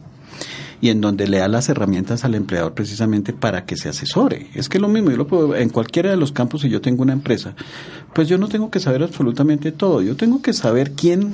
Y 0.79 0.87
en 0.87 1.01
donde 1.01 1.27
le 1.27 1.39
da 1.39 1.49
las 1.49 1.67
herramientas 1.67 2.23
al 2.23 2.33
empleador 2.33 2.75
precisamente 2.75 3.33
para 3.33 3.65
que 3.65 3.75
se 3.75 3.89
asesore. 3.89 4.47
Es 4.53 4.69
que 4.69 4.79
lo 4.79 4.87
mismo, 4.87 5.11
yo 5.11 5.17
lo 5.17 5.27
puedo, 5.27 5.53
en 5.53 5.67
cualquiera 5.67 6.09
de 6.09 6.15
los 6.15 6.31
campos, 6.31 6.61
si 6.61 6.69
yo 6.69 6.79
tengo 6.79 7.01
una 7.01 7.11
empresa, 7.11 7.55
pues 8.13 8.29
yo 8.29 8.37
no 8.37 8.47
tengo 8.47 8.71
que 8.71 8.79
saber 8.79 9.03
absolutamente 9.03 9.73
todo. 9.73 10.01
Yo 10.01 10.15
tengo 10.15 10.41
que 10.41 10.53
saber 10.53 10.91
quién, 10.91 11.33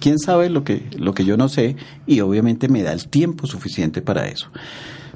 quién 0.00 0.18
sabe 0.18 0.50
lo 0.50 0.64
que, 0.64 0.82
lo 0.98 1.14
que 1.14 1.24
yo 1.24 1.38
no 1.38 1.48
sé 1.48 1.76
y 2.06 2.20
obviamente 2.20 2.68
me 2.68 2.82
da 2.82 2.92
el 2.92 3.08
tiempo 3.08 3.46
suficiente 3.46 4.02
para 4.02 4.28
eso. 4.28 4.50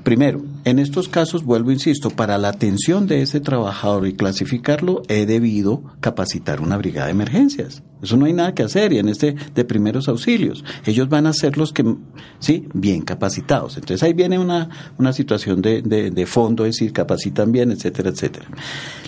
Primero, 0.05 0.43
en 0.67 0.79
estos 0.79 1.09
casos, 1.09 1.45
vuelvo, 1.45 1.73
insisto, 1.73 2.11
para 2.11 2.37
la 2.37 2.51
atención 2.51 3.07
de 3.07 3.23
ese 3.23 3.41
trabajador 3.41 4.07
y 4.07 4.13
clasificarlo, 4.13 5.01
he 5.09 5.25
debido 5.25 5.83
capacitar 6.01 6.61
una 6.61 6.77
brigada 6.77 7.07
de 7.07 7.13
emergencias. 7.13 7.83
Eso 8.03 8.19
no 8.19 8.27
hay 8.27 8.35
nada 8.35 8.55
que 8.55 8.63
hacer 8.63 8.93
y 8.93 8.99
en 8.99 9.09
este 9.09 9.35
de 9.55 9.65
primeros 9.65 10.09
auxilios. 10.09 10.63
Ellos 10.85 11.09
van 11.09 11.27
a 11.27 11.33
ser 11.33 11.57
los 11.57 11.73
que, 11.73 11.97
sí, 12.39 12.69
bien 12.75 13.01
capacitados. 13.01 13.77
Entonces 13.77 14.03
ahí 14.03 14.13
viene 14.13 14.39
una, 14.39 14.69
una 14.99 15.15
situación 15.15 15.63
de, 15.63 15.81
de, 15.81 16.11
de 16.11 16.27
fondo, 16.27 16.67
es 16.67 16.75
decir, 16.75 16.93
capacitan 16.93 17.51
bien, 17.51 17.73
etcétera, 17.73 18.11
etcétera. 18.11 18.47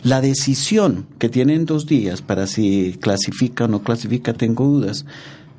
La 0.03 0.23
decisión 0.23 1.07
que 1.19 1.29
tienen 1.29 1.67
dos 1.67 1.85
días 1.85 2.23
para 2.23 2.47
si 2.47 2.97
clasifica 3.03 3.67
o 3.67 3.69
no 3.69 3.83
clasifica, 3.83 4.33
tengo 4.33 4.65
dudas 4.65 5.05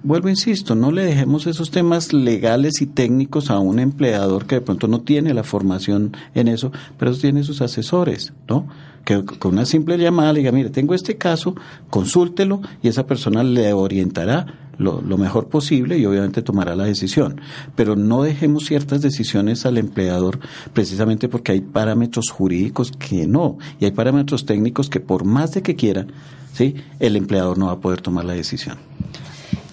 vuelvo, 0.03 0.29
insisto, 0.29 0.75
no 0.75 0.91
le 0.91 1.03
dejemos 1.03 1.47
esos 1.47 1.71
temas 1.71 2.13
legales 2.13 2.81
y 2.81 2.87
técnicos 2.87 3.49
a 3.49 3.59
un 3.59 3.79
empleador 3.79 4.45
que 4.45 4.55
de 4.55 4.61
pronto 4.61 4.87
no 4.87 5.01
tiene 5.01 5.33
la 5.33 5.43
formación 5.43 6.15
en 6.35 6.47
eso, 6.47 6.71
pero 6.97 7.15
tiene 7.15 7.43
sus 7.43 7.61
asesores, 7.61 8.33
¿no? 8.47 8.67
Que 9.05 9.23
con 9.23 9.53
una 9.53 9.65
simple 9.65 9.97
llamada 9.97 10.33
le 10.33 10.39
diga, 10.39 10.51
mire, 10.51 10.69
tengo 10.69 10.93
este 10.93 11.17
caso, 11.17 11.55
consúltelo 11.89 12.61
y 12.81 12.89
esa 12.89 13.05
persona 13.07 13.43
le 13.43 13.71
orientará 13.73 14.67
lo, 14.77 15.01
lo, 15.01 15.17
mejor 15.17 15.47
posible 15.47 15.97
y 15.97 16.05
obviamente 16.05 16.41
tomará 16.41 16.75
la 16.75 16.83
decisión. 16.83 17.41
Pero 17.75 17.95
no 17.95 18.21
dejemos 18.21 18.65
ciertas 18.65 19.01
decisiones 19.01 19.65
al 19.65 19.77
empleador 19.77 20.39
precisamente 20.73 21.29
porque 21.29 21.53
hay 21.53 21.61
parámetros 21.61 22.29
jurídicos 22.29 22.91
que 22.91 23.27
no, 23.27 23.57
y 23.79 23.85
hay 23.85 23.91
parámetros 23.91 24.45
técnicos 24.45 24.89
que 24.89 24.99
por 24.99 25.23
más 25.23 25.51
de 25.53 25.61
que 25.61 25.75
quiera, 25.75 26.05
¿sí? 26.53 26.75
el 26.99 27.15
empleador 27.15 27.57
no 27.57 27.67
va 27.67 27.73
a 27.73 27.79
poder 27.79 28.01
tomar 28.01 28.25
la 28.25 28.33
decisión. 28.33 28.77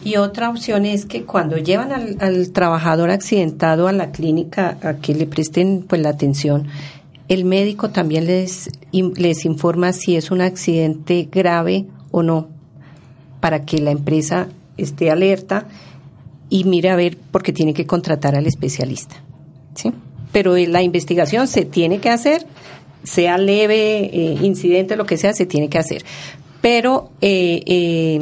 Y 0.05 0.17
otra 0.17 0.51
opción 0.51 0.85
es 0.85 1.07
que 1.07 1.25
cuando 1.25 1.57
llevan 1.57 2.17
al, 2.21 2.51
trabajador 2.51 3.11
accidentado 3.11 3.89
a 3.89 3.93
la 3.93 4.13
clínica 4.13 4.77
a 4.83 4.95
que 4.95 5.15
le 5.15 5.27
presten 5.27 5.83
pues 5.89 6.03
la 6.03 6.11
atención, 6.11 6.69
el 7.29 7.47
médico 7.47 7.89
también 7.89 8.27
les, 8.27 8.69
les 8.93 9.47
informa 9.47 9.95
si 9.95 10.17
es 10.17 10.31
un 10.31 10.43
accidente 10.43 11.27
grave 11.33 11.87
o 12.11 12.23
no, 12.23 12.49
para 13.41 13.65
que 13.65 13.79
la 13.79 13.93
empresa 13.93 14.49
esté 14.77 15.11
alerta 15.11 15.67
y 16.51 16.65
mire 16.65 16.91
a 16.91 16.97
ver 16.97 17.17
porque 17.31 17.55
tiene 17.55 17.73
que 17.73 17.87
contratar 17.87 18.37
al 18.37 18.47
especialista. 18.47 19.17
¿sí? 19.75 19.91
Pero 20.33 20.55
la 20.57 20.83
investigación 20.83 21.49
se 21.49 21.65
tiene 21.65 21.99
que 22.01 22.11
hacer, 22.11 22.47
sea 23.05 23.39
leve, 23.39 24.11
eh, 24.13 24.39
incidente, 24.43 24.97
lo 24.97 25.07
que 25.07 25.17
sea, 25.17 25.33
se 25.33 25.47
tiene 25.47 25.69
que 25.69 25.79
hacer. 25.79 26.05
Pero 26.61 27.11
eh, 27.23 27.63
eh, 27.67 28.21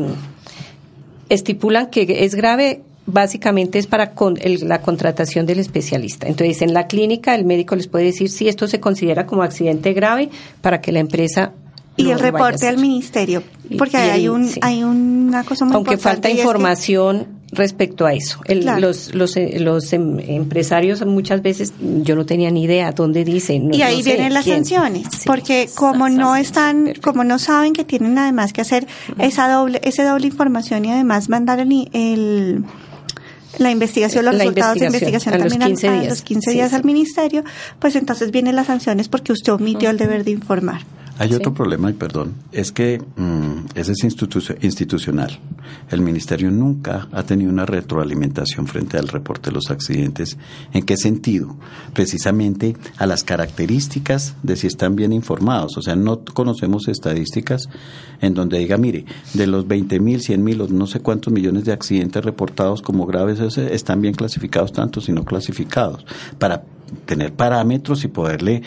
estipulan 1.35 1.91
que 1.91 2.24
es 2.24 2.35
grave 2.35 2.83
básicamente 3.07 3.78
es 3.78 3.87
para 3.87 4.12
con 4.12 4.39
el, 4.41 4.68
la 4.68 4.80
contratación 4.80 5.47
del 5.47 5.59
especialista. 5.59 6.28
Entonces, 6.28 6.62
en 6.62 6.72
la 6.72 6.87
clínica 6.87 7.35
el 7.35 7.45
médico 7.45 7.76
les 7.76 7.89
puede 7.89 8.07
decir 8.07 8.30
si 8.30 8.49
esto 8.49 8.68
se 8.68 8.80
considera 8.80 9.26
como 9.26 9.43
accidente 9.43 9.93
grave 9.93 10.30
para 10.61 10.80
que 10.80 10.93
la 10.93 11.01
empresa 11.01 11.53
y 11.97 12.11
el 12.11 12.18
reporte 12.18 12.66
al 12.68 12.78
ministerio, 12.78 13.43
porque 13.76 13.99
y, 13.99 14.11
hay 14.11 14.28
un 14.28 14.49
sí. 14.49 14.59
hay 14.62 14.83
una 14.83 15.45
cosa 15.45 15.66
muy 15.66 15.74
aunque 15.74 15.99
falta 15.99 16.30
información. 16.30 17.41
Respecto 17.53 18.07
a 18.07 18.14
eso. 18.14 18.40
El, 18.46 18.61
claro. 18.62 18.80
Los 18.80 19.14
los 19.14 19.36
los 19.61 19.92
em, 19.92 20.18
empresarios 20.20 21.05
muchas 21.07 21.42
veces 21.42 21.72
yo 21.80 22.16
no 22.16 22.24
tenía 22.26 22.50
ni 22.50 22.64
idea 22.64 22.92
dónde 22.92 23.24
dicen. 23.24 23.68
No, 23.68 23.76
y 23.76 23.82
ahí 23.82 23.98
no 23.98 24.05
vienen 24.05 24.28
sé, 24.28 24.30
las 24.34 24.44
quién. 24.44 24.57
sanciones, 24.64 25.07
Sí, 25.12 25.24
porque 25.26 25.68
como 25.74 26.09
no 26.09 26.34
están, 26.34 26.84
perfecto. 26.84 27.11
como 27.11 27.24
no 27.24 27.38
saben 27.38 27.74
que 27.74 27.84
tienen 27.84 28.16
además 28.18 28.53
que 28.53 28.62
hacer 28.62 28.86
esa 29.18 29.48
doble 29.53 29.80
ese 29.84 30.03
doble 30.03 30.26
información 30.26 30.84
y 30.86 30.92
además 30.92 31.28
mandar 31.28 31.61
el, 31.61 31.88
el 31.92 32.64
la 33.59 33.70
investigación, 33.70 34.24
los 34.24 34.34
la 34.34 34.44
resultados 34.44 34.78
de 34.78 34.86
investigación 34.86 35.34
investigación 35.34 35.34
a 35.34 35.38
también 35.38 35.61
los 35.61 35.68
15 35.68 35.88
a, 35.88 35.92
días. 35.92 36.07
a 36.07 36.09
los 36.11 36.22
15 36.22 36.50
Sí, 36.50 36.57
días 36.57 36.70
sí. 36.70 36.76
al 36.76 36.84
ministerio, 36.84 37.44
pues 37.78 37.96
entonces 37.96 38.30
vienen 38.30 38.57
las 38.57 38.68
sanciones 38.68 39.09
porque 39.09 39.32
usted 39.32 39.53
omitió 39.53 39.90
el 39.90 39.98
deber 39.98 40.24
de 40.24 40.30
informar. 40.30 40.80
Hay 41.18 41.28
Sí. 41.28 41.34
otro 41.34 41.52
problema, 41.54 41.90
y 41.90 41.92
perdón, 41.92 42.34
es 42.52 42.72
que 42.72 43.00
mm, 43.16 43.66
ese 43.76 43.92
es 43.92 43.98
institu- 44.02 44.56
institucional. 44.62 45.38
El 45.90 46.00
Ministerio 46.00 46.50
nunca 46.50 47.06
ha 47.12 47.22
tenido 47.22 47.50
una 47.50 47.64
retroalimentación 47.66 48.66
frente 48.66 48.96
al 48.98 49.08
reporte 49.08 49.50
de 49.50 49.54
los 49.54 49.70
accidentes. 49.70 50.36
¿En 50.72 50.84
qué 50.84 50.96
sentido? 50.96 51.54
Precisamente 51.92 52.76
a 52.96 53.06
las 53.06 53.24
características 53.24 54.34
de 54.42 54.56
si 54.56 54.66
están 54.66 54.96
bien 54.96 55.12
informados. 55.12 55.76
O 55.76 55.82
sea, 55.82 55.94
no 55.94 56.24
conocemos 56.24 56.88
estadísticas 56.88 57.68
en 58.20 58.34
donde 58.34 58.58
diga, 58.58 58.76
mire, 58.76 59.04
de 59.34 59.46
los 59.46 59.68
20 59.68 60.00
mil, 60.00 60.20
100 60.20 60.42
mil 60.42 60.60
o 60.62 60.68
no 60.68 60.86
sé 60.86 61.00
cuántos 61.00 61.32
millones 61.32 61.64
de 61.64 61.72
accidentes 61.72 62.24
reportados 62.24 62.82
como 62.82 63.06
graves, 63.06 63.38
están 63.58 64.00
bien 64.00 64.14
clasificados 64.14 64.72
tantos 64.72 65.08
y 65.08 65.12
no 65.12 65.24
clasificados. 65.24 66.04
Para 66.38 66.64
tener 67.07 67.32
parámetros 67.32 68.05
y 68.05 68.09
poderle 68.09 68.62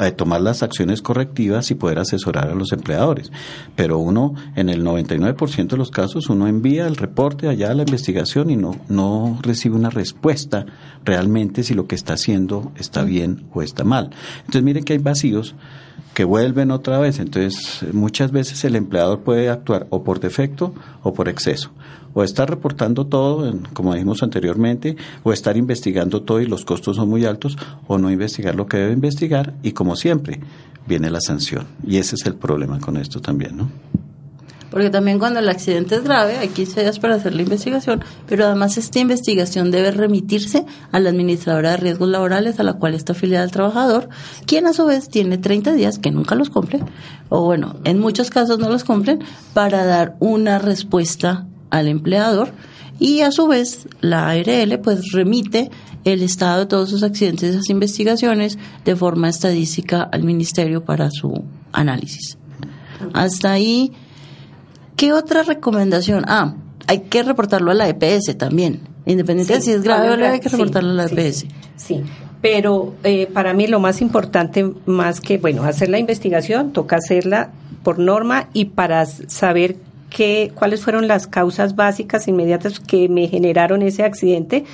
eh, 0.00 0.10
tomar 0.12 0.40
las 0.40 0.62
acciones 0.62 1.02
correctivas 1.02 1.70
y 1.70 1.74
poder 1.74 1.98
asesorar 1.98 2.48
a 2.50 2.54
los 2.54 2.72
empleadores. 2.72 3.32
Pero 3.74 3.98
uno, 3.98 4.34
en 4.56 4.68
el 4.68 4.84
99% 4.84 5.68
de 5.68 5.76
los 5.76 5.90
casos, 5.90 6.28
uno 6.28 6.46
envía 6.46 6.86
el 6.86 6.96
reporte 6.96 7.48
allá 7.48 7.70
a 7.70 7.74
la 7.74 7.82
investigación 7.82 8.50
y 8.50 8.56
no, 8.56 8.76
no 8.88 9.38
recibe 9.42 9.76
una 9.76 9.90
respuesta 9.90 10.66
realmente 11.04 11.62
si 11.62 11.74
lo 11.74 11.86
que 11.86 11.94
está 11.94 12.14
haciendo 12.14 12.72
está 12.76 13.02
bien 13.02 13.46
o 13.52 13.62
está 13.62 13.84
mal. 13.84 14.10
Entonces 14.40 14.62
miren 14.62 14.84
que 14.84 14.94
hay 14.94 14.98
vacíos 14.98 15.54
que 16.14 16.24
vuelven 16.24 16.70
otra 16.70 16.98
vez. 16.98 17.20
Entonces, 17.20 17.84
muchas 17.92 18.32
veces 18.32 18.64
el 18.64 18.76
empleador 18.76 19.20
puede 19.20 19.48
actuar 19.48 19.86
o 19.90 20.02
por 20.02 20.20
defecto 20.20 20.74
o 21.02 21.14
por 21.14 21.28
exceso. 21.28 21.70
O 22.14 22.24
estar 22.24 22.48
reportando 22.48 23.06
todo, 23.06 23.54
como 23.72 23.94
dijimos 23.94 24.22
anteriormente, 24.22 24.96
o 25.22 25.32
estar 25.32 25.56
investigando 25.56 26.22
todo 26.22 26.40
y 26.40 26.46
los 26.46 26.64
costos 26.64 26.96
son 26.96 27.08
muy 27.08 27.24
altos, 27.24 27.56
o 27.86 27.98
no 27.98 28.10
investigar 28.10 28.54
lo 28.54 28.66
que 28.66 28.78
debe 28.78 28.92
investigar. 28.92 29.54
Y 29.62 29.72
como 29.72 29.96
siempre, 29.96 30.40
viene 30.86 31.10
la 31.10 31.20
sanción. 31.20 31.66
Y 31.86 31.98
ese 31.98 32.16
es 32.16 32.26
el 32.26 32.34
problema 32.34 32.80
con 32.80 32.96
esto 32.96 33.20
también, 33.20 33.56
¿no? 33.56 33.70
Porque 34.70 34.90
también 34.90 35.18
cuando 35.18 35.40
el 35.40 35.48
accidente 35.48 35.94
es 35.96 36.04
grave 36.04 36.36
hay 36.36 36.48
15 36.48 36.82
días 36.82 36.98
para 36.98 37.14
hacer 37.14 37.34
la 37.34 37.42
investigación, 37.42 38.04
pero 38.26 38.44
además 38.44 38.76
esta 38.76 38.98
investigación 38.98 39.70
debe 39.70 39.90
remitirse 39.90 40.66
a 40.92 41.00
la 41.00 41.10
administradora 41.10 41.70
de 41.70 41.76
riesgos 41.78 42.08
laborales 42.08 42.60
a 42.60 42.62
la 42.62 42.74
cual 42.74 42.94
está 42.94 43.12
afiliada 43.12 43.44
el 43.44 43.50
trabajador, 43.50 44.08
quien 44.46 44.66
a 44.66 44.74
su 44.74 44.84
vez 44.84 45.08
tiene 45.08 45.38
30 45.38 45.72
días 45.72 45.98
que 45.98 46.10
nunca 46.10 46.34
los 46.34 46.50
cumple, 46.50 46.80
o 47.30 47.44
bueno, 47.44 47.76
en 47.84 47.98
muchos 47.98 48.30
casos 48.30 48.58
no 48.58 48.68
los 48.68 48.84
cumplen, 48.84 49.20
para 49.54 49.86
dar 49.86 50.16
una 50.20 50.58
respuesta 50.58 51.46
al 51.70 51.88
empleador 51.88 52.52
y 52.98 53.20
a 53.20 53.30
su 53.30 53.46
vez 53.46 53.88
la 54.00 54.28
ARL 54.28 54.78
pues 54.80 55.12
remite 55.12 55.70
el 56.04 56.22
estado 56.22 56.60
de 56.60 56.66
todos 56.66 56.90
sus 56.90 57.02
accidentes, 57.02 57.50
esas 57.50 57.68
investigaciones 57.70 58.58
de 58.84 58.96
forma 58.96 59.28
estadística 59.28 60.02
al 60.02 60.24
ministerio 60.24 60.84
para 60.84 61.10
su 61.10 61.44
análisis. 61.72 62.38
Hasta 63.14 63.52
ahí 63.52 63.92
¿Qué 64.98 65.12
otra 65.12 65.44
recomendación? 65.44 66.24
Ah, 66.26 66.54
hay 66.88 67.02
que 67.02 67.22
reportarlo 67.22 67.70
a 67.70 67.74
la 67.74 67.88
EPS 67.88 68.36
también. 68.36 68.80
Independiente 69.06 69.54
de 69.54 69.60
si 69.60 69.70
es 69.70 69.82
grave 69.82 70.10
o 70.10 70.16
leve, 70.16 70.34
hay 70.34 70.40
que 70.40 70.48
reportarlo 70.48 70.90
a 70.90 70.94
la 70.94 71.04
EPS. 71.06 71.46
Sí, 71.76 72.02
pero 72.42 72.94
eh, 73.04 73.28
para 73.32 73.54
mí 73.54 73.68
lo 73.68 73.78
más 73.78 74.00
importante, 74.00 74.68
más 74.86 75.20
que, 75.20 75.38
bueno, 75.38 75.62
hacer 75.62 75.88
la 75.88 76.00
investigación, 76.00 76.72
toca 76.72 76.96
hacerla 76.96 77.52
por 77.84 78.00
norma 78.00 78.48
y 78.52 78.64
para 78.64 79.06
saber 79.06 79.76
qué, 80.10 80.52
cuáles 80.54 80.82
fueron 80.82 81.08
las 81.08 81.26
causas 81.26 81.76
básicas 81.76 82.28
inmediatas 82.28 82.80
que 82.80 83.08
me 83.08 83.28
generaron 83.28 83.82
ese 83.82 84.02
accidente 84.02 84.64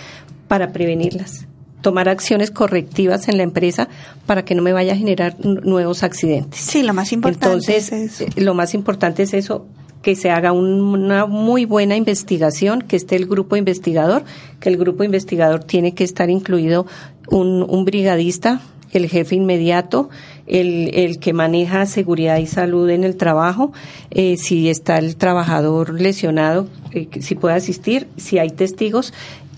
para 0.48 0.72
prevenirlas 0.72 1.46
tomar 1.84 2.08
acciones 2.08 2.50
correctivas 2.50 3.28
en 3.28 3.36
la 3.36 3.42
empresa 3.42 3.88
para 4.24 4.42
que 4.42 4.54
no 4.54 4.62
me 4.62 4.72
vaya 4.72 4.94
a 4.94 4.96
generar 4.96 5.36
nuevos 5.38 6.02
accidentes. 6.02 6.58
Sí, 6.58 6.82
lo 6.82 6.94
más 6.94 7.12
importante 7.12 7.46
Entonces, 7.46 7.92
es 7.92 8.20
eso. 8.20 8.24
Eh, 8.24 8.40
lo 8.40 8.54
más 8.54 8.72
importante 8.72 9.22
es 9.22 9.34
eso, 9.34 9.66
que 10.00 10.16
se 10.16 10.30
haga 10.30 10.52
una 10.52 11.26
muy 11.26 11.66
buena 11.66 11.94
investigación, 11.94 12.80
que 12.80 12.96
esté 12.96 13.16
el 13.16 13.26
grupo 13.26 13.56
investigador, 13.56 14.24
que 14.60 14.70
el 14.70 14.78
grupo 14.78 15.04
investigador 15.04 15.62
tiene 15.62 15.92
que 15.94 16.04
estar 16.04 16.30
incluido 16.30 16.86
un, 17.28 17.62
un 17.68 17.84
brigadista, 17.84 18.62
el 18.92 19.08
jefe 19.08 19.34
inmediato, 19.34 20.08
el, 20.46 20.90
el, 20.94 21.18
que 21.18 21.32
maneja 21.32 21.86
seguridad 21.86 22.38
y 22.38 22.46
salud 22.46 22.88
en 22.90 23.04
el 23.04 23.16
trabajo, 23.16 23.72
eh, 24.10 24.36
si 24.36 24.68
está 24.68 24.98
el 24.98 25.16
trabajador 25.16 26.00
lesionado, 26.00 26.68
eh, 26.92 27.08
si 27.20 27.34
puede 27.34 27.54
asistir, 27.54 28.08
si 28.16 28.38
hay 28.38 28.50
testigos, 28.50 29.12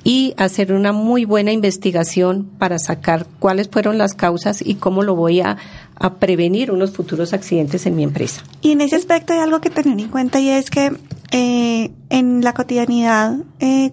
y 0.06 0.34
hacer 0.36 0.72
una 0.72 0.92
muy 0.92 1.24
buena 1.24 1.50
investigación 1.50 2.44
para 2.58 2.78
sacar 2.78 3.26
cuáles 3.40 3.68
fueron 3.68 3.98
las 3.98 4.14
causas 4.14 4.62
y 4.64 4.76
cómo 4.76 5.02
lo 5.02 5.16
voy 5.16 5.40
a, 5.40 5.56
a, 5.96 6.14
prevenir 6.14 6.70
unos 6.70 6.92
futuros 6.92 7.32
accidentes 7.32 7.86
en 7.86 7.96
mi 7.96 8.04
empresa. 8.04 8.44
Y 8.62 8.70
en 8.70 8.82
ese 8.82 8.94
aspecto 8.94 9.32
hay 9.32 9.40
algo 9.40 9.60
que 9.60 9.68
tener 9.68 9.98
en 9.98 10.06
cuenta 10.06 10.38
y 10.38 10.48
es 10.48 10.70
que 10.70 10.92
eh, 11.32 11.90
en 12.08 12.44
la 12.44 12.54
cotidianidad 12.54 13.36
eh, 13.58 13.90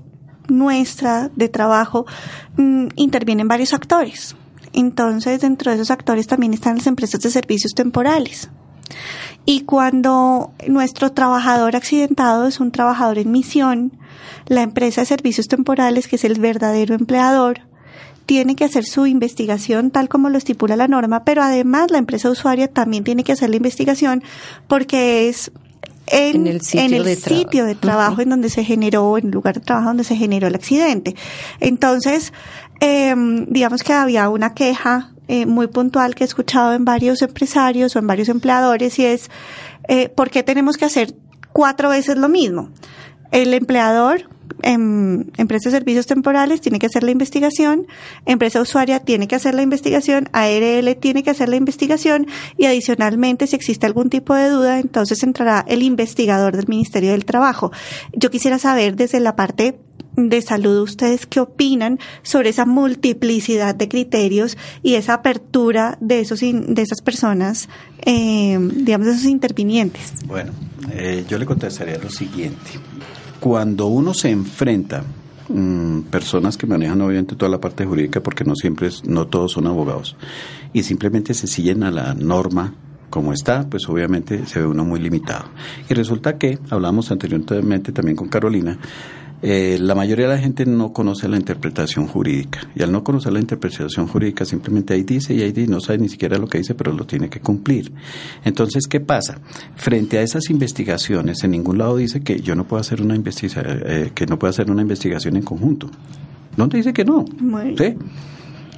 nuestra 0.48 1.32
de 1.36 1.50
trabajo 1.50 2.06
mmm, 2.58 2.89
intervienen 2.96 3.48
varios 3.48 3.74
actores. 3.74 4.36
Entonces, 4.74 5.41
dentro 5.41 5.71
de 5.71 5.76
esos 5.78 5.91
actores 5.91 6.28
también 6.28 6.53
están 6.53 6.78
las 6.78 6.88
empresas 6.88 7.21
de 7.21 7.30
servicios 7.30 7.74
temporales. 7.74 8.49
Y 9.45 9.61
cuando 9.61 10.51
nuestro 10.67 11.11
trabajador 11.11 11.76
accidentado 11.76 12.47
es 12.47 12.59
un 12.59 12.71
trabajador 12.71 13.17
en 13.17 13.32
misión, 13.32 13.91
la 14.47 14.61
empresa 14.61 15.01
de 15.01 15.05
servicios 15.05 15.47
temporales, 15.47 16.07
que 16.07 16.15
es 16.15 16.24
el 16.24 16.39
verdadero 16.39 16.95
empleador, 16.95 17.61
tiene 18.26 18.55
que 18.55 18.63
hacer 18.63 18.86
su 18.86 19.05
investigación 19.05 19.91
tal 19.91 20.07
como 20.07 20.30
lo 20.30 20.38
estipula 20.38 20.76
la 20.76 20.88
norma, 20.88 21.26
pero 21.26 21.43
además 21.43 21.91
la 21.91 21.97
empresa 21.97 22.30
usuaria 22.30 22.69
también 22.69 23.03
tiene 23.03 23.24
que 23.24 23.34
hacer 23.34 23.49
la 23.49 23.57
investigación 23.57 24.24
porque 24.67 25.28
es 25.28 25.51
en, 26.07 26.36
en, 26.36 26.47
el 26.47 26.61
sitio, 26.61 26.86
en 26.86 26.93
el 26.93 27.03
de, 27.05 27.15
sitio 27.15 27.65
de 27.65 27.76
trabajo 27.76 28.13
uh 28.13 28.17
-huh. 28.17 28.24
en 28.24 28.30
donde 28.30 28.49
se 28.49 28.63
generó, 28.63 29.17
en 29.17 29.26
el 29.26 29.32
lugar 29.32 29.55
de 29.55 29.61
trabajo 29.61 29.88
donde 29.88 30.03
se 30.03 30.15
generó 30.15 30.47
el 30.47 30.55
accidente. 30.55 31.15
Entonces, 31.59 32.34
eh, 32.86 33.15
digamos 33.47 33.81
que 33.81 33.93
había 33.93 34.27
una 34.27 34.53
queja 34.53 35.13
eh, 35.29 35.45
muy 35.45 35.67
puntual 35.67 36.15
que 36.15 36.25
he 36.25 36.27
escuchado 36.27 36.73
en 36.73 36.84
varios 36.84 37.21
empresarios 37.21 37.95
o 37.95 37.99
en 37.99 38.07
varios 38.07 38.27
empleadores 38.27 38.99
y 38.99 39.05
es, 39.05 39.31
eh, 39.88 40.09
¿por 40.09 40.29
qué 40.29 40.43
tenemos 40.43 40.75
que 40.75 40.84
hacer 40.84 41.15
cuatro 41.53 41.88
veces 41.88 42.17
lo 42.17 42.27
mismo? 42.27 42.71
El 43.31 43.53
empleador, 43.53 44.29
en 44.63 45.31
empresa 45.38 45.69
de 45.69 45.77
servicios 45.77 46.07
temporales, 46.07 46.59
tiene 46.59 46.77
que 46.77 46.88
hacer 46.88 47.03
la 47.03 47.11
investigación, 47.11 47.88
empresa 48.25 48.59
usuaria 48.59 48.99
tiene 48.99 49.29
que 49.29 49.36
hacer 49.36 49.55
la 49.55 49.61
investigación, 49.61 50.27
ARL 50.34 50.93
tiene 50.97 51.23
que 51.23 51.29
hacer 51.29 51.47
la 51.47 51.55
investigación 51.55 52.27
y 52.57 52.65
adicionalmente, 52.65 53.47
si 53.47 53.55
existe 53.55 53.86
algún 53.86 54.09
tipo 54.09 54.36
de 54.36 54.49
duda, 54.49 54.79
entonces 54.79 55.23
entrará 55.23 55.63
el 55.69 55.84
investigador 55.84 56.57
del 56.57 56.67
Ministerio 56.67 57.11
del 57.11 57.23
Trabajo. 57.23 57.71
Yo 58.11 58.29
quisiera 58.29 58.59
saber 58.59 58.97
desde 58.97 59.21
la 59.21 59.38
parte 59.38 59.79
de 60.16 60.41
salud 60.41 60.82
ustedes 60.82 61.26
qué 61.26 61.39
opinan 61.39 61.99
sobre 62.22 62.49
esa 62.49 62.66
multiplicidad 62.66 63.76
de 63.76 63.88
criterios 63.88 64.57
y 64.82 64.95
esa 64.95 65.16
apertura 65.16 65.97
de 66.01 66.20
esos 66.20 66.41
de 66.41 66.82
esas 66.82 67.01
personas 67.01 67.70
eh, 68.05 68.57
digamos 68.76 69.07
de 69.07 69.14
esos 69.14 69.26
intervinientes 69.26 70.14
bueno 70.26 70.51
eh, 70.91 71.26
yo 71.28 71.38
le 71.38 71.45
contestaría 71.45 71.97
lo 71.97 72.09
siguiente 72.09 72.72
cuando 73.39 73.88
uno 73.88 74.14
se 74.14 74.30
enfrenta 74.30 75.03
mmm, 75.49 76.01
personas 76.03 76.57
que 76.57 76.68
manejan 76.68 77.01
obviamente 77.01 77.36
toda 77.36 77.49
la 77.49 77.59
parte 77.59 77.86
jurídica 77.86 78.22
porque 78.22 78.43
no 78.43 78.55
siempre 78.55 78.89
no 79.05 79.28
todos 79.28 79.53
son 79.53 79.68
abogados 79.68 80.16
y 80.74 80.84
simplemente 80.84 81.34
se 81.34 81.47
siguen 81.47 81.84
a 81.84 81.91
la 81.91 82.14
norma 82.14 82.76
como 83.14 83.32
está, 83.32 83.70
pues 83.70 83.88
obviamente 83.89 84.47
se 84.47 84.57
ve 84.57 84.66
uno 84.66 84.84
muy 84.86 84.99
limitado. 84.99 85.45
Y 85.88 85.93
resulta 85.93 86.39
que, 86.39 86.57
hablamos 86.72 87.11
anteriormente 87.11 87.91
también 87.91 88.16
con 88.16 88.28
Carolina, 88.28 88.80
eh, 89.46 89.78
la 89.78 89.94
mayoría 89.94 90.30
de 90.30 90.36
la 90.36 90.39
gente 90.39 90.66
no 90.66 90.94
conoce 90.94 91.28
la 91.28 91.36
interpretación 91.36 92.08
jurídica 92.08 92.62
y 92.76 92.82
al 92.82 92.94
no 92.94 93.04
conocer 93.04 93.34
la 93.34 93.41
interpretación 93.41 94.08
jurídica 94.08 94.46
simplemente 94.46 94.94
ahí 94.94 95.04
dice 95.04 95.34
y 95.34 95.41
ahí 95.41 95.52
dice, 95.52 95.70
no 95.70 95.82
sabe 95.82 96.00
ni 96.00 96.08
siquiera 96.08 96.38
lo 96.38 96.48
que 96.48 96.60
dice 96.60 96.76
pero 96.76 96.94
lo 96.94 97.06
tiene 97.06 97.30
que 97.30 97.41
cumplir 97.41 97.91
entonces 98.46 98.88
¿qué 98.88 99.02
pasa? 99.02 99.39
frente 99.76 100.18
a 100.18 100.22
esas 100.22 100.50
investigaciones 100.50 101.44
en 101.44 101.52
ningún 101.52 101.78
lado 101.78 101.98
dice 101.98 102.22
que 102.22 102.39
yo 102.39 102.56
no 102.56 102.64
puedo 102.66 102.80
hacer 102.80 103.02
una 103.02 103.16
investigación 103.16 103.84
eh, 103.86 104.12
que 104.16 104.26
no 104.28 104.39
puedo 104.39 104.50
hacer 104.50 104.72
una 104.72 104.82
investigación 104.82 105.36
en 105.36 105.44
conjunto 105.44 105.89
¿dónde 106.56 106.78
dice 106.78 106.94
que 106.94 107.04
no? 107.04 107.26
¿sí? 107.78 107.98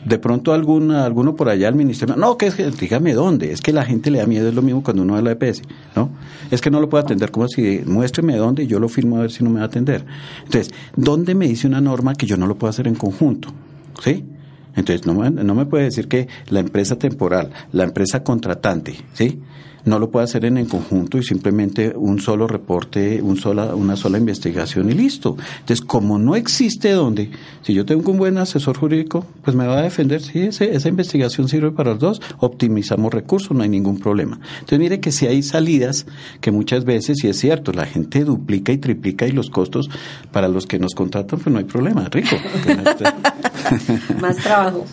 De 0.05 0.19
pronto 0.19 0.53
alguna, 0.53 1.03
alguno 1.03 1.35
por 1.35 1.49
allá 1.49 1.67
al 1.67 1.75
ministerio, 1.75 2.15
no, 2.15 2.37
que 2.37 2.47
es 2.47 2.79
dígame 2.79 3.13
dónde, 3.13 3.51
es 3.51 3.61
que 3.61 3.73
la 3.73 3.83
gente 3.83 4.11
le 4.11 4.19
da 4.19 4.27
miedo, 4.27 4.47
es 4.47 4.53
lo 4.53 4.61
mismo 4.61 4.83
cuando 4.83 5.01
uno 5.01 5.13
va 5.13 5.19
a 5.19 5.21
la 5.23 5.31
EPS, 5.31 5.63
¿no? 5.95 6.11
Es 6.51 6.61
que 6.61 6.69
no 6.69 6.79
lo 6.79 6.89
puedo 6.89 7.03
atender, 7.03 7.31
como 7.31 7.47
si 7.47 7.81
muéstreme 7.85 8.37
dónde 8.37 8.63
y 8.63 8.67
yo 8.67 8.79
lo 8.79 8.87
firmo 8.87 9.17
a 9.17 9.21
ver 9.21 9.31
si 9.31 9.43
no 9.43 9.49
me 9.49 9.57
va 9.57 9.63
a 9.63 9.67
atender. 9.67 10.05
Entonces, 10.45 10.73
¿dónde 10.95 11.33
me 11.33 11.47
dice 11.47 11.67
una 11.67 11.81
norma 11.81 12.13
que 12.13 12.27
yo 12.27 12.37
no 12.37 12.45
lo 12.45 12.55
puedo 12.55 12.69
hacer 12.69 12.87
en 12.87 12.95
conjunto? 12.95 13.49
¿Sí? 14.01 14.23
Entonces, 14.75 15.07
no, 15.07 15.29
no 15.29 15.55
me 15.55 15.65
puede 15.65 15.85
decir 15.85 16.07
que 16.07 16.27
la 16.49 16.59
empresa 16.59 16.97
temporal, 16.97 17.49
la 17.71 17.83
empresa 17.83 18.23
contratante, 18.23 18.95
¿sí? 19.13 19.39
No 19.85 19.99
lo 19.99 20.09
puede 20.09 20.25
hacer 20.25 20.45
en 20.45 20.57
el 20.57 20.67
conjunto 20.67 21.17
y 21.17 21.23
simplemente 21.23 21.93
un 21.95 22.19
solo 22.19 22.47
reporte, 22.47 23.21
un 23.21 23.37
sola, 23.37 23.75
una 23.75 23.95
sola 23.95 24.17
investigación 24.17 24.89
y 24.89 24.93
listo. 24.93 25.37
Entonces, 25.59 25.81
como 25.81 26.17
no 26.17 26.35
existe 26.35 26.91
donde, 26.91 27.29
si 27.61 27.73
yo 27.73 27.85
tengo 27.85 28.11
un 28.11 28.17
buen 28.17 28.37
asesor 28.37 28.77
jurídico, 28.77 29.25
pues 29.43 29.55
me 29.55 29.67
va 29.67 29.77
a 29.77 29.83
defender, 29.83 30.21
sí, 30.21 30.39
ese, 30.39 30.75
esa 30.75 30.89
investigación 30.89 31.47
sirve 31.47 31.71
para 31.71 31.91
los 31.91 31.99
dos, 31.99 32.21
optimizamos 32.39 33.13
recursos, 33.13 33.55
no 33.55 33.63
hay 33.63 33.69
ningún 33.69 33.99
problema. 33.99 34.39
Entonces, 34.55 34.79
mire 34.79 34.99
que 34.99 35.11
si 35.11 35.27
hay 35.27 35.43
salidas 35.43 36.07
que 36.41 36.51
muchas 36.51 36.83
veces, 36.83 37.23
y 37.23 37.27
es 37.27 37.37
cierto, 37.37 37.71
la 37.71 37.85
gente 37.85 38.23
duplica 38.23 38.71
y 38.71 38.77
triplica 38.79 39.27
y 39.27 39.31
los 39.31 39.49
costos 39.49 39.89
para 40.31 40.47
los 40.47 40.65
que 40.65 40.79
nos 40.79 40.95
contratan, 40.95 41.39
pues 41.39 41.53
no 41.53 41.59
hay 41.59 41.65
problema, 41.65 42.09
rico. 42.09 42.35
Más 44.19 44.37
trabajo. 44.37 44.85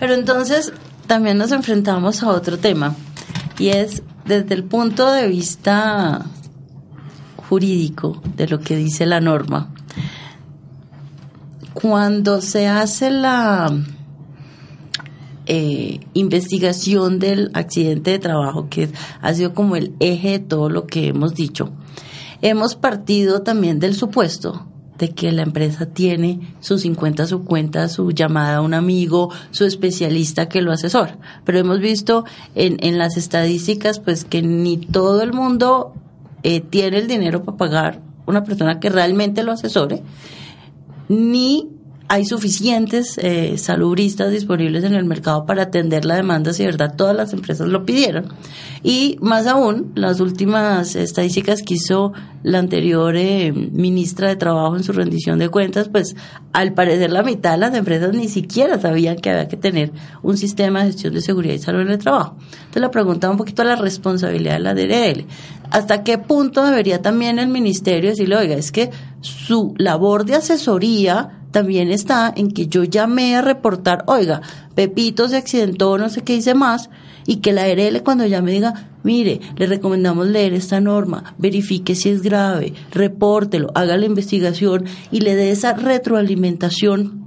Pero 0.00 0.14
entonces, 0.14 0.72
también 1.06 1.36
nos 1.36 1.52
enfrentamos 1.52 2.22
a 2.22 2.28
otro 2.28 2.58
tema 2.58 2.94
y 3.58 3.68
es 3.68 4.02
desde 4.24 4.54
el 4.54 4.64
punto 4.64 5.10
de 5.10 5.26
vista 5.28 6.26
jurídico 7.48 8.22
de 8.36 8.46
lo 8.46 8.60
que 8.60 8.76
dice 8.76 9.06
la 9.06 9.20
norma. 9.20 9.74
Cuando 11.72 12.40
se 12.40 12.66
hace 12.66 13.10
la 13.10 13.72
eh, 15.46 16.00
investigación 16.12 17.18
del 17.18 17.50
accidente 17.54 18.12
de 18.12 18.18
trabajo, 18.18 18.68
que 18.68 18.90
ha 19.20 19.32
sido 19.34 19.54
como 19.54 19.76
el 19.76 19.94
eje 20.00 20.32
de 20.32 20.38
todo 20.40 20.68
lo 20.68 20.86
que 20.86 21.08
hemos 21.08 21.34
dicho, 21.34 21.70
hemos 22.42 22.74
partido 22.74 23.42
también 23.42 23.80
del 23.80 23.94
supuesto 23.94 24.67
de 24.98 25.10
que 25.10 25.32
la 25.32 25.42
empresa 25.42 25.86
tiene 25.86 26.54
sus 26.60 26.82
50 26.82 27.26
su 27.26 27.44
cuenta, 27.44 27.88
su 27.88 28.10
llamada 28.10 28.56
a 28.56 28.60
un 28.60 28.74
amigo, 28.74 29.30
su 29.50 29.64
especialista 29.64 30.48
que 30.48 30.62
lo 30.62 30.72
asesora. 30.72 31.18
Pero 31.44 31.58
hemos 31.58 31.80
visto 31.80 32.24
en, 32.54 32.76
en 32.80 32.98
las 32.98 33.16
estadísticas 33.16 34.00
pues 34.00 34.24
que 34.24 34.42
ni 34.42 34.76
todo 34.76 35.22
el 35.22 35.32
mundo 35.32 35.94
eh, 36.42 36.60
tiene 36.60 36.98
el 36.98 37.08
dinero 37.08 37.44
para 37.44 37.56
pagar 37.56 38.00
una 38.26 38.44
persona 38.44 38.78
que 38.78 38.90
realmente 38.90 39.42
lo 39.42 39.52
asesore, 39.52 40.02
ni 41.08 41.68
hay 42.08 42.24
suficientes 42.24 43.18
eh, 43.18 43.58
salubristas 43.58 44.30
disponibles 44.30 44.82
en 44.84 44.94
el 44.94 45.04
mercado 45.04 45.44
para 45.44 45.64
atender 45.64 46.06
la 46.06 46.16
demanda 46.16 46.54
si 46.54 46.62
de 46.62 46.70
verdad 46.70 46.94
todas 46.96 47.14
las 47.14 47.34
empresas 47.34 47.68
lo 47.68 47.84
pidieron. 47.84 48.32
Y 48.82 49.18
más 49.20 49.46
aún, 49.46 49.92
las 49.94 50.20
últimas 50.20 50.96
estadísticas 50.96 51.62
que 51.62 51.74
hizo 51.74 52.14
la 52.42 52.60
anterior 52.60 53.14
eh, 53.14 53.52
ministra 53.52 54.28
de 54.28 54.36
Trabajo 54.36 54.76
en 54.76 54.84
su 54.84 54.92
rendición 54.92 55.38
de 55.38 55.50
cuentas, 55.50 55.90
pues 55.90 56.16
al 56.54 56.72
parecer 56.72 57.12
la 57.12 57.22
mitad 57.22 57.52
de 57.52 57.58
las 57.58 57.74
empresas 57.74 58.14
ni 58.14 58.28
siquiera 58.28 58.80
sabían 58.80 59.16
que 59.16 59.30
había 59.30 59.48
que 59.48 59.58
tener 59.58 59.92
un 60.22 60.38
sistema 60.38 60.80
de 60.80 60.92
gestión 60.92 61.12
de 61.12 61.20
seguridad 61.20 61.54
y 61.54 61.58
salud 61.58 61.82
en 61.82 61.90
el 61.90 61.98
trabajo. 61.98 62.36
Entonces 62.40 62.82
la 62.82 62.90
pregunta 62.90 63.30
un 63.30 63.36
poquito 63.36 63.60
a 63.62 63.66
la 63.66 63.76
responsabilidad 63.76 64.54
de 64.54 64.60
la 64.60 64.74
DRL. 64.74 65.26
¿Hasta 65.70 66.02
qué 66.04 66.16
punto 66.16 66.64
debería 66.64 67.02
también 67.02 67.38
el 67.38 67.48
ministerio 67.48 68.08
decirle, 68.08 68.36
oiga, 68.36 68.54
es 68.54 68.72
que 68.72 68.90
su 69.20 69.74
labor 69.76 70.24
de 70.24 70.36
asesoría 70.36 71.37
también 71.50 71.90
está 71.90 72.32
en 72.34 72.50
que 72.50 72.66
yo 72.66 72.84
llamé 72.84 73.36
a 73.36 73.42
reportar, 73.42 74.04
oiga, 74.06 74.42
Pepito 74.74 75.28
se 75.28 75.36
accidentó, 75.36 75.98
no 75.98 76.08
sé 76.08 76.22
qué 76.22 76.36
hice 76.36 76.54
más, 76.54 76.90
y 77.26 77.36
que 77.36 77.52
la 77.52 77.64
ARL 77.64 78.02
cuando 78.02 78.26
ya 78.26 78.40
me 78.42 78.52
diga, 78.52 78.88
mire, 79.02 79.40
le 79.56 79.66
recomendamos 79.66 80.28
leer 80.28 80.54
esta 80.54 80.80
norma, 80.80 81.34
verifique 81.38 81.94
si 81.94 82.10
es 82.10 82.22
grave, 82.22 82.74
repórtelo, 82.90 83.70
haga 83.74 83.96
la 83.96 84.06
investigación 84.06 84.84
y 85.10 85.20
le 85.20 85.34
dé 85.34 85.50
esa 85.50 85.74
retroalimentación 85.74 87.17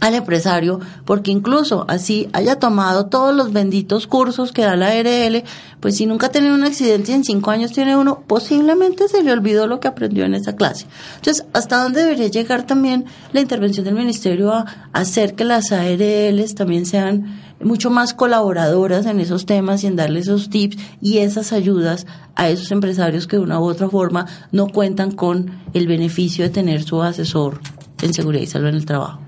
al 0.00 0.14
empresario, 0.14 0.80
porque 1.04 1.30
incluso 1.30 1.84
así 1.88 2.28
haya 2.32 2.58
tomado 2.58 3.06
todos 3.06 3.34
los 3.34 3.52
benditos 3.52 4.06
cursos 4.06 4.52
que 4.52 4.62
da 4.62 4.76
la 4.76 4.88
ARL, 4.88 5.42
pues 5.80 5.96
si 5.96 6.06
nunca 6.06 6.26
ha 6.26 6.30
tenido 6.30 6.54
un 6.54 6.64
accidente 6.64 7.12
y 7.12 7.14
en 7.14 7.24
cinco 7.24 7.50
años 7.50 7.72
tiene 7.72 7.96
uno, 7.96 8.22
posiblemente 8.26 9.08
se 9.08 9.22
le 9.22 9.32
olvidó 9.32 9.66
lo 9.66 9.80
que 9.80 9.88
aprendió 9.88 10.24
en 10.24 10.34
esa 10.34 10.54
clase. 10.54 10.86
Entonces, 11.16 11.46
¿hasta 11.52 11.82
dónde 11.82 12.02
debería 12.02 12.28
llegar 12.28 12.66
también 12.66 13.06
la 13.32 13.40
intervención 13.40 13.84
del 13.84 13.94
ministerio 13.94 14.52
a 14.52 14.66
hacer 14.92 15.34
que 15.34 15.44
las 15.44 15.72
ARLs 15.72 16.54
también 16.54 16.84
sean 16.84 17.40
mucho 17.62 17.88
más 17.88 18.12
colaboradoras 18.12 19.06
en 19.06 19.18
esos 19.18 19.46
temas 19.46 19.82
y 19.82 19.86
en 19.86 19.96
darle 19.96 20.20
esos 20.20 20.50
tips 20.50 20.76
y 21.00 21.18
esas 21.18 21.54
ayudas 21.54 22.06
a 22.34 22.50
esos 22.50 22.70
empresarios 22.70 23.26
que 23.26 23.36
de 23.36 23.42
una 23.42 23.58
u 23.60 23.64
otra 23.64 23.88
forma 23.88 24.26
no 24.52 24.68
cuentan 24.68 25.12
con 25.12 25.50
el 25.72 25.86
beneficio 25.86 26.44
de 26.44 26.50
tener 26.50 26.82
su 26.82 27.02
asesor 27.02 27.60
en 28.02 28.12
seguridad 28.12 28.42
y 28.42 28.46
salud 28.46 28.68
en 28.68 28.74
el 28.74 28.84
trabajo? 28.84 29.25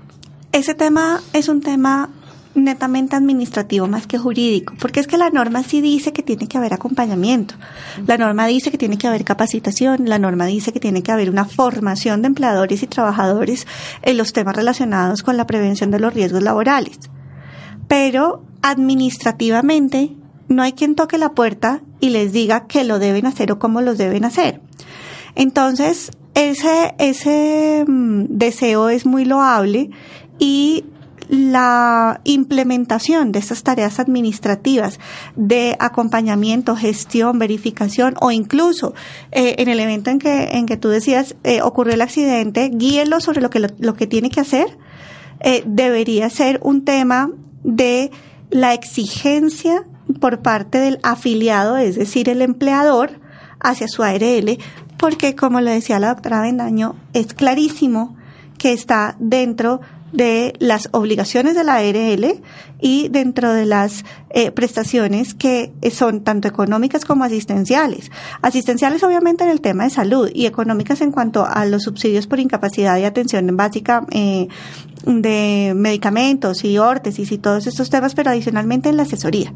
Ese 0.51 0.73
tema 0.73 1.21
es 1.33 1.47
un 1.47 1.61
tema 1.61 2.09
netamente 2.55 3.15
administrativo 3.15 3.87
más 3.87 4.07
que 4.07 4.17
jurídico, 4.17 4.73
porque 4.79 4.99
es 4.99 5.05
que 5.05 5.17
la 5.17 5.29
norma 5.29 5.61
sí 5.61 5.79
dice 5.79 6.11
que 6.11 6.23
tiene 6.23 6.47
que 6.47 6.57
haber 6.57 6.73
acompañamiento, 6.73 7.53
la 8.07 8.17
norma 8.17 8.47
dice 8.47 8.71
que 8.71 8.77
tiene 8.77 8.97
que 8.97 9.07
haber 9.07 9.23
capacitación, 9.23 10.09
la 10.09 10.17
norma 10.17 10.47
dice 10.47 10.73
que 10.73 10.79
tiene 10.79 11.03
que 11.03 11.11
haber 11.11 11.29
una 11.29 11.45
formación 11.45 12.23
de 12.23 12.27
empleadores 12.27 12.81
y 12.81 12.87
trabajadores 12.87 13.67
en 14.01 14.17
los 14.17 14.33
temas 14.33 14.55
relacionados 14.55 15.21
con 15.21 15.37
la 15.37 15.45
prevención 15.45 15.91
de 15.91 15.99
los 15.99 16.13
riesgos 16.13 16.41
laborales. 16.41 16.97
Pero 17.87 18.43
administrativamente 18.63 20.15
no 20.47 20.63
hay 20.63 20.73
quien 20.73 20.95
toque 20.95 21.19
la 21.19 21.33
puerta 21.33 21.81
y 21.99 22.09
les 22.09 22.33
diga 22.33 22.65
que 22.65 22.83
lo 22.83 22.97
deben 22.97 23.27
hacer 23.27 23.51
o 23.51 23.59
cómo 23.59 23.81
los 23.81 23.99
deben 23.99 24.25
hacer. 24.25 24.61
Entonces, 25.35 26.11
ese, 26.33 26.95
ese 26.97 27.85
mm, 27.87 28.25
deseo 28.29 28.89
es 28.89 29.05
muy 29.05 29.25
loable 29.25 29.89
y 30.39 30.85
la 31.29 32.21
implementación 32.23 33.31
de 33.31 33.39
estas 33.39 33.61
tareas 33.61 33.99
administrativas 33.99 34.99
de 35.35 35.75
acompañamiento, 35.79 36.75
gestión, 36.75 37.37
verificación 37.37 38.15
o 38.19 38.31
incluso 38.31 38.95
eh, 39.31 39.55
en 39.59 39.69
el 39.69 39.79
evento 39.79 40.09
en 40.09 40.17
que, 40.17 40.45
en 40.53 40.65
que 40.65 40.75
tú 40.75 40.89
decías 40.89 41.35
eh, 41.43 41.61
ocurrió 41.61 41.93
el 41.93 42.01
accidente, 42.01 42.71
guíelo 42.73 43.19
sobre 43.19 43.41
lo 43.41 43.51
que, 43.51 43.59
lo, 43.59 43.93
que 43.93 44.07
tiene 44.07 44.31
que 44.31 44.39
hacer, 44.39 44.75
eh, 45.41 45.61
debería 45.67 46.29
ser 46.31 46.59
un 46.63 46.83
tema 46.83 47.29
de 47.63 48.09
la 48.49 48.73
exigencia 48.73 49.83
por 50.19 50.39
parte 50.41 50.79
del 50.79 50.99
afiliado, 51.03 51.77
es 51.77 51.95
decir, 51.95 52.29
el 52.29 52.41
empleador, 52.41 53.19
hacia 53.59 53.87
su 53.87 54.03
ARL, 54.03 54.57
porque 54.97 55.35
como 55.35 55.61
le 55.61 55.71
decía 55.71 55.99
la 55.99 56.09
doctora 56.09 56.41
Bendaño, 56.41 56.95
es 57.13 57.33
clarísimo 57.33 58.15
que 58.57 58.73
está 58.73 59.15
dentro 59.19 59.79
de 59.79 59.98
las 60.11 60.89
obligaciones 60.91 61.55
de 61.55 61.63
la 61.63 61.75
ARL 61.75 62.41
y 62.81 63.09
dentro 63.09 63.53
de 63.53 63.65
las 63.65 64.05
eh, 64.29 64.51
prestaciones 64.51 65.33
que 65.33 65.71
son 65.91 66.21
tanto 66.21 66.47
económicas 66.47 67.05
como 67.05 67.23
asistenciales. 67.23 68.11
Asistenciales 68.41 69.03
obviamente 69.03 69.43
en 69.43 69.49
el 69.49 69.61
tema 69.61 69.83
de 69.83 69.89
salud 69.89 70.29
y 70.33 70.45
económicas 70.45 71.01
en 71.01 71.11
cuanto 71.11 71.45
a 71.45 71.65
los 71.65 71.83
subsidios 71.83 72.27
por 72.27 72.39
incapacidad 72.39 72.97
y 72.97 73.03
atención 73.03 73.55
básica 73.55 74.05
eh, 74.11 74.47
de 75.05 75.73
medicamentos 75.75 76.63
y 76.63 76.77
órtesis 76.77 77.31
y 77.31 77.37
todos 77.37 77.67
estos 77.67 77.89
temas, 77.89 78.15
pero 78.15 78.31
adicionalmente 78.31 78.89
en 78.89 78.97
la 78.97 79.03
asesoría. 79.03 79.53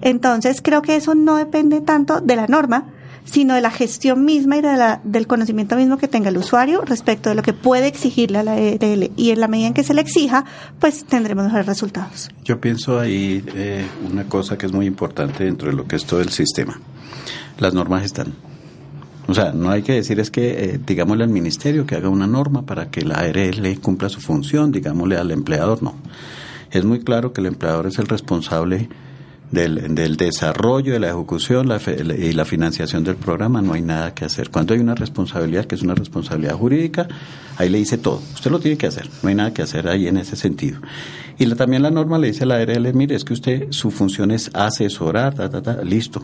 Entonces 0.00 0.60
creo 0.62 0.82
que 0.82 0.96
eso 0.96 1.14
no 1.14 1.36
depende 1.36 1.80
tanto 1.80 2.20
de 2.20 2.36
la 2.36 2.46
norma, 2.46 2.86
sino 3.30 3.54
de 3.54 3.60
la 3.60 3.70
gestión 3.70 4.24
misma 4.24 4.56
y 4.56 4.60
de 4.62 4.76
la, 4.76 5.00
del 5.04 5.26
conocimiento 5.26 5.76
mismo 5.76 5.98
que 5.98 6.08
tenga 6.08 6.30
el 6.30 6.38
usuario 6.38 6.82
respecto 6.82 7.28
de 7.28 7.34
lo 7.34 7.42
que 7.42 7.52
puede 7.52 7.86
exigirle 7.86 8.38
a 8.38 8.42
la 8.42 8.58
ERL. 8.58 9.10
Y 9.16 9.30
en 9.30 9.40
la 9.40 9.48
medida 9.48 9.68
en 9.68 9.74
que 9.74 9.84
se 9.84 9.94
le 9.94 10.00
exija, 10.00 10.44
pues 10.80 11.04
tendremos 11.04 11.44
mejores 11.44 11.66
resultados. 11.66 12.30
Yo 12.44 12.60
pienso 12.60 12.98
ahí 12.98 13.44
eh, 13.54 13.86
una 14.10 14.24
cosa 14.24 14.56
que 14.56 14.66
es 14.66 14.72
muy 14.72 14.86
importante 14.86 15.44
dentro 15.44 15.70
de 15.70 15.76
lo 15.76 15.86
que 15.86 15.96
es 15.96 16.04
todo 16.04 16.20
el 16.20 16.30
sistema. 16.30 16.80
Las 17.58 17.74
normas 17.74 18.04
están. 18.04 18.34
O 19.26 19.34
sea, 19.34 19.52
no 19.52 19.70
hay 19.70 19.82
que 19.82 19.92
decir 19.92 20.20
es 20.20 20.30
que, 20.30 20.64
eh, 20.64 20.80
digámosle 20.84 21.24
al 21.24 21.30
ministerio 21.30 21.84
que 21.84 21.96
haga 21.96 22.08
una 22.08 22.26
norma 22.26 22.64
para 22.64 22.90
que 22.90 23.02
la 23.02 23.16
ARL 23.16 23.78
cumpla 23.80 24.08
su 24.08 24.22
función, 24.22 24.72
digámosle 24.72 25.18
al 25.18 25.30
empleador, 25.30 25.82
no. 25.82 25.96
Es 26.70 26.84
muy 26.84 27.00
claro 27.00 27.34
que 27.34 27.42
el 27.42 27.46
empleador 27.46 27.86
es 27.86 27.98
el 27.98 28.06
responsable 28.06 28.88
del, 29.50 29.94
del 29.94 30.16
desarrollo, 30.16 30.92
de 30.92 31.00
la 31.00 31.08
ejecución 31.08 31.68
y 32.18 32.32
la 32.32 32.44
financiación 32.44 33.04
del 33.04 33.16
programa, 33.16 33.62
no 33.62 33.72
hay 33.72 33.82
nada 33.82 34.14
que 34.14 34.24
hacer. 34.24 34.50
Cuando 34.50 34.74
hay 34.74 34.80
una 34.80 34.94
responsabilidad 34.94 35.64
que 35.64 35.74
es 35.74 35.82
una 35.82 35.94
responsabilidad 35.94 36.54
jurídica, 36.54 37.08
ahí 37.56 37.68
le 37.68 37.78
dice 37.78 37.98
todo. 37.98 38.20
Usted 38.34 38.50
lo 38.50 38.60
tiene 38.60 38.76
que 38.76 38.86
hacer, 38.86 39.08
no 39.22 39.28
hay 39.28 39.34
nada 39.34 39.52
que 39.52 39.62
hacer 39.62 39.88
ahí 39.88 40.06
en 40.06 40.16
ese 40.16 40.36
sentido. 40.36 40.80
Y 41.38 41.46
también 41.54 41.82
la 41.82 41.90
norma 41.90 42.18
le 42.18 42.28
dice 42.28 42.44
a 42.44 42.46
la 42.46 42.56
ARL, 42.56 42.92
mire, 42.94 43.14
es 43.14 43.24
que 43.24 43.32
usted, 43.32 43.66
su 43.70 43.90
función 43.90 44.30
es 44.32 44.50
asesorar, 44.54 45.34
ta, 45.34 45.48
ta, 45.48 45.62
ta, 45.62 45.82
listo. 45.82 46.22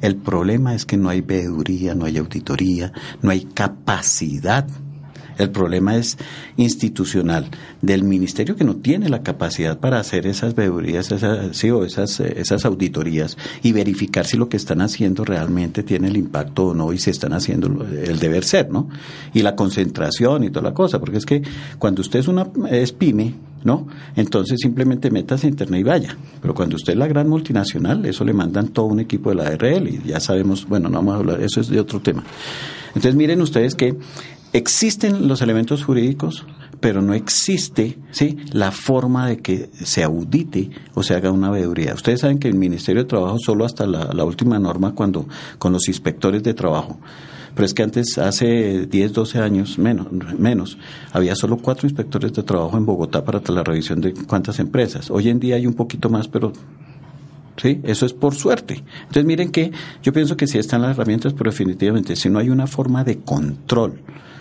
El 0.00 0.16
problema 0.16 0.74
es 0.74 0.84
que 0.84 0.96
no 0.96 1.08
hay 1.08 1.20
veeduría, 1.20 1.94
no 1.94 2.04
hay 2.04 2.18
auditoría, 2.18 2.92
no 3.22 3.30
hay 3.30 3.42
capacidad 3.42 4.66
el 5.38 5.50
problema 5.50 5.96
es 5.96 6.18
institucional 6.56 7.48
del 7.80 8.02
ministerio 8.02 8.56
que 8.56 8.64
no 8.64 8.76
tiene 8.76 9.08
la 9.08 9.22
capacidad 9.22 9.78
para 9.78 10.00
hacer 10.00 10.26
esas 10.26 10.54
veedurías, 10.54 11.10
esas, 11.10 11.56
sí, 11.56 11.70
o 11.70 11.84
esas, 11.84 12.20
eh, 12.20 12.34
esas 12.36 12.64
auditorías 12.64 13.38
y 13.62 13.72
verificar 13.72 14.26
si 14.26 14.36
lo 14.36 14.48
que 14.48 14.56
están 14.56 14.80
haciendo 14.80 15.24
realmente 15.24 15.82
tiene 15.82 16.08
el 16.08 16.16
impacto 16.16 16.66
o 16.66 16.74
no 16.74 16.92
y 16.92 16.98
si 16.98 17.10
están 17.10 17.32
haciendo 17.32 17.68
el 17.68 18.18
deber 18.18 18.44
ser, 18.44 18.70
¿no? 18.70 18.88
Y 19.32 19.42
la 19.42 19.54
concentración 19.56 20.44
y 20.44 20.50
toda 20.50 20.70
la 20.70 20.74
cosa, 20.74 20.98
porque 20.98 21.18
es 21.18 21.26
que 21.26 21.42
cuando 21.78 22.02
usted 22.02 22.18
es 22.18 22.28
una 22.28 22.48
es 22.70 22.92
pyme, 22.92 23.34
¿no? 23.64 23.86
Entonces 24.16 24.58
simplemente 24.60 25.10
metas 25.10 25.44
a 25.44 25.48
internet 25.48 25.80
y 25.80 25.84
vaya. 25.84 26.16
Pero 26.40 26.54
cuando 26.54 26.76
usted 26.76 26.92
es 26.94 26.98
la 26.98 27.06
gran 27.06 27.28
multinacional, 27.28 28.04
eso 28.06 28.24
le 28.24 28.32
mandan 28.32 28.68
todo 28.68 28.86
un 28.86 29.00
equipo 29.00 29.30
de 29.30 29.36
la 29.36 29.48
ARL 29.48 29.88
y 29.88 30.02
ya 30.06 30.20
sabemos, 30.20 30.66
bueno, 30.68 30.88
no 30.88 30.98
vamos 30.98 31.14
a 31.14 31.18
hablar, 31.18 31.40
eso 31.42 31.60
es 31.60 31.68
de 31.68 31.80
otro 31.80 32.00
tema. 32.00 32.24
Entonces 32.88 33.14
miren 33.14 33.40
ustedes 33.42 33.74
que 33.74 33.96
existen 34.58 35.28
los 35.28 35.42
elementos 35.42 35.84
jurídicos, 35.84 36.44
pero 36.80 37.02
no 37.02 37.14
existe 37.14 37.98
¿sí? 38.10 38.36
la 38.52 38.70
forma 38.70 39.26
de 39.26 39.38
que 39.38 39.70
se 39.72 40.04
audite 40.04 40.70
o 40.94 41.02
se 41.02 41.14
haga 41.14 41.32
una 41.32 41.50
veeduría. 41.50 41.94
Ustedes 41.94 42.20
saben 42.20 42.38
que 42.38 42.48
el 42.48 42.54
Ministerio 42.54 43.02
de 43.02 43.08
Trabajo 43.08 43.38
solo 43.38 43.64
hasta 43.64 43.86
la, 43.86 44.24
última 44.24 44.58
norma 44.58 44.94
cuando 44.94 45.26
con 45.58 45.72
los 45.72 45.88
inspectores 45.88 46.42
de 46.42 46.54
trabajo. 46.54 46.98
Pero 47.54 47.66
es 47.66 47.74
que 47.74 47.82
antes, 47.82 48.18
hace 48.18 48.86
10, 48.86 49.12
12 49.12 49.38
años, 49.40 49.78
menos, 49.78 50.06
menos, 50.38 50.78
había 51.12 51.34
solo 51.34 51.56
cuatro 51.56 51.88
inspectores 51.88 52.32
de 52.32 52.44
trabajo 52.44 52.76
en 52.76 52.86
Bogotá 52.86 53.24
para 53.24 53.40
la 53.48 53.64
revisión 53.64 54.00
de 54.00 54.14
cuántas 54.14 54.60
empresas. 54.60 55.10
Hoy 55.10 55.28
en 55.28 55.40
día 55.40 55.56
hay 55.56 55.66
un 55.66 55.74
poquito 55.74 56.08
más, 56.08 56.28
pero 56.28 56.52
¿sí? 57.56 57.80
Eso 57.82 58.06
es 58.06 58.12
por 58.12 58.34
suerte. 58.34 58.84
Entonces 59.00 59.24
miren 59.24 59.50
que 59.50 59.72
yo 60.02 60.12
pienso 60.12 60.36
que 60.36 60.46
sí 60.46 60.58
están 60.58 60.82
las 60.82 60.92
herramientas, 60.92 61.34
pero 61.34 61.50
definitivamente 61.50 62.14
si 62.14 62.30
no 62.30 62.38
hay 62.38 62.50
una 62.50 62.66
forma 62.66 63.02
de 63.02 63.18
control, 63.18 64.00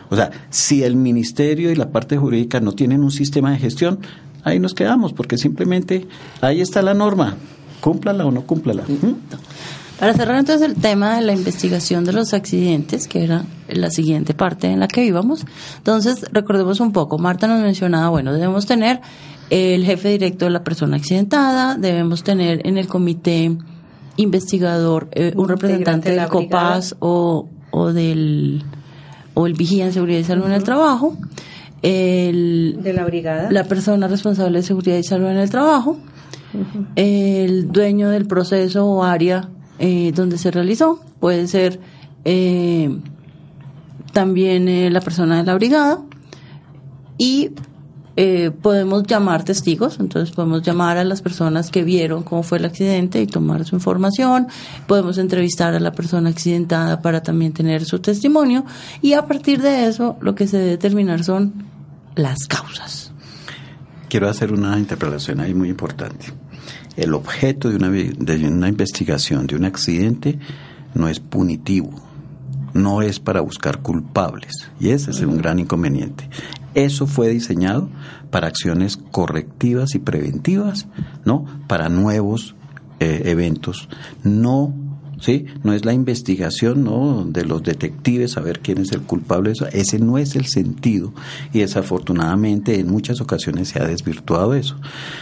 o 0.10 0.16
sea, 0.16 0.32
si 0.50 0.84
el 0.84 0.96
ministerio 0.96 1.72
y 1.72 1.76
la 1.76 1.90
parte 1.90 2.18
jurídica 2.18 2.60
no 2.60 2.74
tienen 2.74 3.04
un 3.04 3.12
sistema 3.12 3.52
de 3.52 3.58
gestión, 3.58 4.00
ahí 4.44 4.60
nos 4.60 4.74
quedamos, 4.74 5.14
porque 5.14 5.38
simplemente 5.38 6.08
ahí 6.42 6.62
está 6.62 6.82
la 6.82 6.94
norma, 6.94 7.36
cúmplala 7.82 8.26
o 8.26 8.32
no 8.32 8.44
cúmplala. 8.44 8.84
Para 10.00 10.14
cerrar 10.14 10.38
entonces 10.38 10.68
el 10.68 10.76
tema 10.76 11.16
de 11.16 11.22
la 11.24 11.34
investigación 11.34 12.06
de 12.06 12.14
los 12.14 12.34
accidentes, 12.34 13.08
que 13.08 13.24
era 13.24 13.46
la 13.68 13.90
siguiente 13.90 14.34
parte 14.34 14.68
en 14.68 14.80
la 14.80 14.88
que 14.88 15.04
íbamos, 15.04 15.46
entonces 15.78 16.26
recordemos 16.32 16.80
un 16.80 16.92
poco, 16.92 17.18
Marta 17.18 17.48
nos 17.48 17.62
mencionaba, 17.62 18.10
bueno, 18.10 18.32
debemos 18.32 18.66
tener 18.66 19.02
el 19.50 19.86
jefe 19.86 20.10
directo 20.10 20.46
de 20.46 20.52
la 20.52 20.64
persona 20.64 20.98
accidentada, 20.98 21.76
debemos 21.76 22.24
tener 22.24 22.66
en 22.68 22.78
el 22.78 22.88
comité 22.88 23.58
investigador 24.18 25.10
eh, 25.14 25.34
un 25.36 25.48
representante 25.48 26.12
del 26.12 26.28
COPAS 26.28 26.96
o, 27.00 27.48
o 27.72 27.94
del 27.94 28.64
o 29.38 29.46
el 29.46 29.54
vigía 29.54 29.86
en 29.86 29.94
seguridad 29.94 30.18
y 30.18 30.24
salud 30.24 30.48
en 30.48 30.54
el 30.54 30.64
trabajo, 30.64 31.16
el, 31.84 32.80
de 32.82 32.92
la 32.92 33.06
brigada, 33.06 33.52
la 33.52 33.66
persona 33.66 34.08
responsable 34.08 34.58
de 34.58 34.64
seguridad 34.64 34.98
y 34.98 35.04
salud 35.04 35.28
en 35.28 35.38
el 35.38 35.52
trabajo, 35.52 36.00
el 36.96 37.72
dueño 37.72 38.10
del 38.10 38.26
proceso 38.26 38.84
o 38.88 39.04
área 39.04 39.48
eh, 39.78 40.12
donde 40.16 40.40
se 40.40 40.50
realizó, 40.50 41.00
puede 41.20 41.48
ser 41.48 41.80
eh, 42.26 42.98
también 44.12 44.68
eh, 44.68 44.90
la 44.90 45.02
persona 45.02 45.38
de 45.38 45.44
la 45.44 45.54
brigada 45.54 46.02
y 47.20 47.52
eh, 48.20 48.50
podemos 48.50 49.04
llamar 49.04 49.44
testigos, 49.44 50.00
entonces 50.00 50.34
podemos 50.34 50.64
llamar 50.64 50.98
a 50.98 51.04
las 51.04 51.22
personas 51.22 51.70
que 51.70 51.84
vieron 51.84 52.24
cómo 52.24 52.42
fue 52.42 52.58
el 52.58 52.66
accidente 52.66 53.22
y 53.22 53.28
tomar 53.28 53.64
su 53.64 53.76
información, 53.76 54.48
podemos 54.88 55.20
entrevistar 55.20 55.76
a 55.76 55.80
la 55.80 55.92
persona 55.92 56.32
accidentada 56.32 57.00
para 57.04 57.22
también 57.22 57.54
tener 57.54 57.86
su 57.86 58.00
testimonio 58.00 58.66
y 59.04 59.14
a 59.14 59.28
partir 59.28 59.62
de 59.62 59.86
eso 59.86 60.18
lo 60.20 60.34
que 60.34 60.48
se 60.48 60.58
debe 60.58 60.72
determinar 60.72 61.24
son 61.24 61.54
las 62.16 62.48
causas. 62.48 63.12
Quiero 64.10 64.28
hacer 64.28 64.52
una 64.52 64.80
interpretación 64.80 65.40
ahí 65.40 65.54
muy 65.54 65.70
importante. 65.70 66.34
el 66.96 67.14
objeto 67.14 67.70
de 67.70 67.76
una, 67.76 67.92
de 67.92 68.48
una 68.48 68.68
investigación 68.68 69.46
de 69.46 69.56
un 69.56 69.66
accidente 69.66 70.40
no 70.96 71.08
es 71.08 71.20
punitivo, 71.20 71.92
no 72.74 73.04
es 73.04 73.20
para 73.20 73.42
buscar 73.42 73.84
culpables. 73.84 74.72
Y 74.80 74.90
ese 74.90 75.12
es 75.12 75.20
un 75.22 75.38
gran 75.38 75.60
inconveniente. 75.60 76.28
Eso 76.78 77.08
fue 77.08 77.30
diseñado 77.30 77.90
para 78.30 78.46
acciones 78.46 78.98
correctivas 78.98 79.96
y 79.96 80.00
preventivas, 80.00 80.86
¿no? 81.26 81.44
Para 81.66 81.90
nuevos 81.90 82.54
eh, 83.00 83.24
eventos, 83.26 83.90
no 84.22 84.76
¿sí? 85.20 85.46
No 85.64 85.74
es 85.74 85.86
la 85.86 85.94
investigación, 85.94 86.84
¿no? 86.84 87.26
De 87.26 87.46
los 87.46 87.64
detectives, 87.64 88.32
saber 88.32 88.60
quién 88.60 88.80
es 88.80 88.92
el 88.92 89.02
culpable, 89.02 89.52
eso, 89.52 89.68
ese 89.68 90.00
no 90.00 90.18
es 90.18 90.36
el 90.36 90.46
sentido 90.46 91.14
y 91.54 91.60
desafortunadamente 91.60 92.80
en 92.80 92.90
muchas 92.90 93.22
ocasiones 93.22 93.70
se 93.70 93.80
ha 93.80 93.88
desvirtuado 93.88 94.54
eso. 94.54 94.76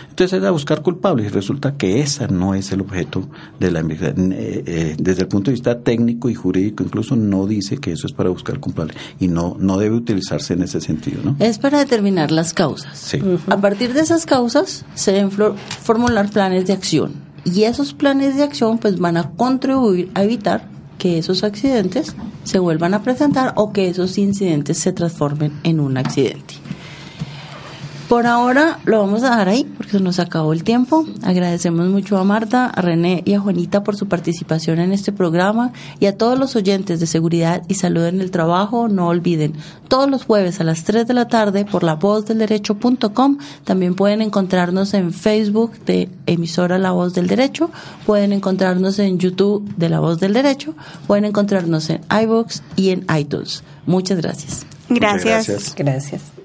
Entonces 0.09 0.39
es 0.39 0.45
a 0.45 0.51
buscar 0.51 0.81
culpables 0.81 1.27
y 1.27 1.29
resulta 1.29 1.75
que 1.75 1.99
esa 2.01 2.27
no 2.27 2.55
es 2.55 2.71
el 2.71 2.81
objeto 2.81 3.27
de 3.59 3.71
la 3.71 3.81
investigación. 3.81 4.33
Eh, 4.33 4.63
eh, 4.65 4.95
desde 4.97 5.23
el 5.23 5.27
punto 5.27 5.51
de 5.51 5.53
vista 5.53 5.79
técnico 5.79 6.29
y 6.29 6.35
jurídico 6.35 6.83
incluso 6.83 7.15
no 7.15 7.47
dice 7.47 7.77
que 7.77 7.91
eso 7.91 8.07
es 8.07 8.13
para 8.13 8.29
buscar 8.29 8.59
culpables 8.59 8.97
y 9.19 9.27
no, 9.27 9.57
no 9.59 9.77
debe 9.77 9.95
utilizarse 9.95 10.53
en 10.53 10.63
ese 10.63 10.81
sentido, 10.81 11.21
¿no? 11.23 11.35
Es 11.39 11.57
para 11.57 11.79
determinar 11.79 12.31
las 12.31 12.53
causas. 12.53 12.97
Sí. 12.97 13.19
A 13.47 13.57
partir 13.57 13.93
de 13.93 14.01
esas 14.01 14.25
causas 14.25 14.85
se 14.95 15.11
deben 15.11 15.31
formular 15.83 16.29
planes 16.29 16.67
de 16.67 16.73
acción 16.73 17.24
y 17.45 17.63
esos 17.63 17.93
planes 17.93 18.35
de 18.35 18.43
acción 18.43 18.79
pues 18.79 18.99
van 18.99 19.17
a 19.17 19.31
contribuir 19.31 20.11
a 20.15 20.23
evitar 20.23 20.67
que 20.97 21.19
esos 21.19 21.43
accidentes 21.43 22.15
se 22.43 22.59
vuelvan 22.59 22.93
a 22.93 23.03
presentar 23.03 23.53
o 23.55 23.71
que 23.71 23.87
esos 23.87 24.17
incidentes 24.17 24.77
se 24.79 24.91
transformen 24.91 25.53
en 25.63 25.79
un 25.79 25.97
accidente. 25.97 26.55
Por 28.09 28.27
ahora 28.27 28.79
lo 28.85 28.99
vamos 28.99 29.23
a 29.23 29.31
dejar 29.31 29.49
ahí 29.49 29.63
porque 29.77 29.93
se 29.93 29.99
nos 29.99 30.19
acabó 30.19 30.53
el 30.53 30.63
tiempo. 30.63 31.07
Agradecemos 31.23 31.87
mucho 31.87 32.17
a 32.17 32.23
Marta, 32.23 32.67
a 32.67 32.81
René 32.81 33.23
y 33.25 33.33
a 33.33 33.39
Juanita 33.39 33.83
por 33.83 33.95
su 33.95 34.07
participación 34.07 34.79
en 34.79 34.91
este 34.91 35.11
programa 35.11 35.73
y 35.99 36.05
a 36.05 36.15
todos 36.15 36.37
los 36.37 36.55
oyentes 36.55 36.99
de 36.99 37.07
seguridad 37.07 37.63
y 37.67 37.73
salud 37.73 38.05
en 38.05 38.21
el 38.21 38.29
trabajo. 38.29 38.87
No 38.89 39.07
olviden, 39.07 39.53
todos 39.87 40.07
los 40.07 40.23
jueves 40.23 40.61
a 40.61 40.63
las 40.63 40.83
3 40.83 41.07
de 41.07 41.15
la 41.15 41.27
tarde 41.27 41.65
por 41.65 41.83
la 41.83 41.95
voz 41.95 42.27
del 42.27 42.37
derecho.com. 42.37 43.39
También 43.63 43.95
pueden 43.95 44.21
encontrarnos 44.21 44.93
en 44.93 45.11
Facebook 45.11 45.71
de 45.85 46.07
emisora 46.27 46.77
La 46.77 46.91
Voz 46.91 47.15
del 47.15 47.25
Derecho. 47.25 47.71
Pueden 48.05 48.33
encontrarnos 48.33 48.99
en 48.99 49.17
YouTube 49.17 49.67
de 49.77 49.89
La 49.89 49.99
Voz 49.99 50.19
del 50.19 50.33
Derecho. 50.33 50.75
Pueden 51.07 51.25
encontrarnos 51.25 51.89
en 51.89 52.01
iBox 52.11 52.61
y 52.75 52.89
en 52.89 53.05
iTunes. 53.17 53.63
Muchas 53.87 54.21
gracias. 54.21 54.65
Gracias. 54.89 55.47
gracias. 55.47 55.75
Gracias. 55.75 56.44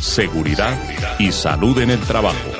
seguridad 0.00 0.78
y 1.18 1.32
salud 1.32 1.78
en 1.80 1.90
el 1.90 2.00
trabajo. 2.00 2.59